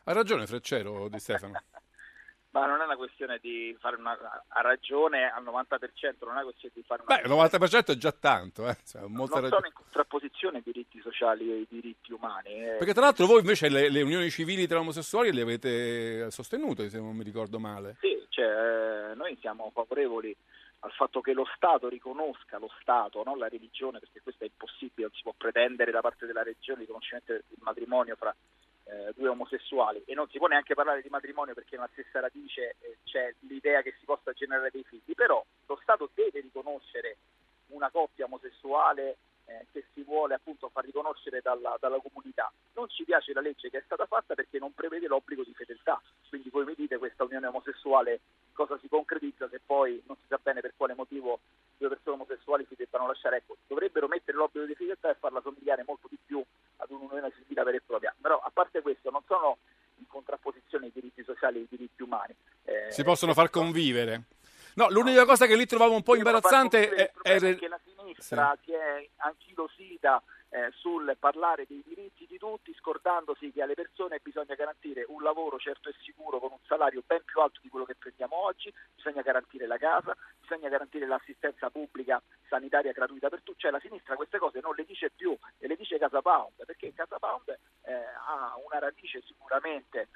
Ha 0.04 0.12
ragione 0.12 0.46
Freccero 0.46 1.08
Di 1.08 1.18
Stefano. 1.18 1.60
Ma 2.54 2.66
non 2.66 2.80
è 2.80 2.84
una 2.84 2.94
questione 2.94 3.38
di 3.42 3.76
fare 3.80 3.96
una... 3.96 4.16
ha 4.46 4.60
ragione 4.60 5.28
al 5.28 5.42
90%, 5.42 5.48
non 6.20 6.28
è 6.28 6.32
una 6.34 6.42
questione 6.44 6.72
di 6.76 6.82
fare 6.86 7.02
una... 7.04 7.16
Beh, 7.16 7.22
il 7.22 7.34
90% 7.34 7.86
è 7.86 7.96
già 7.96 8.12
tanto, 8.12 8.68
eh. 8.68 8.76
cioè, 8.86 9.02
non 9.08 9.26
sono 9.26 9.46
in 9.46 9.72
contrapposizione 9.72 10.58
i 10.58 10.62
diritti 10.62 11.00
sociali 11.00 11.50
e 11.50 11.56
i 11.56 11.66
diritti 11.68 12.12
umani. 12.12 12.50
Eh. 12.50 12.76
Perché 12.78 12.92
tra 12.92 13.02
l'altro 13.02 13.26
voi 13.26 13.40
invece 13.40 13.68
le, 13.68 13.90
le, 13.90 14.02
unioni 14.02 14.30
civili 14.30 14.68
tra 14.68 14.78
omosessuali 14.78 15.32
le 15.32 15.42
avete 15.42 16.30
sostenute, 16.30 16.88
se 16.90 17.00
non 17.00 17.16
mi 17.16 17.24
ricordo 17.24 17.58
male. 17.58 17.96
Sì, 17.98 18.24
cioè, 18.28 18.44
eh, 18.44 19.14
noi 19.16 19.36
siamo 19.40 19.72
favorevoli 19.74 20.34
al 20.78 20.92
fatto 20.92 21.20
che 21.20 21.32
lo 21.32 21.48
Stato 21.56 21.88
riconosca 21.88 22.58
lo 22.58 22.70
Stato, 22.80 23.24
non 23.24 23.36
la 23.36 23.48
religione, 23.48 23.98
perché 23.98 24.20
questo 24.22 24.44
è 24.44 24.46
impossibile, 24.46 25.08
non 25.08 25.16
si 25.16 25.22
può 25.22 25.34
pretendere 25.36 25.90
da 25.90 26.02
parte 26.02 26.24
della 26.24 26.44
religione 26.44 26.82
il 26.82 26.86
riconoscimento 26.86 27.32
del 27.32 27.42
matrimonio 27.62 28.14
fra 28.14 28.32
eh, 28.84 29.12
due 29.16 29.28
omosessuali. 29.28 30.02
E 30.04 30.14
non 30.14 30.28
si 30.28 30.38
può 30.38 30.46
neanche 30.46 30.74
parlare 30.74 31.02
di 31.02 31.08
matrimonio 31.08 31.54
perché 31.54 31.76
nella 31.76 31.90
stessa 31.92 32.20
radice 32.20 32.76
eh, 32.80 32.98
c'è 33.04 33.34
l'idea 33.40 33.82
che 33.82 33.94
si 33.98 34.04
possa 34.04 34.32
generare 34.32 34.70
dei 34.70 34.84
figli, 34.84 35.14
però 35.14 35.44
lo 35.66 35.78
Stato 35.82 36.10
deve 36.14 36.40
riconoscere 36.40 37.16
una 37.68 37.90
coppia 37.90 38.26
omosessuale 38.26 39.16
eh, 39.46 39.66
che 39.72 39.84
si 39.92 40.02
vuole 40.02 40.34
appunto 40.34 40.68
far 40.68 40.84
riconoscere 40.84 41.40
dalla, 41.42 41.76
dalla, 41.80 42.00
comunità. 42.00 42.52
Non 42.74 42.88
ci 42.88 43.04
piace 43.04 43.32
la 43.32 43.40
legge 43.40 43.70
che 43.70 43.78
è 43.78 43.82
stata 43.84 44.06
fatta 44.06 44.34
perché 44.34 44.58
non 44.58 44.72
prevede 44.72 45.06
l'obbligo 45.06 45.42
di 45.42 45.52
fedeltà, 45.54 46.00
quindi 46.28 46.50
voi 46.50 46.64
mi 46.64 46.74
dite 46.74 46.98
questa 46.98 47.24
unione 47.24 47.46
omosessuale 47.46 48.20
cosa 48.52 48.78
si 48.80 48.88
concretizza 48.88 49.48
se 49.48 49.60
poi 49.64 50.02
non 50.06 50.16
si 50.16 50.26
sa 50.28 50.38
bene 50.42 50.60
per 50.60 50.74
quale 50.76 50.94
motivo 50.94 51.40
due 51.76 51.88
persone 51.88 52.16
omosessuali 52.16 52.64
si 52.68 52.74
debbano 52.76 53.06
lasciare, 53.06 53.38
ecco, 53.38 53.56
dovrebbero 53.66 54.06
mettere 54.06 54.36
l'obbligo 54.36 54.66
di 54.66 54.74
fedeltà 54.74 55.10
e 55.10 55.16
farla 55.18 55.40
somigliare 55.42 55.84
molto 55.86 56.06
di 56.08 56.18
più 56.24 56.42
ad 56.76 56.90
un'unione 56.90 57.32
civile 57.36 57.62
vera 57.62 57.76
e 57.76 57.82
propria, 57.84 58.14
però 58.20 58.38
a 58.38 58.50
parte 58.52 58.80
questo 58.80 59.10
non 59.10 59.22
sono 59.26 59.58
in 59.98 60.06
contrapposizione 60.06 60.86
i 60.86 60.92
diritti 60.92 61.22
sociali 61.22 61.58
e 61.58 61.62
i 61.62 61.66
diritti 61.68 62.02
umani. 62.02 62.34
Eh, 62.64 62.90
si 62.90 63.04
possono 63.04 63.34
far 63.34 63.50
convivere. 63.50 64.22
No, 64.74 64.88
l'unica 64.90 65.24
cosa 65.24 65.46
che 65.46 65.56
lì 65.56 65.66
trovavo 65.66 65.94
un 65.94 66.02
po' 66.02 66.16
imbarazzante 66.16 66.88
è, 66.90 67.12
è, 67.22 67.56
che 67.56 67.68
la 67.68 67.78
sinistra 67.84 68.56
sì. 68.58 68.70
si 68.70 68.72
è 68.72 69.08
anchilosita 69.16 70.22
eh, 70.54 70.70
sul 70.72 71.16
parlare 71.18 71.64
dei 71.66 71.82
diritti 71.84 72.26
di 72.28 72.38
tutti, 72.38 72.72
scordandosi 72.74 73.50
che 73.50 73.62
alle 73.62 73.74
persone 73.74 74.20
bisogna 74.22 74.54
garantire 74.54 75.04
un 75.08 75.20
lavoro 75.22 75.58
certo 75.58 75.88
e 75.88 75.94
sicuro 76.02 76.38
con 76.38 76.52
un 76.52 76.58
salario 76.66 77.02
ben 77.04 77.24
più 77.24 77.40
alto 77.40 77.58
di 77.60 77.68
quello 77.68 77.84
che 77.84 77.96
prendiamo 77.96 78.36
oggi, 78.36 78.72
bisogna 78.94 79.22
garantire 79.22 79.66
la 79.66 79.78
casa, 79.78 80.16
bisogna 80.40 80.68
garantire 80.68 81.06
l'assistenza 81.06 81.70
pubblica 81.70 82.22
sanitaria 82.48 82.92
gratuita 82.92 83.28
per 83.28 83.42
tutti, 83.42 83.62
cioè 83.62 83.72
la 83.72 83.80
sinistra 83.80 84.14
queste 84.14 84.38
cose 84.38 84.60
non 84.60 84.74
le 84.76 84.84
dice 84.84 85.10
più 85.10 85.36
e 85.58 85.66
le 85.66 85.74
dice 85.74 85.98
Casa 85.98 86.22
Pound, 86.22 86.64
perché 86.64 86.92
Casa 86.94 87.18
Pound 87.18 87.48
eh, 87.82 87.92
ha 87.92 88.54
una 88.64 88.78
radice 88.78 89.22
sicuramente, 89.26 90.08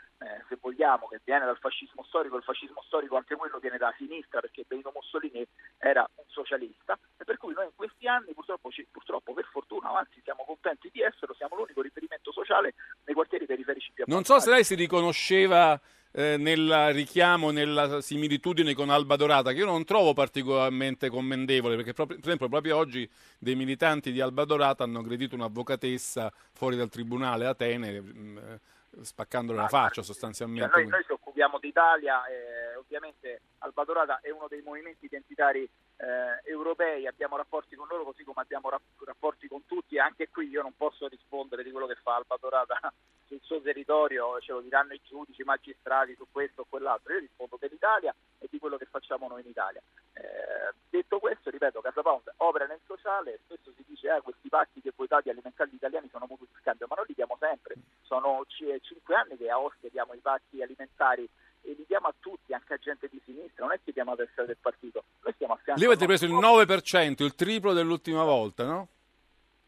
vogliamo, 0.89 1.07
che 1.09 1.20
viene 1.24 1.45
dal 1.45 1.59
fascismo 1.59 2.03
storico, 2.05 2.36
il 2.36 2.43
fascismo 2.43 2.82
storico 2.86 3.16
anche 3.16 3.36
quello 3.36 3.59
viene 3.59 3.76
da 3.76 3.93
sinistra 3.99 4.41
perché 4.41 4.64
Benito 4.66 4.91
Mussolini 4.95 5.47
era 5.78 6.09
un 6.14 6.24
socialista, 6.28 6.99
e 7.18 7.24
per 7.24 7.36
cui 7.36 7.53
noi 7.53 7.66
in 7.66 7.72
questi 7.76 8.09
anni 8.09 8.32
purtroppo, 8.32 8.70
purtroppo 8.91 9.34
per 9.34 9.47
fortuna, 9.51 9.93
anzi 9.93 10.20
siamo 10.24 10.45
contenti 10.47 10.89
di 10.93 11.03
esserlo, 11.03 11.34
siamo 11.34 11.57
l'unico 11.57 11.82
riferimento 11.82 12.32
sociale 12.32 12.74
nei 13.05 13.14
quartieri 13.14 13.47
periferici 13.47 13.93
più 13.93 14.05
Non 14.07 14.24
so 14.24 14.39
se 14.41 14.51
lei 14.51 14.64
si 14.64 14.74
riconosceva 14.74 15.78
eh, 16.12 16.36
nel 16.39 16.93
richiamo, 16.93 17.51
nella 17.51 18.01
similitudine 18.01 18.72
con 18.72 18.89
Alba 18.89 19.16
Dorata, 19.16 19.53
che 19.53 19.59
io 19.59 19.66
non 19.66 19.84
trovo 19.84 20.14
particolarmente 20.14 21.11
commendevole, 21.11 21.76
perché 21.76 21.93
proprio, 21.93 22.16
per 22.16 22.26
esempio 22.26 22.49
proprio 22.49 22.76
oggi 22.76 23.09
dei 23.39 23.55
militanti 23.55 24.11
di 24.11 24.20
Alba 24.20 24.45
Dorata 24.45 24.84
hanno 24.84 25.01
aggredito 25.01 25.34
un'avvocatessa 25.34 26.32
fuori 26.53 26.76
dal 26.76 26.89
tribunale 26.89 27.47
Atene, 27.47 28.01
mh, 28.01 28.18
mm, 28.18 28.39
eh, 28.39 28.61
spaccandole 29.03 29.61
la 29.61 29.68
faccia 29.68 30.03
sostanzialmente. 30.03 30.70
Cioè 30.70 30.82
noi, 30.82 30.90
noi, 30.90 31.05
ci 31.05 31.12
occupiamo 31.12 31.59
d'Italia, 31.59 32.26
eh, 32.26 32.76
ovviamente 32.76 33.40
Alba 33.59 33.84
Dorata 33.84 34.20
è 34.20 34.30
uno 34.30 34.46
dei 34.49 34.62
movimenti 34.62 35.07
identitari 35.07 35.68
eh, 35.99 36.51
europei, 36.51 37.07
abbiamo 37.07 37.36
rapporti 37.36 37.74
con 37.74 37.86
loro 37.88 38.05
così 38.05 38.22
come 38.24 38.42
abbiamo 38.42 38.70
rapporti 39.05 39.49
con 39.49 39.66
tutti 39.66 39.96
e 39.96 40.01
anche 40.01 40.28
qui 40.28 40.49
io 40.49 40.62
non 40.62 40.76
posso 40.76 41.09
rispondere 41.09 41.62
di 41.62 41.70
quello 41.70 41.86
che 41.86 41.96
fa 41.96 42.16
Alba 42.16 42.36
Dorata 42.40 42.78
sul 43.26 43.40
suo 43.42 43.61
territorio, 43.61 44.40
ce 44.40 44.53
lo 44.53 44.61
diranno 44.61 44.94
i 44.94 45.01
giudici, 45.03 45.42
i 45.42 45.44
magistrati 45.44 46.14
su 46.14 46.26
questo 46.30 46.62
o 46.62 46.66
quell'altro, 46.68 47.12
io 47.12 47.20
rispondo 47.20 47.57
dell'Italia 47.61 48.14
e 48.38 48.46
di 48.51 48.59
quello 48.59 48.76
che 48.76 48.86
facciamo 48.86 49.28
noi 49.28 49.42
in 49.42 49.49
Italia. 49.49 49.82
Eh, 50.14 50.74
detto 50.88 51.18
questo, 51.18 51.51
ripeto, 51.51 51.80
Casa 51.80 52.03
Pound 52.03 52.32
opera 52.38 52.66
nel 52.66 52.80
sociale, 52.86 53.40
spesso 53.44 53.72
si 53.76 53.84
dice 53.86 54.14
eh, 54.14 54.20
questi 54.22 54.49
pacchi 54.49 54.80
che 54.80 54.92
voi 54.96 55.07
date 55.07 55.30
alimentari 55.30 55.74
italiani 55.74 56.09
sono 56.11 56.26
molto 56.28 56.44
di 56.44 56.59
scambio, 56.61 56.86
ma 56.88 56.96
noi 56.96 57.07
li 57.09 57.14
diamo 57.14 57.36
sempre, 57.38 57.74
sono 58.09 58.44
cinque 58.48 59.14
anni 59.14 59.36
che 59.36 59.50
a 59.50 59.61
Ostia 59.61 59.88
diamo 59.90 60.14
i 60.14 60.18
pacchi 60.18 60.62
alimentari 60.62 61.28
e 61.62 61.74
li 61.76 61.84
diamo 61.86 62.09
a 62.09 62.14
tutti, 62.18 62.54
anche 62.54 62.74
a 62.74 62.78
gente 62.78 63.09
di 63.11 63.20
sinistra, 63.24 63.66
non 63.66 63.74
è 63.74 63.80
che 63.84 63.92
diamo 63.92 64.12
a 64.12 64.16
destra 64.16 64.44
del 64.44 64.56
partito, 64.59 65.04
noi 65.22 65.32
stiamo 65.34 65.52
a 65.52 65.56
fianco. 65.62 65.80
Lì 65.80 65.86
avete 65.86 66.06
preso 66.06 66.24
il 66.24 66.32
9%, 66.32 67.22
il 67.22 67.34
triplo 67.34 67.72
dell'ultima 67.72 68.24
volta, 68.24 68.64
no? 68.64 68.88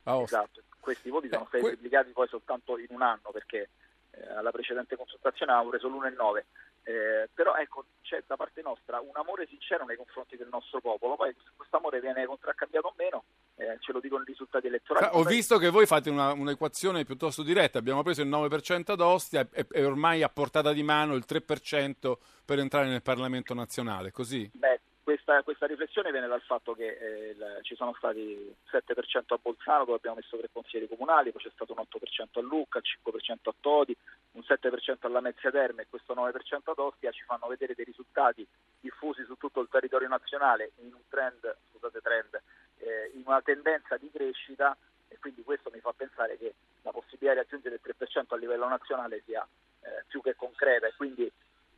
Esatto 0.02 0.62
questi 0.80 1.10
voti 1.10 1.28
sono 1.30 1.44
stati 1.46 1.62
pubblicati 1.62 2.10
poi 2.10 2.26
soltanto 2.26 2.78
in 2.78 2.86
un 2.88 3.02
anno 3.02 3.30
perché 3.32 3.68
eh, 4.10 4.32
alla 4.32 4.50
precedente 4.50 4.96
consultazione 4.96 5.52
avevamo 5.52 5.70
preso 5.70 5.88
l'1,9 5.88 6.42
eh, 6.84 7.28
però 7.32 7.54
ecco 7.56 7.84
c'è 8.02 8.22
da 8.26 8.36
parte 8.36 8.62
nostra 8.62 9.00
un 9.00 9.12
amore 9.14 9.46
sincero 9.46 9.84
nei 9.84 9.96
confronti 9.96 10.36
del 10.36 10.48
nostro 10.50 10.80
popolo. 10.80 11.16
Poi 11.16 11.32
se 11.32 11.50
questo 11.56 11.76
amore 11.76 12.00
viene 12.00 12.24
contraccambiato 12.26 12.88
o 12.88 12.94
meno 12.96 13.24
eh, 13.56 13.76
ce 13.80 13.92
lo 13.92 14.00
dicono 14.00 14.22
i 14.22 14.26
risultati 14.26 14.66
elettorali. 14.66 15.08
Ho 15.12 15.22
visto 15.22 15.58
che 15.58 15.68
voi 15.68 15.86
fate 15.86 16.10
una, 16.10 16.32
un'equazione 16.32 17.04
piuttosto 17.04 17.42
diretta. 17.42 17.78
Abbiamo 17.78 18.02
preso 18.02 18.22
il 18.22 18.28
9% 18.28 18.92
ad 18.92 19.00
Ostia 19.00 19.46
e, 19.52 19.66
e, 19.70 19.84
ormai 19.84 20.22
a 20.22 20.28
portata 20.28 20.72
di 20.72 20.82
mano 20.82 21.14
il 21.14 21.24
3% 21.28 22.16
per 22.44 22.58
entrare 22.58 22.88
nel 22.88 23.02
Parlamento 23.02 23.54
nazionale 23.54 24.10
così? 24.10 24.50
Beh, 24.52 24.80
questa, 25.10 25.42
questa, 25.42 25.66
riflessione 25.66 26.12
viene 26.12 26.28
dal 26.28 26.40
fatto 26.42 26.72
che 26.72 26.86
eh, 26.86 27.30
il, 27.30 27.58
ci 27.62 27.74
sono 27.74 27.92
stati 27.98 28.20
il 28.20 28.54
7% 28.70 29.34
a 29.34 29.38
Bolzano 29.42 29.84
dove 29.84 29.96
abbiamo 29.96 30.16
messo 30.16 30.36
tre 30.36 30.48
consiglieri 30.52 30.86
comunali, 30.86 31.32
poi 31.32 31.42
c'è 31.42 31.50
stato 31.52 31.74
un 31.76 31.82
8% 31.82 32.38
a 32.38 32.40
Lucca, 32.40 32.78
il 32.78 32.84
5% 33.04 33.48
a 33.48 33.54
Todi, 33.58 33.96
un 34.32 34.42
7% 34.46 34.96
alla 35.00 35.20
Mezzia 35.20 35.50
Terme 35.50 35.82
e 35.82 35.86
questo 35.90 36.14
9% 36.14 36.30
ad 36.62 36.78
Ostia 36.78 37.10
ci 37.10 37.24
fanno 37.24 37.48
vedere 37.48 37.74
dei 37.74 37.84
risultati 37.84 38.46
diffusi 38.78 39.24
su 39.24 39.36
tutto 39.36 39.60
il 39.60 39.68
territorio 39.68 40.06
nazionale 40.06 40.72
in 40.76 40.94
un 40.94 41.02
trend, 41.08 41.56
scusate 41.72 42.00
trend, 42.00 42.40
eh, 42.78 43.10
in 43.14 43.22
una 43.26 43.42
tendenza 43.42 43.96
di 43.96 44.08
crescita 44.12 44.76
e 45.08 45.18
quindi 45.18 45.42
questo 45.42 45.70
mi 45.74 45.80
fa 45.80 45.92
pensare 45.92 46.38
che 46.38 46.54
la 46.82 46.92
possibilità 46.92 47.32
di 47.32 47.38
raggiungere 47.40 47.80
il 47.82 47.96
3% 47.98 48.26
a 48.28 48.36
livello 48.36 48.68
nazionale 48.68 49.22
sia 49.26 49.44
eh, 49.80 50.04
più 50.06 50.22
che 50.22 50.36
concreta 50.36 50.86
e 50.86 50.94
quindi 50.96 51.30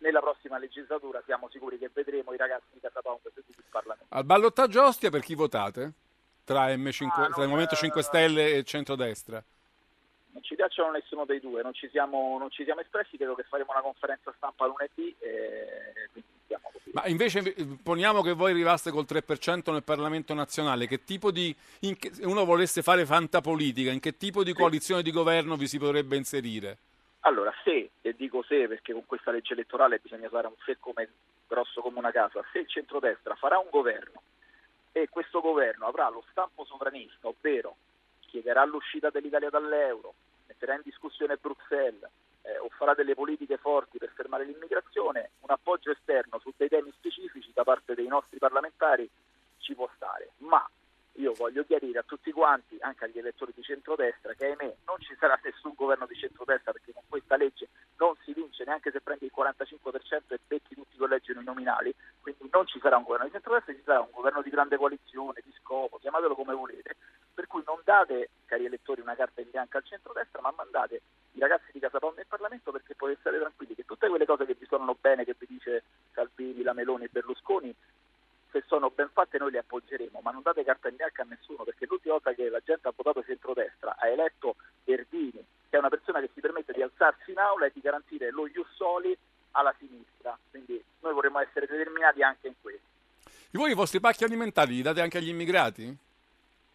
nella 0.03 0.21
prossima 0.21 0.59
legislatura 0.59 1.23
siamo 1.25 1.49
sicuri 1.51 1.79
che 1.79 1.91
vedremo 1.93 2.33
i 2.35 2.37
ragazzi 2.37 2.67
di 2.73 2.81
Pound 2.81 3.21
seduti 3.23 3.55
in 3.57 3.71
Parlamento. 3.71 4.15
Al 4.15 4.25
ballottaggio 4.25 4.85
Ostia 4.85 5.11
per 5.11 5.23
chi 5.23 5.35
votate? 5.35 5.93
Tra, 6.45 6.67
M5, 6.75 7.07
ah, 7.07 7.29
tra 7.29 7.43
il 7.43 7.49
Movimento 7.49 7.77
5 7.77 8.01
eh, 8.01 8.03
Stelle 8.03 8.55
e 8.57 8.65
centrodestra? 8.65 9.43
Non 10.33 10.43
ci 10.43 10.57
piacciono 10.57 10.91
nessuno 10.91 11.25
dei 11.25 11.41
due, 11.41 11.63
non 11.63 11.73
ci 11.73 11.89
siamo, 11.89 12.37
non 12.39 12.51
ci 12.51 12.65
siamo 12.65 12.81
espressi, 12.81 13.17
credo 13.17 13.35
che 13.35 13.45
faremo 13.45 13.71
una 13.71 13.83
conferenza 13.83 14.33
stampa 14.37 14.67
lunedì 14.67 15.15
e. 15.19 16.11
Ma 16.93 17.07
invece 17.07 17.55
poniamo 17.83 18.21
che 18.21 18.35
voi 18.35 18.51
arrivaste 18.51 18.91
col 18.91 19.07
3% 19.09 19.73
nel 19.73 19.83
Parlamento 19.83 20.35
nazionale, 20.35 20.87
che 20.87 21.05
tipo 21.05 21.31
di, 21.31 21.57
che, 21.99 22.13
se 22.13 22.27
uno 22.27 22.45
volesse 22.45 22.83
fare 22.83 23.07
fantapolitica, 23.07 23.91
in 23.91 24.01
che 24.01 24.19
tipo 24.19 24.45
di 24.45 24.53
coalizione 24.53 25.01
di 25.01 25.11
governo 25.11 25.57
vi 25.57 25.67
si 25.67 25.79
potrebbe 25.79 26.17
inserire? 26.17 26.77
Allora, 27.25 27.53
se, 27.63 27.91
e 28.01 28.15
dico 28.15 28.43
se 28.43 28.67
perché 28.67 28.93
con 28.93 29.07
questa 29.07 29.31
legge 29.31 29.53
elettorale 29.53 30.01
bisogna 30.01 30.27
usare 30.27 30.49
un 30.49 30.55
se 30.65 30.79
come 30.81 31.09
grosso 31.47 31.81
come 31.81 31.99
una 31.99 32.11
casa, 32.11 32.45
se 32.53 32.61
il 32.61 32.69
centrodestra 32.69 33.37
farà 33.37 33.59
un 33.59 33.69
governo 33.71 34.23
e 34.91 35.09
questo 35.09 35.41
governo 35.41 35.87
avrà 35.87 36.09
lo 36.09 36.25
stampo 36.31 36.65
sovranista, 36.65 37.29
ovvero 37.29 37.77
chiederà 38.21 38.65
l'uscita 38.65 39.11
dell'Italia 39.11 39.51
dall'euro, 39.51 40.15
metterà 40.49 40.75
in 40.75 40.81
discussione 40.83 41.37
Bruxelles 41.37 42.09
eh, 42.43 42.59
o 42.59 42.69
farà 42.71 42.95
delle 42.95 43.15
politiche 43.15 43.57
forti 43.57 43.99
per 43.99 44.11
fermare 44.15 44.45
l'immigrazione, 44.45 45.31
un 45.41 45.51
appoggio 45.51 45.93
esterno 45.93 46.41
su 46.41 46.53
dei 46.57 46.69
temi 46.69 46.91
specifici 46.93 47.53
da 47.55 47.63
parte 47.63 47.95
dei 47.95 48.09
nostri 48.09 48.39
parlamentari 48.39 49.09
ci 49.59 49.75
può 49.75 49.89
stare. 49.95 50.31
Ma 50.39 50.69
io 51.17 51.35
voglio 51.35 51.65
chiarire 51.65 51.99
a 51.99 52.05
tutti 52.05 52.33
quanti, 52.33 52.77
anche 52.81 53.05
agli 53.05 53.19
elettori 53.19 53.53
di 53.55 53.63
centrodestra, 53.63 54.33
che 54.35 54.47
ahimè 54.47 54.77
non 54.87 54.99
ci 55.01 55.15
sarà 55.19 55.39
nessun 55.43 55.73
governo 55.75 56.07
di 56.07 56.15
centrodestra 56.15 56.73
perché 56.73 56.93
con 56.93 57.03
questa 57.09 57.37
legge 57.37 57.69
non 57.99 58.15
si 58.25 58.33
vince 58.33 58.65
neanche 58.65 58.91
se 58.91 59.01
prendi 59.01 59.27
il 59.27 59.33
45% 59.37 60.23
e 60.29 60.41
becchi 60.47 60.75
tutti 60.75 60.95
i 60.95 60.99
collegi 60.99 61.33
nominali, 61.35 61.95
quindi 62.21 62.49
non 62.51 62.67
ci 62.67 62.81
sarà 62.81 62.97
un 62.97 63.05
governo 63.05 63.27
di 63.27 63.33
centrodestra, 63.33 63.75
ci 63.75 63.83
sarà 63.85 64.01
un 64.01 64.11
governo 64.11 64.43
di 64.43 64.51
grande 64.51 64.77
coalizione, 64.77 65.41
di 65.45 65.53
scopo, 65.61 65.99
chiamatelo 65.99 66.35
come 66.35 66.55
volete, 66.55 66.97
per 67.35 67.47
cui 67.47 67.63
non 67.67 67.81
date, 67.85 68.31
cari 68.47 68.65
elettori, 68.65 69.01
una 69.01 69.15
carta 69.15 69.41
in 69.41 69.51
bianco 69.51 69.77
al 69.77 69.85
centrodestra, 69.85 70.41
ma 70.41 70.53
mandate 70.57 71.03
i 71.33 71.41
ragazzi 71.41 71.71
di 71.73 71.79
Casa 71.81 71.99
Pound 71.99 72.19
in 72.19 72.25
Parlamento 72.29 72.73
perché 72.73 72.95
potete 72.95 73.21
stare 73.21 73.39
tranquilli 73.39 73.75
che 73.75 73.85
tutte 73.85 74.09
quelle 74.09 74.27
cose 74.27 74.45
che 74.45 74.57
vi 74.59 74.67
suonano 74.67 74.97
bene, 75.01 75.25
che 75.25 75.35
vi 75.39 75.47
dice 75.47 75.85
Salvini, 76.13 76.63
la 76.63 76.73
Meloni 76.73 77.05
e 77.05 77.09
Berlusconi, 77.11 77.75
se 78.53 78.63
sono 78.67 78.91
ben 78.95 79.09
fatte 79.13 79.39
noi 79.39 79.51
le 79.51 79.59
appoggeremo, 79.59 80.21
ma 80.23 80.31
non 80.31 80.43
date 80.43 80.63
carta 80.63 80.89
in 80.89 80.97
bianco 80.97 81.23
a 81.23 81.27
nessuno, 81.29 81.65
perché 81.65 81.87
l'ultima 81.87 82.15
volta 82.15 82.35
che 82.35 82.51
la 82.51 82.61
gente 82.63 82.87
ha 82.87 82.93
votato 82.95 83.25
centrodestra 83.25 83.97
ha 83.99 84.07
eletto 84.07 84.57
Verdini, 84.85 85.43
che 85.69 85.77
è 85.77 85.79
una 85.79 85.89
persona 85.89 86.21
che 86.21 86.29
si 86.35 86.41
permette 86.41 86.73
di 86.73 86.83
alzarsi 86.83 87.31
in 87.31 87.39
aula 87.39 87.67
e 87.67 87.71
di 87.73 87.81
garantire 87.81 88.31
lo 88.31 88.47
ius 88.47 88.69
soli 88.75 89.17
alla 89.53 89.75
sinistra. 89.79 90.39
Quindi 90.51 90.83
noi 91.01 91.15
vorremmo 91.15 91.41
essere 91.41 91.67
determinati 91.67 92.23
anche 92.23 92.49
in 92.49 92.55
questo. 92.61 92.87
E 93.25 93.59
voi 93.59 93.71
i 93.71 93.75
vostri 93.75 94.01
pacchi 94.01 94.25
alimentari 94.25 94.75
li 94.75 94.83
date 94.83 95.01
anche 95.01 95.19
agli 95.19 95.29
immigrati? 95.29 95.97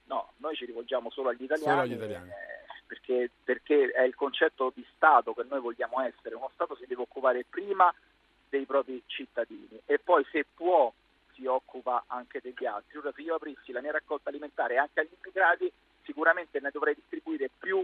No, 0.06 0.32
noi 0.38 0.56
ci 0.56 0.66
rivolgiamo 0.66 1.12
solo 1.12 1.30
agli 1.30 1.44
italiani. 1.44 1.70
Solo 1.70 1.82
agli 1.82 1.94
italiani. 1.94 2.30
Eh, 2.30 2.84
perché, 2.88 3.30
perché 3.44 3.92
è 3.92 4.02
il 4.02 4.16
concetto 4.16 4.72
di 4.74 4.86
Stato 4.96 5.34
che 5.34 5.46
noi 5.48 5.60
vogliamo 5.60 6.02
essere. 6.02 6.36
Uno 6.36 6.50
Stato 6.54 6.76
si 6.76 6.86
deve 6.88 7.02
occupare 7.02 7.46
prima 7.48 7.94
dei 8.50 8.66
propri 8.66 9.02
cittadini 9.06 9.82
e 9.86 10.00
poi 10.00 10.26
se 10.32 10.46
può 10.56 10.92
si 11.38 11.46
occupa 11.46 12.04
anche 12.08 12.42
degli 12.42 12.66
altri. 12.66 12.98
Ora 12.98 13.14
se 13.16 13.22
io 13.22 13.36
aprissi 13.36 13.72
la 13.72 13.82
mia 13.82 13.92
raccolta 13.92 14.30
alimentare 14.30 14.78
anche 14.78 15.00
agli 15.00 15.16
immigrati, 15.22 15.72
sicuramente 16.04 16.60
ne 16.60 16.72
dovrei 16.72 16.96
distribuire 16.96 17.50
più 17.58 17.84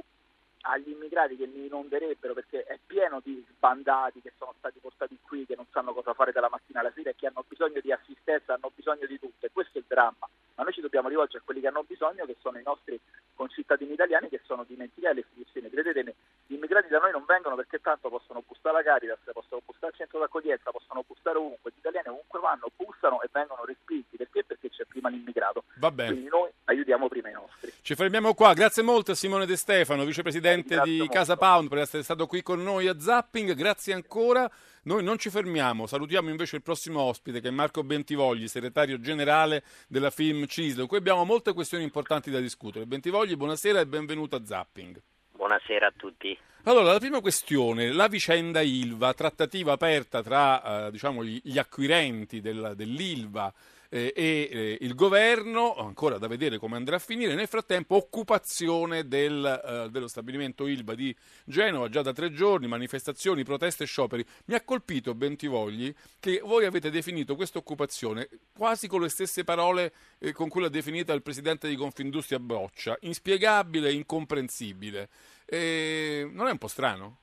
agli 0.65 0.89
immigrati 0.89 1.35
che 1.35 1.47
mi 1.47 1.65
inonderebbero 1.65 2.33
perché 2.33 2.63
è 2.63 2.79
pieno 2.85 3.19
di 3.23 3.43
sbandati 3.49 4.21
che 4.21 4.33
sono 4.37 4.53
stati 4.57 4.79
portati 4.79 5.17
qui, 5.21 5.45
che 5.45 5.55
non 5.55 5.65
sanno 5.71 5.93
cosa 5.93 6.13
fare 6.13 6.31
dalla 6.31 6.49
mattina 6.49 6.79
alla 6.79 6.91
sera 6.93 7.09
e 7.09 7.15
che 7.15 7.27
hanno 7.27 7.43
bisogno 7.47 7.79
di 7.81 7.91
assistenza, 7.91 8.53
hanno 8.53 8.71
bisogno 8.73 9.05
di 9.05 9.19
tutto 9.19 9.45
e 9.45 9.49
questo 9.51 9.77
è 9.77 9.81
il 9.81 9.85
dramma. 9.87 10.27
Ma 10.55 10.63
noi 10.63 10.73
ci 10.73 10.81
dobbiamo 10.81 11.09
rivolgere 11.09 11.39
a 11.39 11.41
quelli 11.43 11.61
che 11.61 11.67
hanno 11.67 11.83
bisogno, 11.83 12.25
che 12.25 12.37
sono 12.39 12.59
i 12.59 12.63
nostri 12.63 12.99
concittadini 13.33 13.93
italiani 13.93 14.29
che 14.29 14.39
sono 14.45 14.63
dimenticati 14.63 15.15
le 15.15 15.21
istituzioni. 15.21 15.69
Credetemi, 15.69 16.13
gli 16.45 16.53
immigrati 16.53 16.87
da 16.87 16.99
noi 16.99 17.11
non 17.11 17.25
vengono 17.25 17.55
perché 17.55 17.81
tanto 17.81 18.09
possono 18.09 18.43
bussare 18.45 18.77
alla 18.77 18.83
Caritas, 18.83 19.19
possono 19.33 19.61
bussare 19.65 19.87
al 19.87 19.97
centro 19.97 20.19
d'accoglienza, 20.19 20.71
possono 20.71 21.03
bussare 21.05 21.37
ovunque, 21.37 21.71
gli 21.71 21.79
italiani 21.79 22.07
ovunque 22.09 22.39
vanno, 22.39 22.71
bussano 22.75 23.21
e 23.21 23.29
vengono 23.31 23.65
respinti. 23.65 24.15
Perché? 24.15 24.43
Perché 24.45 24.69
c'è 24.69 24.85
prima 24.85 25.09
l'immigrato. 25.09 25.63
Va 25.75 25.91
bene. 25.91 26.11
Quindi 26.11 26.29
noi 26.29 26.49
aiutiamo 26.65 27.09
prima 27.09 27.29
i 27.29 27.33
nostri. 27.33 27.73
Ci 27.81 27.95
fermiamo 27.95 28.33
qua. 28.33 28.53
Grazie 28.53 28.83
molto 28.83 29.11
a 29.11 29.15
Simone 29.15 29.45
De 29.45 29.57
Stefano, 29.57 30.05
vicepresidente 30.05 30.52
Grazie 30.61 30.91
di 30.91 30.97
molto. 30.97 31.13
Casa 31.13 31.37
Pound, 31.37 31.69
per 31.69 31.77
essere 31.79 32.03
stato 32.03 32.27
qui 32.27 32.41
con 32.41 32.61
noi 32.61 32.87
a 32.87 32.99
Zapping. 32.99 33.53
Grazie 33.53 33.93
ancora. 33.93 34.49
Noi 34.83 35.03
non 35.03 35.17
ci 35.17 35.29
fermiamo, 35.29 35.87
salutiamo 35.87 36.29
invece 36.29 36.57
il 36.57 36.61
prossimo 36.61 36.99
ospite 37.01 37.39
che 37.39 37.47
è 37.47 37.51
Marco 37.51 37.83
Bentivogli, 37.83 38.47
segretario 38.47 38.99
generale 38.99 39.63
della 39.87 40.09
film 40.09 40.45
CISL. 40.45 40.87
Qui 40.87 40.97
abbiamo 40.97 41.23
molte 41.23 41.53
questioni 41.53 41.85
importanti 41.85 42.29
da 42.29 42.39
discutere. 42.39 42.85
Bentivogli, 42.85 43.35
buonasera 43.35 43.79
e 43.79 43.87
benvenuto 43.87 44.35
a 44.35 44.45
Zapping. 44.45 45.01
Buonasera 45.31 45.87
a 45.87 45.93
tutti. 45.95 46.37
Allora, 46.65 46.93
la 46.93 46.99
prima 46.99 47.19
questione, 47.19 47.91
la 47.91 48.07
vicenda 48.07 48.61
Ilva, 48.61 49.13
trattativa 49.13 49.73
aperta 49.73 50.21
tra 50.21 50.87
eh, 50.87 50.91
diciamo, 50.91 51.23
gli, 51.23 51.41
gli 51.43 51.57
acquirenti 51.57 52.39
del- 52.39 52.73
dell'Ilva 52.75 53.53
eh, 53.93 54.11
e 54.15 54.49
eh, 54.51 54.77
il 54.81 54.95
governo, 54.95 55.75
ancora 55.75 56.17
da 56.17 56.25
vedere 56.25 56.57
come 56.57 56.77
andrà 56.77 56.95
a 56.95 56.99
finire. 56.99 57.35
Nel 57.35 57.47
frattempo, 57.47 57.95
occupazione 57.95 59.07
del, 59.07 59.45
eh, 59.45 59.89
dello 59.91 60.07
stabilimento 60.07 60.65
Ilva 60.65 60.95
di 60.95 61.15
Genova 61.45 61.87
già 61.89 62.01
da 62.01 62.11
tre 62.11 62.31
giorni, 62.31 62.65
manifestazioni, 62.67 63.43
proteste 63.43 63.83
e 63.83 63.85
scioperi. 63.85 64.25
Mi 64.45 64.55
ha 64.55 64.61
colpito, 64.63 65.13
Bentivogli, 65.13 65.93
che 66.19 66.41
voi 66.43 66.65
avete 66.65 66.89
definito 66.89 67.35
questa 67.35 67.59
occupazione 67.59 68.27
quasi 68.57 68.87
con 68.87 69.01
le 69.01 69.09
stesse 69.09 69.43
parole 69.43 69.93
eh, 70.17 70.31
con 70.31 70.49
cui 70.49 70.61
l'ha 70.61 70.69
definita 70.69 71.13
il 71.13 71.21
presidente 71.21 71.67
di 71.67 71.75
Confindustria 71.75 72.39
Boccia, 72.39 72.97
inspiegabile 73.01 73.89
e 73.89 73.93
incomprensibile. 73.93 75.09
Eh, 75.45 76.27
non 76.31 76.47
è 76.47 76.51
un 76.51 76.57
po' 76.57 76.67
strano? 76.67 77.19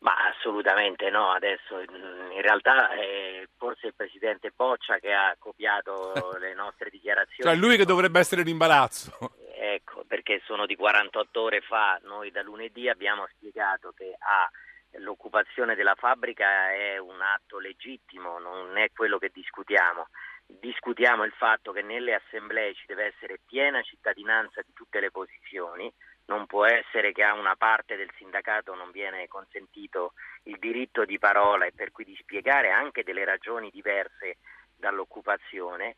Ma 0.00 0.14
assolutamente 0.34 1.10
no, 1.10 1.30
adesso 1.30 1.76
mm, 1.76 2.32
in 2.32 2.40
realtà 2.40 2.90
è 2.90 3.46
forse 3.56 3.88
il 3.88 3.94
presidente 3.94 4.50
Boccia 4.54 4.98
che 4.98 5.12
ha 5.12 5.36
copiato 5.38 6.12
le 6.40 6.54
nostre 6.54 6.88
dichiarazioni. 6.88 7.50
Cioè 7.50 7.54
lui 7.54 7.76
che 7.76 7.84
dovrebbe 7.84 8.18
essere 8.18 8.40
in 8.40 8.48
imbarazzo. 8.48 9.34
Ecco, 9.54 10.04
perché 10.06 10.40
sono 10.46 10.64
di 10.64 10.74
48 10.74 11.40
ore 11.40 11.60
fa, 11.60 12.00
noi 12.04 12.30
da 12.30 12.42
lunedì 12.42 12.88
abbiamo 12.88 13.26
spiegato 13.30 13.92
che 13.94 14.16
A, 14.18 14.50
l'occupazione 14.98 15.74
della 15.74 15.94
fabbrica 15.94 16.72
è 16.72 16.96
un 16.96 17.20
atto 17.20 17.58
legittimo, 17.58 18.38
non 18.38 18.78
è 18.78 18.90
quello 18.94 19.18
che 19.18 19.30
discutiamo. 19.32 20.08
Discutiamo 20.46 21.24
il 21.24 21.32
fatto 21.32 21.72
che 21.72 21.82
nelle 21.82 22.14
assemblee 22.14 22.74
ci 22.74 22.86
deve 22.86 23.04
essere 23.14 23.38
piena 23.46 23.82
cittadinanza 23.82 24.62
di 24.62 24.72
tutte 24.72 24.98
le 24.98 25.10
posizioni, 25.10 25.92
non 26.30 26.46
può 26.46 26.64
essere 26.64 27.10
che 27.10 27.24
a 27.24 27.34
una 27.34 27.56
parte 27.56 27.96
del 27.96 28.10
sindacato 28.16 28.76
non 28.76 28.92
viene 28.92 29.26
consentito 29.26 30.12
il 30.44 30.58
diritto 30.60 31.04
di 31.04 31.18
parola 31.18 31.66
e 31.66 31.72
per 31.72 31.90
cui 31.90 32.04
di 32.04 32.16
spiegare 32.20 32.70
anche 32.70 33.02
delle 33.02 33.24
ragioni 33.24 33.68
diverse 33.72 34.36
dall'occupazione 34.76 35.96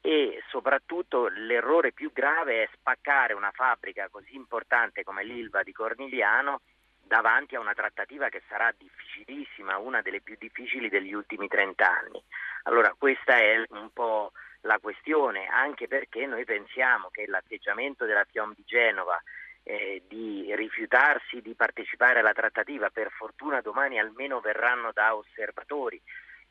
e 0.00 0.40
soprattutto 0.50 1.26
l'errore 1.26 1.90
più 1.92 2.12
grave 2.12 2.62
è 2.62 2.68
spaccare 2.72 3.34
una 3.34 3.50
fabbrica 3.50 4.08
così 4.08 4.36
importante 4.36 5.02
come 5.02 5.24
l'Ilva 5.24 5.64
di 5.64 5.72
Cornigliano 5.72 6.60
davanti 7.02 7.56
a 7.56 7.60
una 7.60 7.74
trattativa 7.74 8.28
che 8.28 8.42
sarà 8.48 8.72
difficilissima, 8.78 9.78
una 9.78 10.00
delle 10.00 10.20
più 10.20 10.36
difficili 10.38 10.88
degli 10.88 11.12
ultimi 11.12 11.48
30 11.48 11.84
anni. 11.84 12.22
Allora 12.64 12.94
questa 12.96 13.36
è 13.36 13.64
un 13.70 13.90
po' 13.92 14.30
la 14.62 14.78
questione, 14.78 15.46
anche 15.46 15.88
perché 15.88 16.24
noi 16.26 16.44
pensiamo 16.44 17.08
che 17.10 17.26
l'atteggiamento 17.26 18.04
della 18.04 18.24
FIOM 18.24 18.54
di 18.54 18.62
Genova 18.64 19.20
eh, 19.64 20.02
di 20.08 20.52
rifiutarsi 20.54 21.40
di 21.40 21.54
partecipare 21.54 22.20
alla 22.20 22.32
trattativa, 22.32 22.90
per 22.90 23.10
fortuna 23.10 23.60
domani 23.60 23.98
almeno 23.98 24.40
verranno 24.40 24.90
da 24.92 25.14
osservatori, 25.14 26.00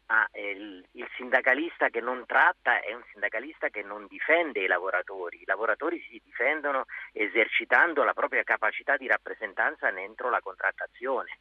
ma 0.07 0.27
eh, 0.31 0.51
il, 0.51 1.07
sindacalista 1.15 1.89
che 1.89 2.01
non 2.01 2.25
tratta 2.25 2.81
è 2.81 2.93
un 2.93 3.03
sindacalista 3.11 3.69
che 3.69 3.81
non 3.81 4.07
difende 4.07 4.59
i 4.59 4.67
lavoratori, 4.67 5.41
i 5.41 5.45
lavoratori 5.45 6.01
si 6.09 6.21
difendono 6.23 6.85
esercitando 7.13 8.03
la 8.03 8.13
propria 8.13 8.43
capacità 8.43 8.97
di 8.97 9.07
rappresentanza 9.07 9.89
dentro 9.91 10.29
la 10.29 10.41
contrattazione. 10.41 11.39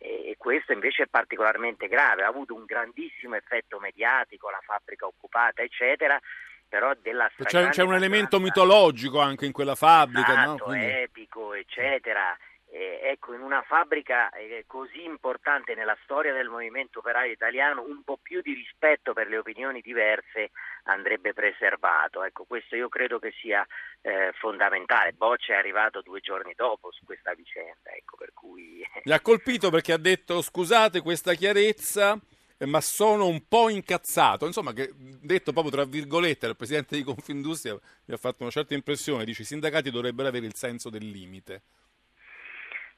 E 0.00 0.36
questo 0.38 0.72
invece 0.72 1.04
è 1.04 1.08
particolarmente 1.08 1.88
grave, 1.88 2.22
ha 2.22 2.28
avuto 2.28 2.54
un 2.54 2.64
grandissimo 2.64 3.34
effetto 3.34 3.80
mediatico, 3.80 4.48
la 4.48 4.60
fabbrica 4.62 5.06
occupata 5.06 5.62
eccetera, 5.62 6.20
però 6.68 6.92
della 7.00 7.30
C'è, 7.42 7.68
c'è 7.70 7.82
un 7.82 7.94
elemento 7.94 8.38
mitologico 8.38 9.20
anche 9.20 9.46
in 9.46 9.52
quella 9.52 9.74
fabbrica, 9.74 10.34
no? 10.34 10.54
Esatto, 10.54 10.64
Quindi- 10.64 10.86
epico, 10.86 11.54
eccetera. 11.54 12.36
Eh, 12.70 13.00
ecco, 13.02 13.32
in 13.32 13.40
una 13.40 13.62
fabbrica 13.62 14.28
eh, 14.28 14.64
così 14.66 15.02
importante 15.02 15.74
nella 15.74 15.96
storia 16.02 16.34
del 16.34 16.48
movimento 16.48 16.98
operaio 16.98 17.32
italiano, 17.32 17.82
un 17.82 18.02
po' 18.04 18.18
più 18.20 18.42
di 18.42 18.52
rispetto 18.52 19.14
per 19.14 19.26
le 19.28 19.38
opinioni 19.38 19.80
diverse 19.80 20.50
andrebbe 20.84 21.32
preservato. 21.32 22.22
Ecco, 22.22 22.44
questo 22.44 22.76
io 22.76 22.90
credo 22.90 23.18
che 23.18 23.32
sia 23.40 23.66
eh, 24.02 24.32
fondamentale. 24.38 25.14
Boccia 25.14 25.54
è 25.54 25.56
arrivato 25.56 26.02
due 26.02 26.20
giorni 26.20 26.52
dopo 26.54 26.92
su 26.92 27.06
questa 27.06 27.32
vicenda, 27.32 27.90
ecco, 27.96 28.16
per 28.18 28.32
cui 28.34 28.86
Mi 29.04 29.12
ha 29.12 29.20
colpito 29.20 29.70
perché 29.70 29.92
ha 29.94 29.98
detto 29.98 30.42
scusate 30.42 31.00
questa 31.00 31.32
chiarezza, 31.32 32.18
ma 32.66 32.80
sono 32.80 33.26
un 33.26 33.46
po' 33.46 33.68
incazzato. 33.68 34.46
Insomma, 34.46 34.72
che 34.72 34.90
detto 34.94 35.52
proprio 35.52 35.72
tra 35.72 35.84
virgolette 35.84 36.46
dal 36.46 36.56
presidente 36.56 36.96
di 36.96 37.04
Confindustria 37.04 37.78
mi 38.06 38.14
ha 38.14 38.18
fatto 38.18 38.42
una 38.42 38.50
certa 38.50 38.74
impressione. 38.74 39.24
Dice 39.24 39.42
i 39.42 39.46
sindacati 39.46 39.90
dovrebbero 39.90 40.28
avere 40.28 40.46
il 40.46 40.54
senso 40.54 40.90
del 40.90 41.08
limite. 41.08 41.62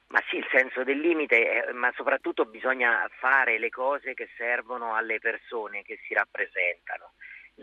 Ma 0.07 0.21
sì, 0.27 0.37
il 0.37 0.47
senso 0.51 0.83
del 0.83 0.99
limite, 0.99 1.67
eh, 1.67 1.71
ma 1.71 1.89
soprattutto 1.95 2.43
bisogna 2.43 3.07
fare 3.19 3.57
le 3.57 3.69
cose 3.69 4.13
che 4.13 4.27
servono 4.35 4.93
alle 4.93 5.19
persone 5.19 5.83
che 5.83 5.99
si 6.05 6.13
rappresentano. 6.13 7.13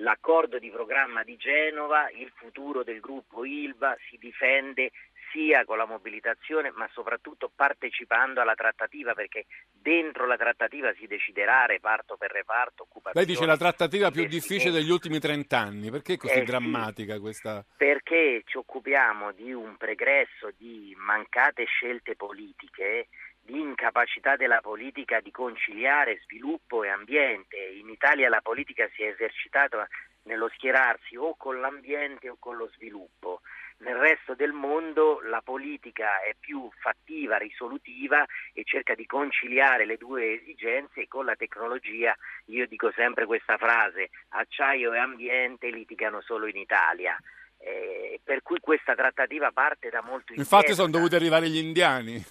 L'accordo 0.01 0.59
di 0.59 0.71
programma 0.71 1.23
di 1.25 1.37
Genova, 1.37 2.09
il 2.11 2.33
futuro 2.35 2.85
del 2.85 3.01
gruppo 3.01 3.45
Ilva 3.45 3.95
si 4.09 4.17
difende 4.17 4.93
sia 5.31 5.65
con 5.65 5.79
la 5.79 5.87
mobilitazione, 5.87 6.71
ma 6.71 6.89
soprattutto 6.93 7.51
partecipando 7.55 8.41
alla 8.41 8.55
trattativa, 8.55 9.15
perché 9.15 9.47
dentro 9.73 10.27
la 10.27 10.37
trattativa 10.37 10.93
si 10.95 11.07
deciderà 11.07 11.67
reparto 11.67 12.17
per 12.17 12.31
reparto, 12.31 12.83
occupazione. 12.83 13.25
Lei 13.25 13.35
dice 13.35 13.47
la 13.47 13.57
trattativa 13.57 14.11
più 14.11 14.27
difficile 14.27 14.73
degli 14.73 14.91
ultimi 14.91 15.19
trent'anni, 15.19 15.91
perché 15.91 16.15
è 16.15 16.17
così 16.17 16.39
Eh, 16.39 16.45
drammatica 16.45 17.19
questa? 17.21 17.65
Perché 17.77 18.43
ci 18.47 18.57
occupiamo 18.57 19.33
di 19.33 19.53
un 19.53 19.77
pregresso 19.77 20.51
di 20.57 20.95
mancate 20.97 21.65
scelte 21.65 22.17
politiche, 22.17 23.09
di 23.41 23.59
incapacità 23.59 24.37
della 24.37 24.61
politica 24.61 25.21
di 25.21 25.31
conciliare 25.31 26.21
sviluppo 26.25 26.85
e 26.85 26.89
ambiente. 26.89 27.57
In 27.57 27.89
Italia 27.89 28.29
la 28.29 28.43
politica 28.43 28.89
si 28.95 29.03
è 29.03 29.09
esercitata 29.09 29.89
nello 30.25 30.51
schierarsi 30.55 31.17
o 31.17 31.35
con 31.37 31.59
l'ambiente 31.59 32.29
o 32.29 32.37
con 32.39 32.57
lo 32.57 32.69
sviluppo. 32.75 33.41
Nel 33.81 33.95
resto 33.95 34.35
del 34.35 34.51
mondo 34.51 35.21
la 35.23 35.41
politica 35.41 36.21
è 36.23 36.35
più 36.39 36.69
fattiva, 36.81 37.37
risolutiva 37.37 38.25
e 38.53 38.65
cerca 38.65 38.95
di 38.95 39.07
conciliare 39.07 39.85
le 39.85 39.97
due 39.97 40.41
esigenze 40.41 41.03
e 41.03 41.09
con 41.09 41.25
la 41.25 41.37
tecnologia, 41.37 42.17
io 42.47 42.67
dico 42.67 42.91
sempre 42.91 43.25
questa 43.25 43.57
frase, 43.57 44.11
acciaio 44.31 44.93
e 44.95 44.99
ambiente 44.99 45.71
litigano 45.71 46.21
solo 46.21 46.47
in 46.47 46.57
Italia. 46.57 47.17
Eh, 47.61 48.21
per 48.23 48.43
cui 48.43 48.61
questa 48.61 48.95
trattativa 48.95 49.51
parte 49.51 49.89
da 49.89 50.01
molto 50.01 50.33
indietro. 50.33 50.43
Infatti 50.57 50.75
sono 50.75 50.91
dovuti 50.91 51.15
arrivare 51.17 51.49
gli 51.49 51.57
indiani. 51.57 52.25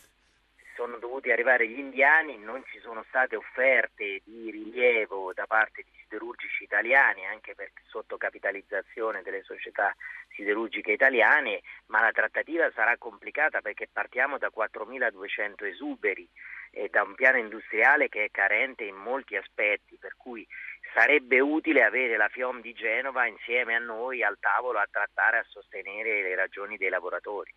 Sono 0.77 0.97
dovuti 0.97 1.31
arrivare 1.31 1.67
gli 1.67 1.79
indiani, 1.79 2.37
non 2.37 2.63
ci 2.65 2.79
sono 2.79 3.03
state 3.09 3.35
offerte 3.35 4.21
di 4.23 4.51
rilievo 4.51 5.33
da 5.33 5.47
parte 5.47 5.81
di 5.81 5.89
siderurgici 6.03 6.63
italiani, 6.63 7.25
anche 7.25 7.55
per 7.55 7.71
sottocapitalizzazione 7.87 9.23
delle 9.23 9.41
società 9.41 9.95
siderurgiche 10.35 10.91
italiane, 10.91 11.61
ma 11.87 12.01
la 12.01 12.11
trattativa 12.11 12.71
sarà 12.75 12.95
complicata 12.97 13.61
perché 13.61 13.89
partiamo 13.91 14.37
da 14.37 14.51
4.200 14.55 15.65
esuberi 15.65 16.29
e 16.69 16.89
da 16.89 17.01
un 17.01 17.15
piano 17.15 17.39
industriale 17.39 18.07
che 18.07 18.25
è 18.25 18.29
carente 18.29 18.83
in 18.83 18.95
molti 18.95 19.35
aspetti, 19.35 19.97
per 19.99 20.13
cui 20.15 20.47
sarebbe 20.93 21.39
utile 21.39 21.83
avere 21.83 22.17
la 22.17 22.29
FIOM 22.29 22.61
di 22.61 22.73
Genova 22.73 23.25
insieme 23.25 23.73
a 23.73 23.79
noi 23.79 24.21
al 24.21 24.37
tavolo 24.39 24.77
a 24.77 24.87
trattare, 24.89 25.39
a 25.39 25.45
sostenere 25.47 26.21
le 26.21 26.35
ragioni 26.35 26.77
dei 26.77 26.89
lavoratori. 26.89 27.51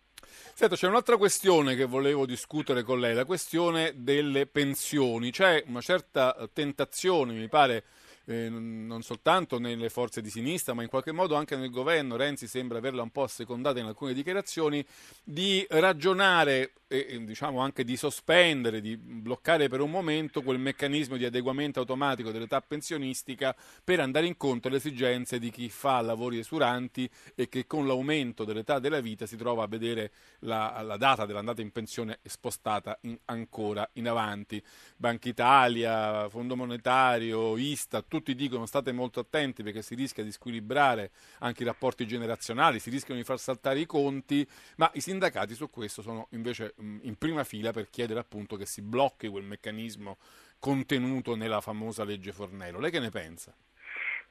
Senta, 0.53 0.75
c'è 0.75 0.87
un'altra 0.87 1.17
questione 1.17 1.75
che 1.75 1.85
volevo 1.85 2.25
discutere 2.25 2.83
con 2.83 2.99
lei, 2.99 3.13
la 3.13 3.25
questione 3.25 3.93
delle 3.95 4.45
pensioni. 4.45 5.31
C'è 5.31 5.63
una 5.67 5.81
certa 5.81 6.49
tentazione, 6.53 7.33
mi 7.33 7.49
pare, 7.49 7.83
eh, 8.25 8.49
non 8.49 9.01
soltanto 9.01 9.59
nelle 9.59 9.89
forze 9.89 10.21
di 10.21 10.29
sinistra, 10.29 10.73
ma 10.73 10.83
in 10.83 10.89
qualche 10.89 11.11
modo 11.11 11.35
anche 11.35 11.55
nel 11.55 11.69
governo, 11.69 12.15
Renzi 12.15 12.47
sembra 12.47 12.77
averla 12.77 13.01
un 13.01 13.09
po' 13.09 13.23
assecondata 13.23 13.79
in 13.79 13.85
alcune 13.85 14.13
dichiarazioni, 14.13 14.85
di 15.23 15.65
ragionare 15.69 16.73
e 16.91 17.23
diciamo 17.23 17.59
anche 17.59 17.85
di 17.85 17.95
sospendere, 17.95 18.81
di 18.81 18.97
bloccare 18.97 19.69
per 19.69 19.79
un 19.79 19.89
momento 19.89 20.41
quel 20.41 20.59
meccanismo 20.59 21.15
di 21.15 21.23
adeguamento 21.23 21.79
automatico 21.79 22.31
dell'età 22.31 22.59
pensionistica 22.59 23.55
per 23.81 24.01
andare 24.01 24.25
incontro 24.25 24.67
alle 24.67 24.79
esigenze 24.79 25.39
di 25.39 25.51
chi 25.51 25.69
fa 25.69 26.01
lavori 26.01 26.39
esuranti 26.39 27.09
e 27.33 27.47
che 27.47 27.65
con 27.65 27.87
l'aumento 27.87 28.43
dell'età 28.43 28.79
della 28.79 28.99
vita 28.99 29.25
si 29.25 29.37
trova 29.37 29.63
a 29.63 29.67
vedere 29.67 30.11
la, 30.39 30.81
la 30.81 30.97
data 30.97 31.25
dell'andata 31.25 31.61
in 31.61 31.71
pensione 31.71 32.19
spostata 32.23 32.97
in, 33.03 33.17
ancora 33.25 33.89
in 33.93 34.09
avanti. 34.09 34.61
Banca 34.97 35.29
Italia, 35.29 36.27
Fondo 36.27 36.57
Monetario, 36.57 37.55
Istat, 37.55 38.05
tutti 38.11 38.35
dicono 38.35 38.65
state 38.65 38.91
molto 38.91 39.21
attenti 39.21 39.63
perché 39.63 39.81
si 39.81 39.95
rischia 39.95 40.21
di 40.21 40.33
squilibrare 40.33 41.11
anche 41.39 41.63
i 41.63 41.65
rapporti 41.65 42.05
generazionali, 42.05 42.79
si 42.79 42.89
rischiano 42.89 43.17
di 43.17 43.25
far 43.25 43.39
saltare 43.39 43.79
i 43.79 43.85
conti, 43.85 44.45
ma 44.75 44.91
i 44.95 44.99
sindacati 44.99 45.53
su 45.53 45.69
questo 45.69 46.01
sono 46.01 46.27
invece 46.31 46.73
in 47.03 47.15
prima 47.17 47.45
fila 47.45 47.71
per 47.71 47.89
chiedere 47.89 48.19
appunto 48.19 48.57
che 48.57 48.65
si 48.65 48.81
blocchi 48.81 49.29
quel 49.29 49.45
meccanismo 49.45 50.17
contenuto 50.59 51.35
nella 51.35 51.61
famosa 51.61 52.03
legge 52.03 52.33
Fornello. 52.33 52.79
Lei 52.79 52.91
che 52.91 52.99
ne 52.99 53.11
pensa? 53.11 53.55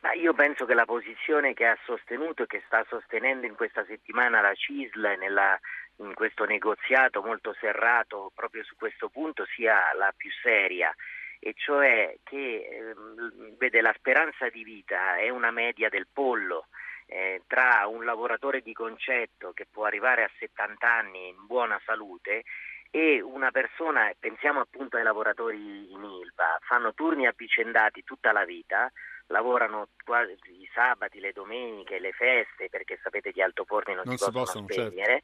Ma 0.01 0.13
io 0.13 0.35
penso 0.35 0.67
che 0.67 0.75
la 0.75 0.85
posizione 0.85 1.55
che 1.55 1.65
ha 1.65 1.79
sostenuto 1.87 2.43
e 2.43 2.47
che 2.47 2.63
sta 2.67 2.85
sostenendo 2.87 3.47
in 3.47 3.55
questa 3.55 3.87
settimana 3.87 4.43
la 4.43 4.53
CISL 4.55 5.17
nella, 5.19 5.59
in 5.97 6.13
questo 6.13 6.45
negoziato 6.45 7.23
molto 7.23 7.55
serrato 7.59 8.31
proprio 8.35 8.63
su 8.63 8.77
questo 8.77 9.09
punto 9.09 9.47
sia 9.55 9.79
la 9.97 10.13
più 10.15 10.31
seria 10.43 10.95
e 11.41 11.55
cioè 11.57 12.17
che 12.23 12.69
ehm, 12.71 13.57
vede 13.57 13.81
la 13.81 13.95
speranza 13.97 14.49
di 14.49 14.63
vita 14.63 15.17
è 15.17 15.31
una 15.31 15.51
media 15.51 15.89
del 15.89 16.07
pollo 16.13 16.67
eh, 17.07 17.43
tra 17.49 17.87
un 17.89 18.05
lavoratore 18.05 18.61
di 18.61 18.73
concetto 18.73 19.53
che 19.53 19.67
può 19.69 19.85
arrivare 19.85 20.23
a 20.23 20.31
70 20.39 20.87
anni 20.89 21.29
in 21.29 21.47
buona 21.47 21.81
salute 21.85 22.45
e 22.93 23.21
una 23.21 23.51
persona, 23.51 24.13
pensiamo 24.19 24.61
appunto 24.61 24.97
ai 24.97 25.03
lavoratori 25.03 25.93
in 25.93 26.03
Ilva, 26.03 26.59
fanno 26.61 26.93
turni 26.93 27.27
avvicendati 27.27 28.03
tutta 28.03 28.33
la 28.33 28.45
vita, 28.45 28.91
lavorano 29.29 29.89
quasi 30.05 30.33
i 30.61 30.69
sabati, 30.75 31.21
le 31.21 31.33
domeniche, 31.33 32.01
le 32.01 32.13
feste, 32.13 32.69
perché 32.69 32.99
sapete 33.01 33.31
gli 33.33 33.41
altoforni 33.41 33.95
non, 33.95 34.03
Non 34.07 34.17
si 34.17 34.25
si 34.25 34.31
possono, 34.31 34.45
possono, 34.45 34.67
certo. 34.67 34.91
spegnere, 34.91 35.23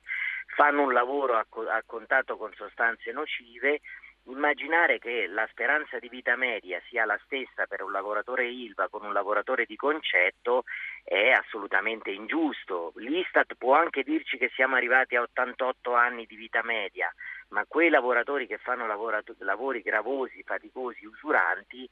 fanno 0.55 0.83
un 0.83 0.93
lavoro 0.93 1.37
a, 1.37 1.45
co- 1.49 1.69
a 1.69 1.83
contatto 1.85 2.37
con 2.37 2.53
sostanze 2.55 3.11
nocive. 3.11 3.81
Immaginare 4.29 4.99
che 4.99 5.29
la 5.29 5.47
speranza 5.53 6.01
di 6.01 6.09
vita 6.09 6.35
media 6.35 6.83
sia 6.89 7.05
la 7.05 7.19
stessa 7.25 7.67
per 7.67 7.83
un 7.83 7.93
lavoratore 7.93 8.49
ILVA 8.49 8.89
con 8.89 9.05
un 9.05 9.13
lavoratore 9.13 9.67
di 9.67 9.77
concetto 9.77 10.65
è 11.05 11.31
assolutamente 11.31 12.11
ingiusto. 12.11 12.93
L'Istat 12.97 13.55
può 13.55 13.75
anche 13.77 14.03
dirci 14.03 14.37
che 14.37 14.51
siamo 14.53 14.75
arrivati 14.75 15.15
a 15.15 15.23
88 15.23 15.95
anni 15.95 16.27
di 16.27 16.35
vita 16.35 16.61
media, 16.65 17.13
ma 17.51 17.65
quei 17.69 17.89
lavoratori 17.89 18.49
che 18.49 18.59
fanno 18.59 18.85
lavorato- 18.89 19.37
lavori 19.39 19.81
gravosi, 19.81 20.43
faticosi, 20.43 21.07
usuranti, 21.07 21.89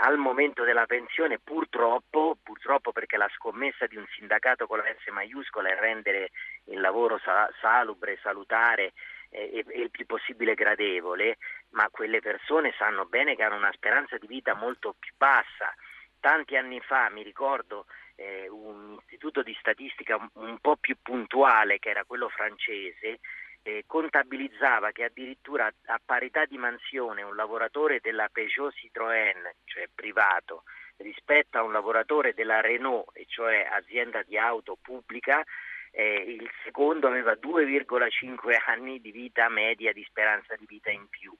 al 0.00 0.18
momento 0.18 0.64
della 0.64 0.86
pensione 0.86 1.38
purtroppo, 1.38 2.36
purtroppo 2.42 2.90
perché 2.90 3.16
la 3.16 3.30
scommessa 3.36 3.86
di 3.86 3.96
un 3.96 4.06
sindacato 4.16 4.66
con 4.66 4.78
la 4.78 4.84
S 4.84 5.08
maiuscola 5.10 5.68
è 5.68 5.78
rendere 5.78 6.30
il 6.64 6.80
lavoro 6.80 7.18
sa- 7.18 7.48
salubre, 7.60 8.18
salutare 8.20 8.92
e, 9.30 9.64
e 9.66 9.80
il 9.80 9.90
più 9.90 10.06
possibile 10.06 10.54
gradevole, 10.54 11.38
ma 11.70 11.88
quelle 11.90 12.20
persone 12.20 12.74
sanno 12.78 13.04
bene 13.06 13.36
che 13.36 13.42
hanno 13.42 13.56
una 13.56 13.72
speranza 13.72 14.16
di 14.18 14.26
vita 14.26 14.54
molto 14.54 14.94
più 14.98 15.12
bassa. 15.16 15.74
Tanti 16.20 16.56
anni 16.56 16.80
fa 16.80 17.10
mi 17.10 17.22
ricordo 17.22 17.86
eh, 18.16 18.48
un 18.48 18.98
istituto 19.02 19.42
di 19.42 19.56
statistica 19.60 20.16
un, 20.16 20.28
un 20.34 20.58
po' 20.58 20.76
più 20.76 20.96
puntuale, 21.00 21.78
che 21.78 21.90
era 21.90 22.04
quello 22.04 22.28
francese, 22.28 23.20
eh, 23.62 23.84
contabilizzava 23.86 24.90
che 24.90 25.04
addirittura 25.04 25.66
a, 25.66 25.72
a 25.86 26.00
parità 26.04 26.44
di 26.44 26.58
mansione 26.58 27.22
un 27.22 27.36
lavoratore 27.36 28.00
della 28.00 28.28
Peugeot 28.28 28.72
Citroën, 28.74 29.50
cioè 29.64 29.88
privato, 29.94 30.64
rispetto 30.96 31.58
a 31.58 31.62
un 31.62 31.72
lavoratore 31.72 32.34
della 32.34 32.60
Renault, 32.60 33.10
e 33.12 33.26
cioè 33.28 33.68
azienda 33.70 34.22
di 34.22 34.36
auto 34.36 34.76
pubblica, 34.80 35.44
eh, 35.90 36.24
il 36.26 36.50
secondo 36.64 37.06
aveva 37.06 37.32
2,5 37.32 38.62
anni 38.66 39.00
di 39.00 39.10
vita 39.10 39.48
media 39.48 39.92
di 39.92 40.04
speranza 40.08 40.54
di 40.56 40.66
vita 40.66 40.90
in 40.90 41.08
più. 41.08 41.34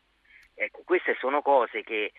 Ecco, 0.54 0.82
queste 0.84 1.16
sono 1.18 1.42
cose 1.42 1.82
che 1.82 2.12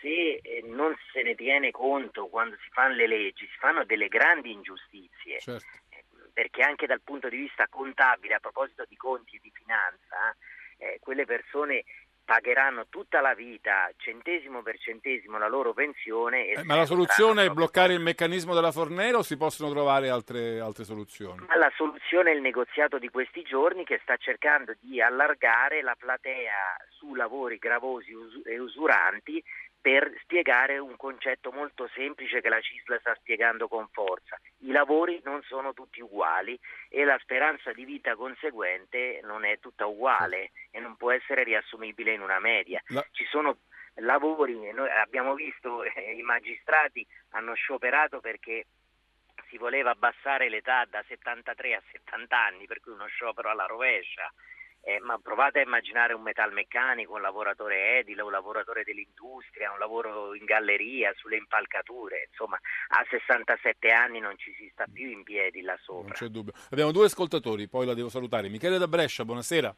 se 0.00 0.40
eh, 0.42 0.62
non 0.66 0.94
se 1.12 1.22
ne 1.22 1.34
tiene 1.34 1.70
conto 1.70 2.26
quando 2.26 2.56
si 2.56 2.68
fanno 2.70 2.94
le 2.94 3.06
leggi, 3.06 3.46
si 3.46 3.58
fanno 3.58 3.84
delle 3.84 4.08
grandi 4.08 4.52
ingiustizie. 4.52 5.40
Certo. 5.40 5.82
Perché 6.32 6.62
anche 6.62 6.86
dal 6.86 7.00
punto 7.00 7.28
di 7.28 7.36
vista 7.36 7.68
contabile, 7.68 8.34
a 8.34 8.40
proposito 8.40 8.84
di 8.88 8.96
conti 8.96 9.36
e 9.36 9.40
di 9.40 9.52
finanza, 9.54 10.36
eh, 10.78 10.98
quelle 11.00 11.24
persone 11.24 11.84
pagheranno 12.24 12.86
tutta 12.88 13.20
la 13.20 13.34
vita, 13.34 13.90
centesimo 13.96 14.62
per 14.62 14.78
centesimo, 14.78 15.38
la 15.38 15.48
loro 15.48 15.72
pensione. 15.72 16.46
E 16.46 16.60
Eh, 16.60 16.64
ma 16.64 16.76
la 16.76 16.86
soluzione 16.86 17.44
è 17.44 17.50
bloccare 17.50 17.92
il 17.92 18.00
meccanismo 18.00 18.54
della 18.54 18.72
Fornero 18.72 19.18
o 19.18 19.22
si 19.22 19.36
possono 19.36 19.70
trovare 19.70 20.08
altre, 20.08 20.60
altre 20.60 20.84
soluzioni? 20.84 21.44
Ma 21.46 21.56
la 21.56 21.72
soluzione 21.76 22.32
è 22.32 22.34
il 22.34 22.40
negoziato 22.40 22.98
di 22.98 23.08
questi 23.08 23.42
giorni 23.42 23.84
che 23.84 24.00
sta 24.02 24.16
cercando 24.16 24.74
di 24.80 25.00
allargare 25.00 25.82
la 25.82 25.96
platea 25.98 26.76
su 26.90 27.14
lavori 27.14 27.58
gravosi 27.58 28.12
e 28.44 28.58
usuranti 28.58 29.42
per 29.84 30.10
spiegare 30.22 30.78
un 30.78 30.96
concetto 30.96 31.52
molto 31.52 31.90
semplice 31.92 32.40
che 32.40 32.48
la 32.48 32.58
CISL 32.58 33.00
sta 33.00 33.14
spiegando 33.16 33.68
con 33.68 33.86
forza. 33.92 34.40
I 34.60 34.70
lavori 34.70 35.20
non 35.24 35.42
sono 35.42 35.74
tutti 35.74 36.00
uguali 36.00 36.58
e 36.88 37.04
la 37.04 37.18
speranza 37.20 37.70
di 37.70 37.84
vita 37.84 38.16
conseguente 38.16 39.20
non 39.24 39.44
è 39.44 39.58
tutta 39.58 39.84
uguale 39.84 40.52
e 40.70 40.80
non 40.80 40.96
può 40.96 41.10
essere 41.10 41.42
riassumibile 41.42 42.14
in 42.14 42.22
una 42.22 42.38
media. 42.38 42.82
Ci 43.10 43.26
sono 43.26 43.58
lavori, 43.96 44.72
noi 44.72 44.88
abbiamo 44.88 45.34
visto 45.34 45.84
eh, 45.84 46.14
i 46.16 46.22
magistrati 46.22 47.06
hanno 47.32 47.52
scioperato 47.52 48.20
perché 48.20 48.64
si 49.50 49.58
voleva 49.58 49.90
abbassare 49.90 50.48
l'età 50.48 50.86
da 50.88 51.04
73 51.06 51.74
a 51.74 51.82
70 51.92 52.34
anni, 52.34 52.64
per 52.64 52.80
cui 52.80 52.92
uno 52.92 53.04
sciopero 53.04 53.50
alla 53.50 53.66
rovescia. 53.66 54.32
Eh, 54.86 55.00
ma 55.00 55.18
provate 55.18 55.60
a 55.60 55.62
immaginare 55.62 56.12
un 56.12 56.20
metalmeccanico, 56.20 57.14
un 57.14 57.22
lavoratore 57.22 57.98
edile, 58.00 58.20
un 58.20 58.30
lavoratore 58.30 58.84
dell'industria, 58.84 59.72
un 59.72 59.78
lavoro 59.78 60.34
in 60.34 60.44
galleria, 60.44 61.10
sulle 61.16 61.38
impalcature, 61.38 62.26
insomma 62.28 62.58
a 62.88 63.06
67 63.08 63.90
anni 63.90 64.20
non 64.20 64.36
ci 64.36 64.52
si 64.58 64.68
sta 64.70 64.84
più 64.92 65.08
in 65.08 65.22
piedi 65.22 65.62
là 65.62 65.74
sopra. 65.82 66.02
Non 66.02 66.12
c'è 66.12 66.26
dubbio. 66.26 66.52
Abbiamo 66.70 66.92
due 66.92 67.06
ascoltatori, 67.06 67.66
poi 67.66 67.86
la 67.86 67.94
devo 67.94 68.10
salutare. 68.10 68.50
Michele 68.50 68.76
da 68.76 68.86
Brescia, 68.86 69.24
buonasera. 69.24 69.74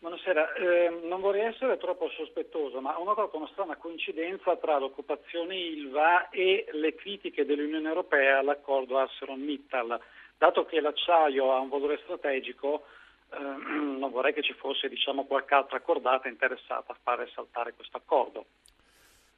Buonasera, 0.00 0.52
eh, 0.52 1.00
non 1.08 1.20
vorrei 1.20 1.46
essere 1.46 1.76
troppo 1.76 2.08
sospettoso, 2.10 2.80
ma 2.80 3.00
ho 3.00 3.04
notato 3.04 3.36
una 3.36 3.48
strana 3.50 3.76
coincidenza 3.76 4.56
tra 4.56 4.78
l'occupazione 4.78 5.56
ILVA 5.56 6.28
e 6.28 6.68
le 6.70 6.94
critiche 6.94 7.44
dell'Unione 7.44 7.88
Europea 7.88 8.38
all'accordo 8.38 8.98
ArcelorMittal. 8.98 10.00
Dato 10.36 10.66
che 10.66 10.80
l'acciaio 10.80 11.52
ha 11.52 11.58
un 11.58 11.68
valore 11.68 11.98
strategico, 12.04 12.84
non 13.36 14.10
vorrei 14.10 14.32
che 14.32 14.42
ci 14.42 14.54
fosse 14.54 14.88
diciamo, 14.88 15.24
qualche 15.24 15.54
altra 15.54 15.76
accordata 15.76 16.28
interessata 16.28 16.92
a 16.92 16.96
fare 17.02 17.28
saltare 17.34 17.74
questo 17.74 17.96
accordo. 17.96 18.46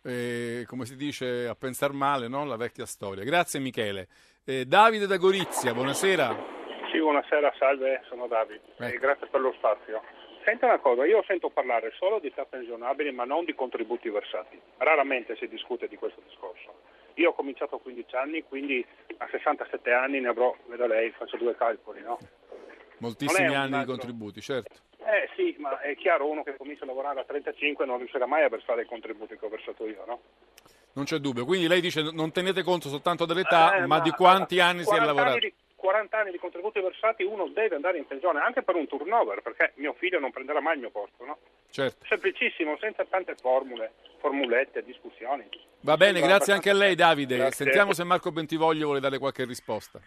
Eh, 0.02 0.64
come 0.66 0.86
si 0.86 0.96
dice 0.96 1.46
a 1.46 1.54
pensar 1.54 1.92
male, 1.92 2.28
no? 2.28 2.44
la 2.44 2.56
vecchia 2.56 2.86
storia. 2.86 3.24
Grazie 3.24 3.60
Michele. 3.60 4.08
Eh, 4.44 4.64
Davide 4.64 5.06
da 5.06 5.16
Gorizia, 5.16 5.74
buonasera. 5.74 6.58
Sì, 6.90 6.98
buonasera, 6.98 7.52
salve, 7.58 8.02
sono 8.08 8.26
Davide. 8.26 8.62
Ecco. 8.78 8.98
grazie 8.98 9.26
per 9.26 9.40
lo 9.40 9.52
spazio. 9.58 10.02
Senta 10.44 10.66
una 10.66 10.78
cosa, 10.78 11.04
io 11.04 11.22
sento 11.26 11.50
parlare 11.50 11.92
solo 11.98 12.18
di 12.18 12.28
età 12.28 12.46
pensionabili 12.46 13.12
ma 13.12 13.24
non 13.24 13.44
di 13.44 13.54
contributi 13.54 14.08
versati. 14.08 14.58
Raramente 14.78 15.36
si 15.36 15.46
discute 15.48 15.86
di 15.86 15.96
questo 15.96 16.22
discorso. 16.26 16.80
Io 17.14 17.30
ho 17.30 17.34
cominciato 17.34 17.76
a 17.76 17.80
15 17.80 18.16
anni, 18.16 18.42
quindi 18.44 18.84
a 19.18 19.28
67 19.30 19.92
anni 19.92 20.20
ne 20.20 20.28
avrò, 20.28 20.56
vedo 20.66 20.86
lei, 20.86 21.10
faccio 21.10 21.36
due 21.36 21.54
calcoli, 21.56 22.00
no? 22.00 22.18
Moltissimi 23.00 23.54
anni 23.54 23.78
di 23.78 23.84
contributi, 23.84 24.40
certo. 24.40 24.74
Eh 24.98 25.28
sì, 25.34 25.56
ma 25.58 25.80
è 25.80 25.96
chiaro, 25.96 26.28
uno 26.28 26.42
che 26.42 26.56
comincia 26.56 26.84
a 26.84 26.86
lavorare 26.86 27.20
a 27.20 27.24
35 27.24 27.86
non 27.86 27.98
riuscirà 27.98 28.26
mai 28.26 28.44
a 28.44 28.48
versare 28.48 28.82
i 28.82 28.86
contributi 28.86 29.36
che 29.36 29.44
ho 29.44 29.48
versato 29.48 29.86
io, 29.86 30.04
no? 30.06 30.20
Non 30.92 31.04
c'è 31.04 31.18
dubbio. 31.18 31.44
Quindi 31.44 31.66
lei 31.66 31.80
dice 31.80 32.02
non 32.12 32.32
tenete 32.32 32.62
conto 32.62 32.88
soltanto 32.88 33.24
dell'età, 33.24 33.76
Eh, 33.76 33.86
ma, 33.86 34.00
di 34.00 34.10
quanti 34.10 34.60
anni 34.60 34.82
si 34.82 34.94
è 34.94 34.98
40 34.98 35.06
lavorato. 35.06 35.38
Di, 35.38 35.54
40 35.74 36.18
anni 36.18 36.30
di 36.30 36.38
contributi 36.38 36.78
versati 36.80 37.22
uno 37.24 37.48
deve 37.48 37.76
andare 37.76 37.96
in 37.96 38.06
pensione 38.06 38.40
anche 38.40 38.62
per 38.62 38.74
un 38.74 38.86
turnover, 38.86 39.40
perché 39.40 39.72
mio 39.76 39.94
figlio 39.94 40.18
non 40.18 40.30
prenderà 40.30 40.60
mai 40.60 40.74
il 40.74 40.80
mio 40.80 40.90
posto, 40.90 41.24
no? 41.24 41.38
Certo. 41.70 42.04
Semplicissimo, 42.06 42.76
senza 42.78 43.04
tante 43.06 43.34
formule, 43.40 43.92
formulette, 44.18 44.84
discussioni. 44.84 45.48
Va 45.80 45.96
bene, 45.96 46.20
grazie 46.20 46.52
anche 46.52 46.68
a 46.68 46.74
lei 46.74 46.94
Davide. 46.94 47.36
Grazie. 47.36 47.64
Sentiamo 47.64 47.94
se 47.94 48.04
Marco 48.04 48.30
Bentivoglio 48.30 48.84
vuole 48.84 49.00
dare 49.00 49.18
qualche 49.18 49.46
risposta. 49.46 50.00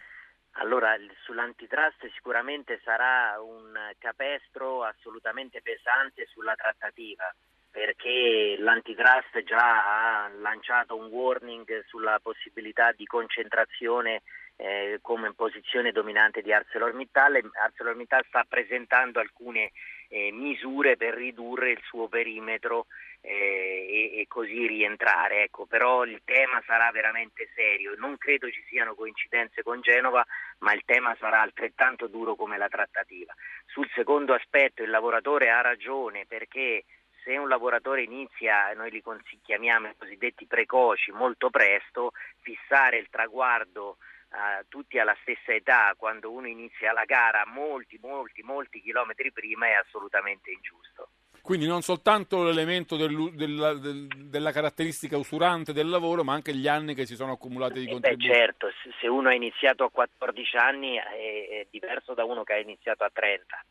Allora, 0.58 0.96
sull'antitrust 1.24 2.08
sicuramente 2.12 2.80
sarà 2.84 3.40
un 3.40 3.72
capestro 3.98 4.84
assolutamente 4.84 5.60
pesante 5.62 6.26
sulla 6.26 6.54
trattativa, 6.54 7.34
perché 7.70 8.54
l'antitrust 8.58 9.42
già 9.42 10.24
ha 10.24 10.28
lanciato 10.28 10.96
un 10.96 11.06
warning 11.06 11.84
sulla 11.86 12.20
possibilità 12.22 12.92
di 12.92 13.04
concentrazione 13.04 14.22
eh, 14.56 14.98
come 15.02 15.32
posizione 15.34 15.90
dominante 15.90 16.40
di 16.40 16.52
ArcelorMittal. 16.52 17.50
ArcelorMittal 17.52 18.24
sta 18.28 18.44
presentando 18.48 19.18
alcune 19.18 19.72
eh, 20.14 20.30
misure 20.30 20.96
per 20.96 21.12
ridurre 21.14 21.72
il 21.72 21.80
suo 21.82 22.06
perimetro 22.06 22.86
eh, 23.20 24.12
e, 24.12 24.20
e 24.20 24.26
così 24.28 24.64
rientrare. 24.64 25.42
Ecco, 25.42 25.66
però 25.66 26.04
il 26.04 26.20
tema 26.24 26.62
sarà 26.64 26.92
veramente 26.92 27.48
serio. 27.52 27.94
Non 27.96 28.16
credo 28.16 28.48
ci 28.48 28.62
siano 28.68 28.94
coincidenze 28.94 29.64
con 29.64 29.80
Genova, 29.80 30.24
ma 30.58 30.72
il 30.72 30.82
tema 30.84 31.16
sarà 31.18 31.40
altrettanto 31.40 32.06
duro 32.06 32.36
come 32.36 32.56
la 32.58 32.68
trattativa. 32.68 33.34
Sul 33.66 33.90
secondo 33.92 34.34
aspetto 34.34 34.84
il 34.84 34.90
lavoratore 34.90 35.50
ha 35.50 35.60
ragione 35.60 36.26
perché 36.26 36.84
se 37.24 37.36
un 37.36 37.48
lavoratore 37.48 38.02
inizia, 38.02 38.72
noi 38.74 38.90
li 38.90 39.02
chiamiamo 39.42 39.88
i 39.88 39.96
cosiddetti 39.98 40.46
precoci, 40.46 41.10
molto 41.10 41.50
presto, 41.50 42.12
fissare 42.42 42.98
il 42.98 43.08
traguardo 43.10 43.96
eh, 44.34 44.64
tutti 44.68 44.98
alla 44.98 45.16
stessa 45.22 45.52
età 45.52 45.94
quando 45.96 46.30
uno 46.32 46.48
inizia 46.48 46.92
la 46.92 47.04
gara 47.04 47.44
molti, 47.46 47.98
molti, 48.02 48.42
molti 48.42 48.80
chilometri 48.82 49.30
prima 49.32 49.66
è 49.68 49.72
assolutamente 49.74 50.50
ingiusto. 50.50 51.08
Quindi 51.40 51.66
non 51.66 51.82
soltanto 51.82 52.42
l'elemento 52.42 52.96
dell'u- 52.96 53.30
della, 53.30 53.74
del- 53.74 54.06
della 54.08 54.50
caratteristica 54.50 55.18
usurante 55.18 55.74
del 55.74 55.88
lavoro, 55.90 56.24
ma 56.24 56.32
anche 56.32 56.54
gli 56.54 56.66
anni 56.66 56.94
che 56.94 57.04
si 57.04 57.16
sono 57.16 57.32
accumulati 57.32 57.80
di 57.84 57.90
Eh 57.90 58.00
beh, 58.00 58.16
certo, 58.18 58.68
se- 58.98 59.06
uno 59.08 59.28
ha 59.28 59.34
iniziato 59.34 59.84
a 59.84 59.90
14 59.90 60.56
anni 60.56 60.96
è, 60.96 61.02
è 61.50 61.66
diverso 61.70 62.14
da 62.14 62.24
uno 62.24 62.44
che 62.44 62.54
ha 62.54 62.58
iniziato 62.58 63.04
a 63.04 63.10
30. 63.12 63.62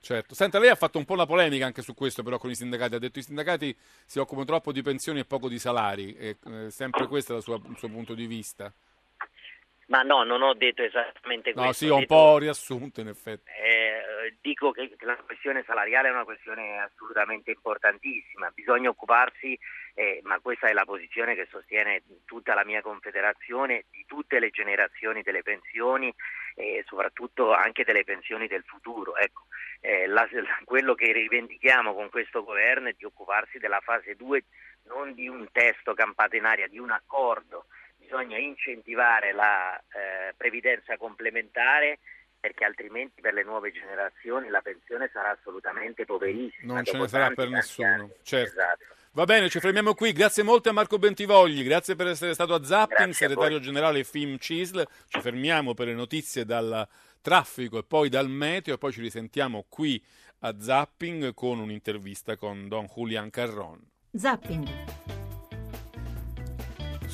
Certo. 0.00 0.34
Senta, 0.34 0.58
lei 0.58 0.68
ha 0.68 0.74
fatto 0.74 0.98
un 0.98 1.04
po' 1.04 1.14
la 1.14 1.26
polemica 1.26 1.64
anche 1.64 1.82
su 1.82 1.94
questo 1.94 2.22
però 2.22 2.38
con 2.38 2.50
i 2.50 2.54
sindacati, 2.54 2.96
ha 2.96 2.98
detto 2.98 3.12
che 3.14 3.20
i 3.20 3.22
sindacati 3.22 3.76
si 4.04 4.18
occupano 4.18 4.44
troppo 4.44 4.72
di 4.72 4.82
pensioni 4.82 5.20
e 5.20 5.24
poco 5.24 5.48
di 5.48 5.58
salari, 5.58 6.14
e, 6.16 6.36
eh, 6.44 6.70
sempre 6.70 7.06
questo 7.06 7.36
è 7.36 7.40
sua- 7.40 7.60
il 7.64 7.76
suo 7.78 7.88
punto 7.88 8.14
di 8.14 8.26
vista. 8.26 8.72
Ma 9.88 10.02
no, 10.02 10.24
non 10.24 10.42
ho 10.42 10.54
detto 10.54 10.82
esattamente 10.82 11.52
questo. 11.52 11.62
No, 11.68 11.72
sì, 11.72 11.88
ho 11.88 11.94
un 11.94 12.00
detto- 12.00 12.14
po' 12.14 12.38
riassunto 12.38 13.00
in 13.00 13.08
effetti. 13.08 13.50
Eh, 13.50 14.36
dico 14.40 14.72
che 14.72 14.88
che 14.96 15.04
la 15.04 15.14
questione 15.16 15.62
salariale 15.64 16.08
è 16.08 16.10
una 16.10 16.24
questione 16.24 16.80
assolutamente 16.80 17.52
importantissima, 17.52 18.50
bisogna 18.50 18.88
occuparsi, 18.88 19.56
eh, 19.94 20.20
ma 20.24 20.40
questa 20.40 20.66
è 20.66 20.72
la 20.72 20.84
posizione 20.84 21.36
che 21.36 21.46
sostiene 21.48 22.02
tutta 22.24 22.54
la 22.54 22.64
mia 22.64 22.82
confederazione, 22.82 23.84
di 23.90 24.04
tutte 24.06 24.40
le 24.40 24.50
generazioni 24.50 25.22
delle 25.22 25.42
pensioni 25.42 26.12
e 26.56 26.82
soprattutto 26.88 27.52
anche 27.52 27.84
delle 27.84 28.02
pensioni 28.02 28.48
del 28.48 28.64
futuro. 28.66 29.16
Ecco, 29.16 29.44
eh, 29.80 30.06
la- 30.08 30.28
quello 30.64 30.94
che 30.96 31.12
rivendichiamo 31.12 31.94
con 31.94 32.10
questo 32.10 32.42
governo 32.42 32.88
è 32.88 32.94
di 32.98 33.04
occuparsi 33.04 33.58
della 33.58 33.80
fase 33.80 34.16
2, 34.16 34.42
non 34.88 35.14
di 35.14 35.28
un 35.28 35.46
testo 35.52 35.94
campato 35.94 36.34
in 36.34 36.44
aria, 36.44 36.66
di 36.66 36.78
un 36.78 36.90
accordo. 36.90 37.66
Bisogna 38.06 38.38
incentivare 38.38 39.32
la 39.32 39.76
eh, 39.76 40.32
previdenza 40.36 40.96
complementare 40.96 41.98
perché 42.38 42.64
altrimenti 42.64 43.20
per 43.20 43.34
le 43.34 43.42
nuove 43.42 43.72
generazioni 43.72 44.48
la 44.48 44.60
pensione 44.60 45.10
sarà 45.12 45.30
assolutamente 45.30 46.04
poverissima. 46.04 46.74
Non 46.74 46.84
ce 46.84 46.96
ne 46.96 47.08
sarà 47.08 47.30
per 47.30 47.48
nessuno. 47.48 47.88
anni. 47.88 48.10
Certo. 48.22 48.52
Esatto. 48.52 48.84
Va 49.10 49.24
bene, 49.24 49.48
ci 49.48 49.58
fermiamo 49.58 49.94
qui. 49.94 50.12
Grazie 50.12 50.42
molto 50.42 50.68
a 50.68 50.72
Marco 50.72 50.98
Bentivogli, 50.98 51.64
grazie 51.64 51.96
per 51.96 52.06
essere 52.08 52.34
stato 52.34 52.54
a 52.54 52.62
Zapping, 52.62 52.96
Grazie 52.96 53.28
segretario 53.28 53.58
generale 53.58 54.04
FIM 54.04 54.38
CISL. 54.38 54.86
Ci 55.08 55.20
fermiamo 55.20 55.74
per 55.74 55.86
le 55.86 55.94
notizie 55.94 56.44
dal 56.44 56.86
traffico 57.20 57.78
e 57.78 57.82
poi 57.82 58.08
dal 58.08 58.28
meteo 58.28 58.74
e 58.74 58.78
poi 58.78 58.92
ci 58.92 59.00
risentiamo 59.00 59.64
qui 59.68 60.00
a 60.40 60.60
Zapping 60.60 61.34
con 61.34 61.58
un'intervista 61.58 62.36
con 62.36 62.68
Don 62.68 62.86
Julian 62.86 63.30
Carron. 63.30 63.80
Zapping. 64.12 64.95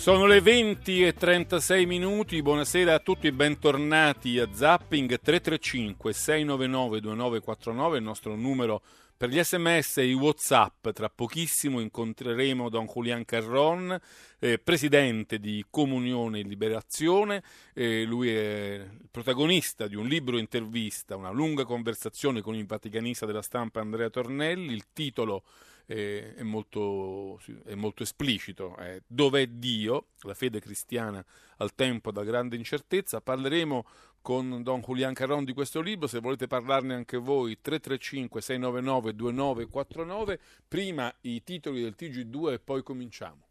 Sono 0.03 0.27
le 0.27 0.41
20 0.41 1.05
e 1.05 1.15
36 1.15 1.87
minuti, 1.87 2.43
buonasera 2.43 2.93
a 2.93 2.99
tutti 2.99 3.29
e 3.29 3.33
bentornati 3.33 4.37
a 4.41 4.49
Zapping. 4.53 5.21
335 5.21 6.13
699 6.13 7.01
2949, 7.01 7.99
il 7.99 8.03
nostro 8.03 8.35
numero 8.35 8.83
per 9.17 9.29
gli 9.29 9.43
sms 9.43 9.99
e 9.99 10.07
i 10.07 10.15
whatsapp. 10.15 10.89
Tra 10.91 11.09
pochissimo 11.09 11.81
incontreremo 11.81 12.69
Don 12.69 12.87
Julian 12.87 13.25
Carron, 13.25 13.99
eh, 14.39 14.59
presidente 14.59 15.39
di 15.39 15.65
Comunione 15.71 16.41
e 16.41 16.43
Liberazione, 16.43 17.43
Eh, 17.75 18.05
lui 18.05 18.29
è 18.29 18.87
il 18.87 19.09
protagonista 19.11 19.87
di 19.87 19.97
un 19.97 20.07
libro 20.07 20.37
intervista, 20.37 21.17
una 21.17 21.31
lunga 21.31 21.65
conversazione 21.65 22.43
con 22.43 22.55
il 22.55 22.67
vaticanista 22.67 23.25
della 23.25 23.41
stampa 23.41 23.81
Andrea 23.81 24.11
Tornelli, 24.11 24.73
il 24.75 24.93
titolo 24.93 25.45
eh, 25.87 26.35
è, 26.35 26.43
molto, 26.43 27.41
è 27.65 27.75
molto 27.75 28.03
esplicito, 28.03 28.77
Dov'è 29.07 29.47
Dio? 29.47 30.09
La 30.21 30.35
fede 30.35 30.61
cristiana 30.61 31.25
al 31.59 31.75
tempo 31.75 32.13
da 32.13 32.25
grande 32.25 32.57
incertezza. 32.57 33.21
Parleremo 33.21 33.87
con 34.23 34.63
Don 34.63 34.81
Julian 34.81 35.13
Carron 35.13 35.45
di 35.45 35.53
questo 35.53 35.81
libro, 35.81 36.07
se 36.07 36.21
volete 36.21 36.47
parlarne 36.47 36.95
anche 36.95 37.19
voi 37.19 37.59
335 37.61 38.41
699 38.41 39.15
2949, 39.15 40.39
prima 40.67 41.13
i 41.23 41.43
titoli 41.43 41.83
del 41.83 41.95
TG2 41.99 42.53
e 42.53 42.59
poi 42.61 42.83
cominciamo. 42.83 43.49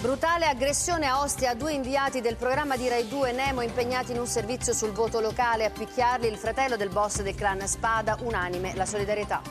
Brutale 0.00 0.46
aggressione 0.46 1.06
a 1.06 1.20
Ostia 1.20 1.54
due 1.54 1.72
inviati 1.72 2.20
del 2.20 2.36
programma 2.36 2.76
di 2.76 2.88
Rai 2.88 3.08
2 3.08 3.32
Nemo 3.32 3.62
impegnati 3.62 4.12
in 4.12 4.20
un 4.20 4.26
servizio 4.26 4.72
sul 4.72 4.92
voto 4.92 5.20
locale 5.20 5.64
a 5.64 5.70
picchiarli 5.70 6.28
il 6.28 6.36
fratello 6.36 6.76
del 6.76 6.88
boss 6.88 7.20
del 7.22 7.34
clan 7.34 7.66
Spada, 7.66 8.16
unanime 8.20 8.76
la 8.76 8.86
solidarietà. 8.86 9.42